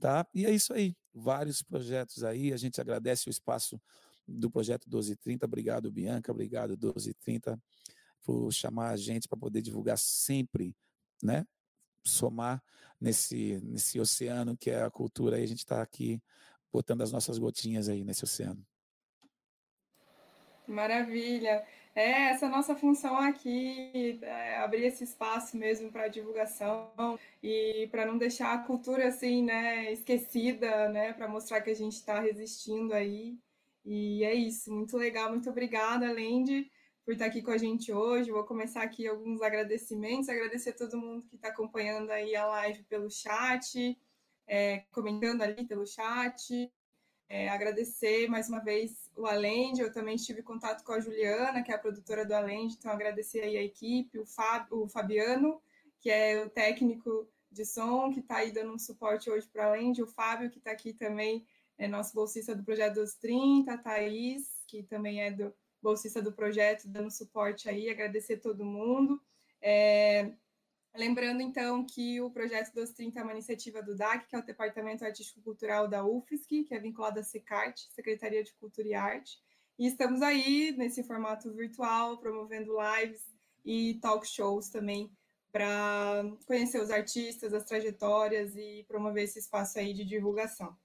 Tá? 0.00 0.26
E 0.32 0.46
é 0.46 0.50
isso 0.50 0.72
aí, 0.72 0.96
vários 1.12 1.62
projetos 1.62 2.22
aí, 2.22 2.52
a 2.52 2.56
gente 2.56 2.80
agradece 2.80 3.28
o 3.28 3.30
espaço 3.30 3.80
do 4.26 4.50
projeto 4.50 4.84
1230, 4.86 5.44
obrigado 5.46 5.90
Bianca, 5.90 6.30
obrigado 6.30 6.70
1230 6.70 7.60
por 8.22 8.52
chamar 8.52 8.90
a 8.90 8.96
gente 8.96 9.26
para 9.26 9.38
poder 9.38 9.62
divulgar 9.62 9.98
sempre, 9.98 10.76
né? 11.22 11.46
Somar 12.04 12.62
nesse 13.00 13.58
nesse 13.62 13.98
oceano 13.98 14.56
que 14.56 14.70
é 14.70 14.82
a 14.82 14.90
cultura 14.90 15.40
e 15.40 15.42
a 15.42 15.46
gente 15.46 15.60
está 15.60 15.80
aqui 15.80 16.22
botando 16.70 17.02
as 17.02 17.10
nossas 17.10 17.38
gotinhas 17.38 17.88
aí 17.88 18.04
nesse 18.04 18.24
oceano. 18.24 18.64
Maravilha. 20.66 21.64
É, 21.98 22.30
essa 22.30 22.48
nossa 22.48 22.76
função 22.76 23.16
aqui, 23.18 24.20
é 24.22 24.58
abrir 24.58 24.84
esse 24.84 25.02
espaço 25.02 25.56
mesmo 25.56 25.90
para 25.90 26.06
divulgação 26.06 27.18
e 27.42 27.88
para 27.90 28.06
não 28.06 28.16
deixar 28.16 28.54
a 28.54 28.58
cultura 28.58 29.08
assim, 29.08 29.42
né, 29.42 29.92
esquecida, 29.92 30.88
né, 30.90 31.12
para 31.12 31.26
mostrar 31.26 31.60
que 31.60 31.70
a 31.70 31.74
gente 31.74 31.94
está 31.94 32.20
resistindo 32.20 32.94
aí. 32.94 33.36
E 33.84 34.22
é 34.22 34.32
isso, 34.32 34.72
muito 34.72 34.96
legal, 34.96 35.28
muito 35.30 35.50
obrigada, 35.50 36.12
Lendi, 36.12 36.70
por 37.04 37.14
estar 37.14 37.26
aqui 37.26 37.42
com 37.42 37.50
a 37.50 37.58
gente 37.58 37.92
hoje. 37.92 38.30
Vou 38.30 38.44
começar 38.44 38.82
aqui 38.82 39.08
alguns 39.08 39.42
agradecimentos, 39.42 40.28
agradecer 40.28 40.70
a 40.70 40.76
todo 40.76 40.96
mundo 40.96 41.26
que 41.26 41.34
está 41.34 41.48
acompanhando 41.48 42.10
aí 42.12 42.36
a 42.36 42.46
live 42.46 42.84
pelo 42.84 43.10
chat, 43.10 43.98
é, 44.46 44.84
comentando 44.92 45.42
ali 45.42 45.66
pelo 45.66 45.84
chat, 45.84 46.70
é, 47.28 47.48
agradecer 47.48 48.28
mais 48.28 48.48
uma 48.48 48.60
vez 48.60 49.10
o 49.16 49.26
Alende, 49.26 49.80
eu 49.80 49.92
também 49.92 50.14
estive 50.14 50.40
em 50.40 50.44
contato 50.44 50.82
com 50.82 50.92
a 50.92 51.00
Juliana, 51.00 51.62
que 51.62 51.70
é 51.70 51.74
a 51.74 51.78
produtora 51.78 52.24
do 52.24 52.32
Alende, 52.32 52.76
então 52.78 52.90
agradecer 52.90 53.40
aí 53.40 53.56
a 53.56 53.62
equipe, 53.62 54.18
o, 54.18 54.24
Fab, 54.24 54.66
o 54.70 54.88
Fabiano, 54.88 55.60
que 56.00 56.10
é 56.10 56.42
o 56.42 56.48
técnico 56.48 57.28
de 57.50 57.64
som, 57.64 58.12
que 58.12 58.20
está 58.20 58.36
aí 58.36 58.52
dando 58.52 58.72
um 58.72 58.78
suporte 58.78 59.30
hoje 59.30 59.46
para 59.48 59.68
o 59.68 59.72
Alende, 59.72 60.02
o 60.02 60.06
Fábio, 60.06 60.50
que 60.50 60.58
está 60.58 60.70
aqui 60.70 60.92
também, 60.92 61.46
é 61.76 61.86
nosso 61.86 62.14
bolsista 62.14 62.54
do 62.54 62.64
Projeto 62.64 62.94
dos 62.94 63.14
30, 63.14 63.72
a 63.72 63.78
Thaís, 63.78 64.64
que 64.66 64.82
também 64.82 65.22
é 65.22 65.30
do 65.30 65.52
bolsista 65.82 66.20
do 66.20 66.32
projeto, 66.32 66.88
dando 66.88 67.10
suporte 67.10 67.68
aí, 67.68 67.88
agradecer 67.88 68.38
todo 68.38 68.64
mundo. 68.64 69.20
É, 69.60 70.32
Lembrando, 70.94 71.42
então, 71.42 71.84
que 71.84 72.20
o 72.20 72.30
Projeto 72.30 72.72
dos 72.74 72.90
30 72.90 73.20
é 73.20 73.22
uma 73.22 73.32
iniciativa 73.32 73.82
do 73.82 73.94
DAC, 73.94 74.26
que 74.26 74.34
é 74.34 74.38
o 74.38 74.44
Departamento 74.44 75.04
Artístico 75.04 75.40
Cultural 75.42 75.86
da 75.86 76.04
UFSC, 76.04 76.64
que 76.64 76.74
é 76.74 76.80
vinculado 76.80 77.20
à 77.20 77.22
SECART, 77.22 77.78
Secretaria 77.94 78.42
de 78.42 78.52
Cultura 78.54 78.88
e 78.88 78.94
Arte. 78.94 79.38
E 79.78 79.86
estamos 79.86 80.22
aí, 80.22 80.74
nesse 80.76 81.04
formato 81.04 81.52
virtual, 81.52 82.18
promovendo 82.18 82.74
lives 82.80 83.22
e 83.64 83.94
talk 84.00 84.26
shows 84.26 84.70
também, 84.70 85.10
para 85.52 86.24
conhecer 86.46 86.80
os 86.82 86.90
artistas, 86.90 87.54
as 87.54 87.64
trajetórias 87.64 88.56
e 88.56 88.84
promover 88.88 89.24
esse 89.24 89.38
espaço 89.38 89.78
aí 89.78 89.94
de 89.94 90.04
divulgação. 90.04 90.76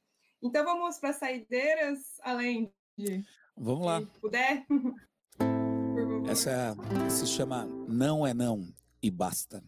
Então, 0.42 0.64
vamos 0.64 1.00
para 1.00 1.10
as 1.10 1.18
saideiras, 1.18 2.20
além 2.22 2.72
de... 2.98 3.24
Vamos 3.58 3.86
lá. 3.86 4.02
puder. 4.20 4.66
Essa 6.30 6.76
se 7.10 7.28
chama 7.28 7.66
Não 7.88 8.26
é 8.26 8.34
Não 8.34 8.68
e 9.02 9.12
Basta. 9.12 9.64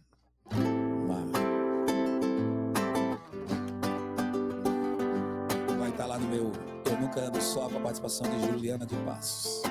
Vai 5.80 5.90
estar 5.90 6.04
tá 6.04 6.06
lá 6.06 6.20
no 6.20 6.28
meu 6.28 6.52
Eu 6.86 7.00
Nunca 7.00 7.22
Ando 7.22 7.42
Só 7.42 7.70
com 7.70 7.78
a 7.78 7.82
participação 7.82 8.28
de 8.30 8.48
Juliana 8.48 8.86
de 8.86 8.96
Passos. 8.98 9.62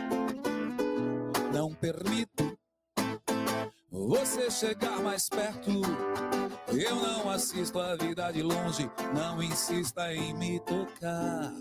Não 1.53 1.73
permito 1.75 2.59
você 3.91 4.51
chegar 4.51 5.01
mais 5.01 5.29
perto. 5.29 5.71
Eu 6.69 6.97
não 6.97 7.31
assisto 7.31 7.79
a 7.79 7.95
vida 7.95 8.33
de 8.33 8.43
longe. 8.43 8.91
Não 9.15 9.43
insista 9.43 10.13
em 10.13 10.35
me 10.35 10.59
tocar. 10.61 11.53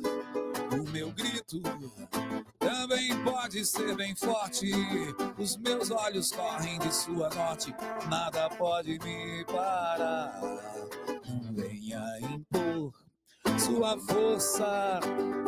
O 0.71 0.89
meu 0.89 1.11
grito 1.11 1.61
pode 3.23 3.65
ser 3.65 3.95
bem 3.95 4.15
forte. 4.15 4.71
Os 5.37 5.57
meus 5.57 5.89
olhos 5.91 6.31
correm 6.31 6.77
de 6.79 6.93
sua 6.93 7.29
norte, 7.29 7.73
nada 8.09 8.49
pode 8.51 8.99
me 8.99 9.43
parar. 9.45 10.39
Não 11.25 11.53
venha 11.53 12.19
impor 12.19 12.91
sua 13.59 13.97
força, 13.99 14.99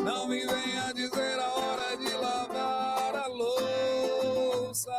não 0.03 0.27
me 0.27 0.45
venha 0.45 0.93
dizer 0.93 1.39
a 1.39 1.53
hora 1.53 1.97
de 1.97 2.13
lavar 2.13 3.15
a 3.15 3.27
louça. 3.27 4.91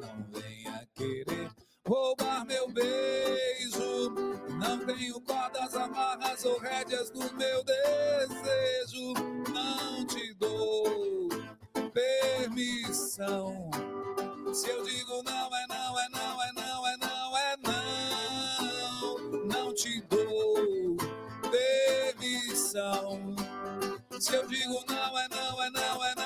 Não 0.00 0.40
venha 0.40 0.86
querer 0.94 1.50
roubar 1.86 2.44
meu 2.46 2.68
beijo. 2.70 4.10
Não 4.58 4.86
tenho 4.86 5.20
cordas, 5.20 5.74
amarras 5.74 6.44
ou 6.44 6.58
rédeas 6.58 7.10
do 7.10 7.20
meu 7.34 7.64
desejo. 7.64 9.29
Permissão. 13.20 13.70
Se 14.52 14.68
eu 14.70 14.82
digo 14.82 15.22
não 15.24 15.54
é 15.54 15.66
não, 15.68 16.00
é 16.00 16.08
não, 16.08 16.42
é 16.42 16.52
não, 16.54 16.86
é 16.86 16.96
não, 16.96 17.36
é 17.36 17.56
não. 17.62 19.44
Não 19.44 19.74
te 19.74 20.00
dou 20.08 20.96
permissão. 21.50 23.20
Se 24.18 24.34
eu 24.34 24.46
digo 24.48 24.82
não, 24.88 25.18
é 25.18 25.28
não, 25.28 25.62
é 25.62 25.70
não, 25.70 26.04
é 26.04 26.14
não 26.14 26.19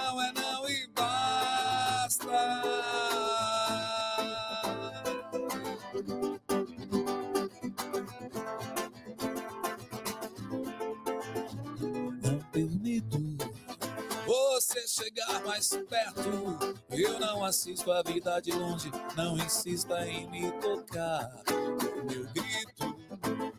chegar 14.95 15.43
mais 15.45 15.71
perto. 15.89 16.77
Eu 16.91 17.19
não 17.19 17.45
assisto 17.45 17.91
a 17.91 18.01
vida 18.03 18.41
de 18.41 18.53
longe, 18.53 18.93
não 19.17 19.37
insista 19.37 20.07
em 20.07 20.31
me 20.31 20.53
tocar. 20.53 21.43
O 21.51 22.05
meu 22.05 22.25
grito 22.33 22.97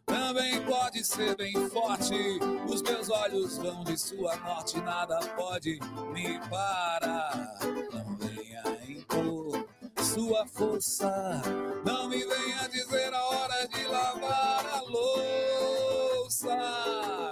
também 0.06 0.64
pode 0.66 1.04
ser 1.04 1.36
bem 1.36 1.54
forte. 1.70 2.40
Os 2.70 2.82
meus 2.82 3.10
olhos 3.10 3.58
vão 3.58 3.84
de 3.84 3.98
sua 3.98 4.38
norte, 4.38 4.80
nada 4.80 5.20
pode 5.36 5.78
me 6.14 6.40
parar. 6.50 7.58
Não 7.92 8.16
venha 8.16 8.64
impor 8.88 9.68
sua 10.02 10.48
força, 10.48 11.42
não 11.86 12.08
me 12.08 12.26
venha 12.26 12.70
dizer 12.70 13.14
a 13.14 13.26
hora 13.26 13.68
de 13.68 13.84
lavar 13.84 14.66
a 14.68 14.82
louça. 14.84 16.56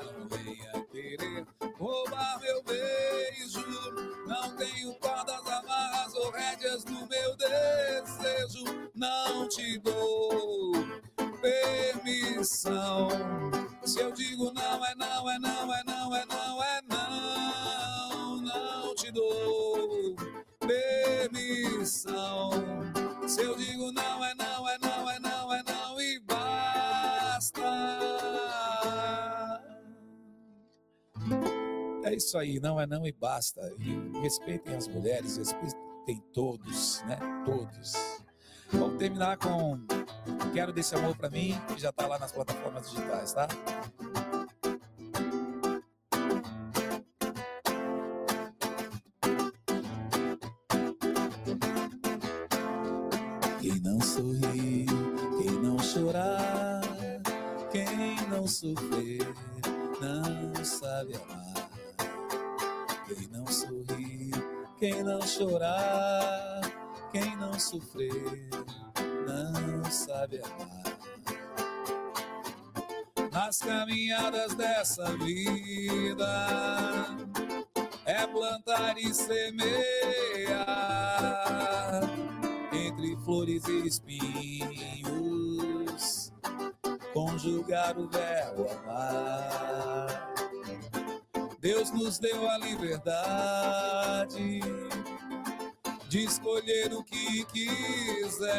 Não 0.03 0.27
venha 0.27 0.85
querer 0.91 1.47
roubar 1.77 2.39
meu 2.41 2.61
beijo. 2.63 3.82
No 6.63 7.05
meu 7.07 7.35
desejo. 7.35 8.63
Não 8.95 9.49
te 9.49 9.77
dou 9.79 10.71
permissão. 11.41 13.09
Se 13.83 13.99
eu 13.99 14.13
digo 14.13 14.51
não, 14.53 14.85
é 14.85 14.95
não, 14.95 15.29
é 15.29 15.39
não, 15.39 15.73
é 15.73 15.83
não, 15.83 16.15
é 16.15 16.25
não, 16.25 16.63
é 16.63 16.81
não. 16.89 18.41
Não 18.41 18.95
te 18.95 19.11
dou 19.11 20.15
permissão. 20.65 22.51
Se 23.27 23.41
eu 23.41 23.57
digo 23.57 23.91
não, 23.91 24.23
é 24.23 24.33
não, 24.35 24.69
é 24.69 24.77
não, 24.77 25.09
é 25.09 25.19
não, 25.19 25.53
é 25.53 25.63
não 25.63 26.01
e 26.01 26.17
basta. 26.21 27.61
É 32.05 32.15
isso 32.15 32.37
aí, 32.37 32.57
não 32.61 32.79
é 32.79 32.87
não 32.87 33.05
e 33.05 33.11
basta. 33.11 33.61
E 33.79 34.21
respeitem 34.21 34.75
as 34.75 34.87
mulheres, 34.87 35.35
respeitem 35.35 35.82
todos, 36.33 37.01
né? 37.03 37.17
Todos. 37.45 37.93
Vamos 38.71 38.97
terminar 38.97 39.37
com 39.37 39.79
Quero 40.53 40.71
desse 40.71 40.95
amor 40.95 41.15
para 41.15 41.29
mim, 41.29 41.59
que 41.67 41.79
já 41.79 41.89
está 41.89 42.05
lá 42.05 42.19
nas 42.19 42.31
plataformas 42.31 42.89
digitais, 42.89 43.33
tá? 43.33 43.47
Chorar, 65.43 66.61
quem 67.11 67.35
não 67.35 67.59
sofrer, 67.59 68.49
não 69.27 69.83
sabe 69.91 70.39
amar. 70.39 70.81
Nas 73.31 73.59
caminhadas 73.59 74.55
dessa 74.55 75.05
vida 75.17 76.25
é 78.05 78.25
plantar 78.27 78.97
e 78.97 79.13
semear. 79.13 79.73
Entre 82.71 83.17
flores 83.25 83.67
e 83.67 83.87
espinhos, 83.87 84.71
conjugar 87.13 87.97
o 87.97 88.07
verbo 88.07 88.69
amar 88.69 90.33
Deus 91.63 91.91
nos 91.91 92.19
deu 92.19 92.49
a 92.49 92.57
liberdade 92.57 94.59
de 96.13 96.25
escolher 96.25 96.93
o 96.93 97.03
que 97.03 97.43
quiser 97.45 98.53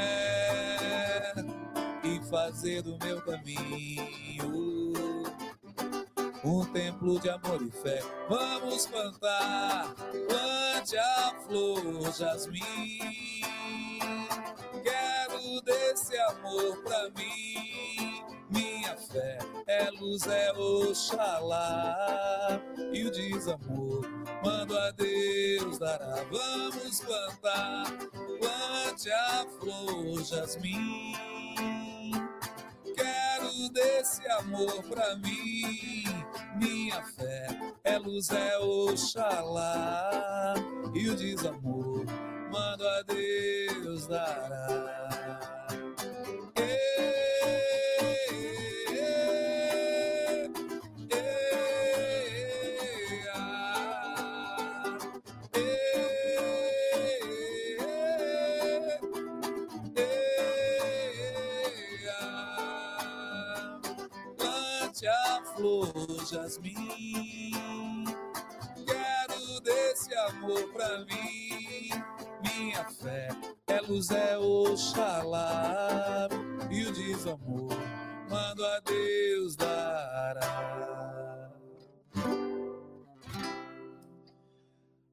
e 2.02 2.20
fazer 2.28 2.82
do 2.82 2.98
meu 2.98 3.22
caminho 3.22 4.92
um 6.42 6.64
templo 6.72 7.20
de 7.20 7.30
amor 7.30 7.62
e 7.62 7.70
fé. 7.70 8.02
Vamos 8.28 8.88
plantar, 8.88 9.94
plante 10.26 10.98
a 10.98 11.32
flor, 11.46 12.12
jasmim. 12.12 12.98
Quero 14.82 15.62
desse 15.62 16.18
amor 16.18 16.82
pra 16.82 17.08
mim. 17.10 18.24
Minha 18.50 18.96
fé 18.96 19.38
é 19.68 19.92
luz, 19.92 20.26
é 20.26 20.50
Oxalá. 20.54 22.60
E 22.92 23.04
o 23.04 23.12
desamor, 23.12 24.13
mando 24.44 24.78
a 24.78 24.90
Deus 24.90 25.78
dará. 25.78 26.24
Vamos 26.30 27.00
plantar, 27.00 27.86
plante 28.38 29.10
a 29.10 29.46
flor, 29.58 30.22
jasmim 30.24 31.14
quero 32.94 33.68
desse 33.70 34.26
amor 34.28 34.82
pra 34.84 35.16
mim. 35.16 36.04
Minha 36.56 37.02
fé 37.02 37.46
é 37.82 37.98
luz, 37.98 38.30
é 38.30 38.58
Oxalá. 38.58 40.54
E 40.94 41.08
o 41.08 41.16
desamor, 41.16 42.04
mando 42.50 42.86
a 42.86 43.02
Deus 43.02 44.06
dará. 44.06 44.93
Jasmim. 66.44 68.04
Quero 68.86 69.60
desse 69.62 70.14
amor 70.14 70.72
pra 70.72 70.98
mim. 70.98 71.90
Minha 72.42 72.84
fé 72.84 73.28
é 73.66 73.80
luz, 73.80 74.10
é 74.10 74.36
Oxalá. 74.36 76.28
E 76.70 76.84
o 76.84 76.92
desamor, 76.92 77.72
mando 78.28 78.66
a 78.66 78.80
Deus 78.80 79.56
dará. 79.56 81.50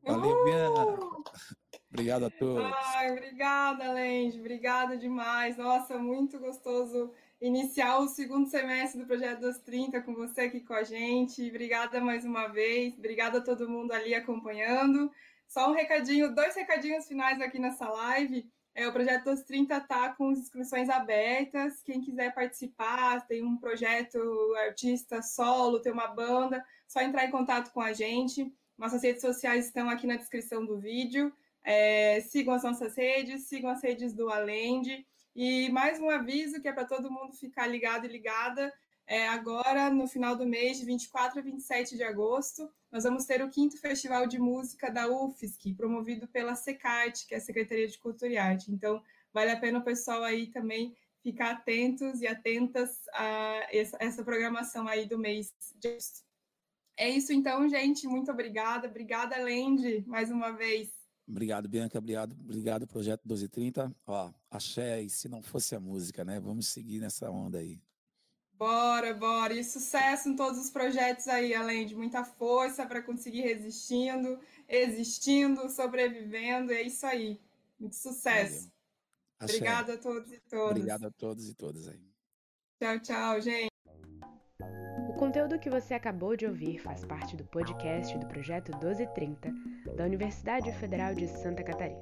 Valeu, 0.03 0.43
Biana. 0.43 1.11
Obrigado 1.91 2.25
a 2.25 2.29
todos. 2.29 2.73
Ai, 2.95 3.11
obrigada, 3.11 3.91
Lende. 3.91 4.39
Obrigada 4.39 4.97
demais. 4.97 5.57
Nossa, 5.57 5.97
muito 5.97 6.39
gostoso 6.39 7.11
iniciar 7.41 7.97
o 7.97 8.07
segundo 8.07 8.47
semestre 8.47 9.01
do 9.01 9.07
Projeto 9.07 9.39
dos 9.39 9.57
30 9.57 9.99
com 10.01 10.13
você 10.13 10.41
aqui 10.41 10.61
com 10.61 10.73
a 10.73 10.83
gente. 10.83 11.49
Obrigada 11.49 11.99
mais 11.99 12.23
uma 12.23 12.47
vez, 12.47 12.93
obrigada 12.97 13.39
a 13.39 13.41
todo 13.41 13.67
mundo 13.67 13.91
ali 13.91 14.13
acompanhando. 14.13 15.11
Só 15.47 15.69
um 15.69 15.73
recadinho, 15.73 16.33
dois 16.33 16.55
recadinhos 16.55 17.07
finais 17.07 17.41
aqui 17.41 17.57
nessa 17.57 17.89
live. 17.89 18.47
É, 18.75 18.87
o 18.87 18.93
Projeto 18.93 19.25
dos 19.25 19.41
30 19.41 19.75
está 19.75 20.13
com 20.13 20.31
inscrições 20.31 20.87
abertas. 20.87 21.81
Quem 21.83 21.99
quiser 21.99 22.33
participar, 22.33 23.27
tem 23.27 23.43
um 23.43 23.57
projeto 23.57 24.19
artista 24.67 25.21
solo, 25.21 25.81
tem 25.81 25.91
uma 25.91 26.07
banda, 26.07 26.63
só 26.87 27.01
entrar 27.01 27.25
em 27.25 27.31
contato 27.31 27.73
com 27.73 27.81
a 27.81 27.91
gente. 27.91 28.53
Nossas 28.77 29.03
redes 29.03 29.21
sociais 29.21 29.65
estão 29.65 29.89
aqui 29.89 30.07
na 30.07 30.15
descrição 30.15 30.65
do 30.65 30.79
vídeo. 30.79 31.33
É, 31.63 32.21
sigam 32.21 32.53
as 32.53 32.63
nossas 32.63 32.95
redes, 32.95 33.47
sigam 33.47 33.69
as 33.69 33.83
redes 33.83 34.13
do 34.13 34.29
Alende. 34.29 35.05
E 35.35 35.69
mais 35.69 35.99
um 35.99 36.09
aviso 36.09 36.61
que 36.61 36.67
é 36.67 36.73
para 36.73 36.85
todo 36.85 37.11
mundo 37.11 37.33
ficar 37.33 37.67
ligado 37.67 38.05
e 38.05 38.09
ligada. 38.09 38.73
É, 39.07 39.27
agora, 39.27 39.89
no 39.89 40.07
final 40.07 40.35
do 40.35 40.45
mês, 40.45 40.77
de 40.77 40.85
24 40.85 41.39
a 41.39 41.41
27 41.41 41.97
de 41.97 42.03
agosto, 42.03 42.69
nós 42.91 43.03
vamos 43.03 43.25
ter 43.25 43.41
o 43.41 43.49
quinto 43.49 43.77
Festival 43.77 44.27
de 44.27 44.39
Música 44.39 44.89
da 44.89 45.07
UFSC, 45.07 45.73
promovido 45.73 46.27
pela 46.27 46.55
SECART, 46.55 47.27
que 47.27 47.33
é 47.33 47.37
a 47.37 47.41
Secretaria 47.41 47.87
de 47.87 47.97
Cultura 47.97 48.31
e 48.31 48.37
Arte. 48.37 48.71
Então, 48.71 49.01
vale 49.33 49.51
a 49.51 49.59
pena 49.59 49.79
o 49.79 49.83
pessoal 49.83 50.23
aí 50.23 50.47
também 50.47 50.95
ficar 51.23 51.51
atentos 51.51 52.21
e 52.21 52.27
atentas 52.27 53.01
a 53.13 53.67
essa 53.99 54.23
programação 54.23 54.87
aí 54.87 55.05
do 55.05 55.17
mês 55.17 55.53
de 55.75 55.89
agosto. 55.89 56.21
É 56.97 57.09
isso 57.09 57.33
então, 57.33 57.67
gente. 57.67 58.07
Muito 58.07 58.31
obrigada. 58.31 58.87
Obrigada, 58.87 59.37
Lendi, 59.37 60.03
mais 60.07 60.29
uma 60.29 60.51
vez. 60.51 61.00
Obrigado, 61.31 61.69
Bianca. 61.69 61.97
Obrigado, 61.97 62.35
obrigado, 62.37 62.85
Projeto 62.85 63.21
1230. 63.21 63.95
Ó, 64.05 64.33
axé, 64.49 65.01
e 65.01 65.09
se 65.09 65.29
não 65.29 65.41
fosse 65.41 65.73
a 65.73 65.79
música, 65.79 66.25
né? 66.25 66.41
Vamos 66.41 66.67
seguir 66.67 66.99
nessa 66.99 67.31
onda 67.31 67.59
aí. 67.59 67.81
Bora, 68.51 69.13
bora. 69.13 69.53
E 69.53 69.63
sucesso 69.63 70.27
em 70.27 70.35
todos 70.35 70.59
os 70.59 70.69
projetos 70.69 71.29
aí, 71.29 71.55
além 71.55 71.85
de 71.85 71.95
muita 71.95 72.25
força 72.25 72.85
para 72.85 73.01
conseguir 73.01 73.41
resistindo, 73.41 74.37
existindo, 74.67 75.69
sobrevivendo. 75.69 76.73
É 76.73 76.81
isso 76.81 77.05
aí. 77.05 77.39
Muito 77.79 77.95
sucesso. 77.95 78.69
Obrigada 79.41 79.93
a 79.93 79.97
todos 79.97 80.31
e 80.33 80.39
todas. 80.41 80.71
Obrigado 80.71 81.05
a 81.05 81.11
todos 81.11 81.49
e 81.49 81.55
todas 81.55 81.87
aí. 81.87 82.05
Tchau, 82.77 82.99
tchau, 82.99 83.41
gente. 83.41 83.70
Conteúdo 85.21 85.59
que 85.59 85.69
você 85.69 85.93
acabou 85.93 86.35
de 86.35 86.47
ouvir 86.47 86.79
faz 86.79 87.05
parte 87.05 87.37
do 87.37 87.43
podcast 87.43 88.17
do 88.17 88.25
Projeto 88.25 88.71
1230 88.71 89.53
da 89.95 90.03
Universidade 90.03 90.71
Federal 90.71 91.13
de 91.13 91.27
Santa 91.27 91.61
Catarina. 91.61 92.01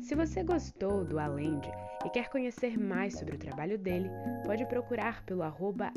Se 0.00 0.16
você 0.16 0.42
gostou 0.42 1.04
do 1.04 1.20
Alende 1.20 1.70
e 2.04 2.10
quer 2.10 2.28
conhecer 2.28 2.76
mais 2.76 3.16
sobre 3.16 3.36
o 3.36 3.38
trabalho 3.38 3.78
dele, 3.78 4.10
pode 4.44 4.66
procurar 4.66 5.24
pelo 5.24 5.44
arroba 5.44 5.92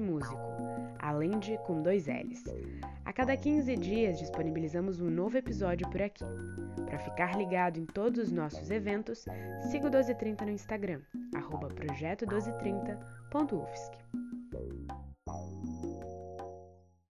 Músico, 0.00 0.38
Alende 1.00 1.58
com 1.66 1.82
dois 1.82 2.06
L's. 2.06 2.44
A 3.04 3.12
cada 3.12 3.36
15 3.36 3.76
dias 3.76 4.20
disponibilizamos 4.20 5.00
um 5.00 5.10
novo 5.10 5.36
episódio 5.36 5.90
por 5.90 6.00
aqui. 6.00 6.24
Para 6.86 7.00
ficar 7.00 7.36
ligado 7.36 7.80
em 7.80 7.86
todos 7.86 8.26
os 8.26 8.30
nossos 8.30 8.70
eventos, 8.70 9.24
siga 9.62 9.88
o 9.88 9.90
1230 9.90 10.44
no 10.44 10.52
Instagram, 10.52 11.00
arroba 11.34 11.66
projeto1230.ufsc. 11.70 14.31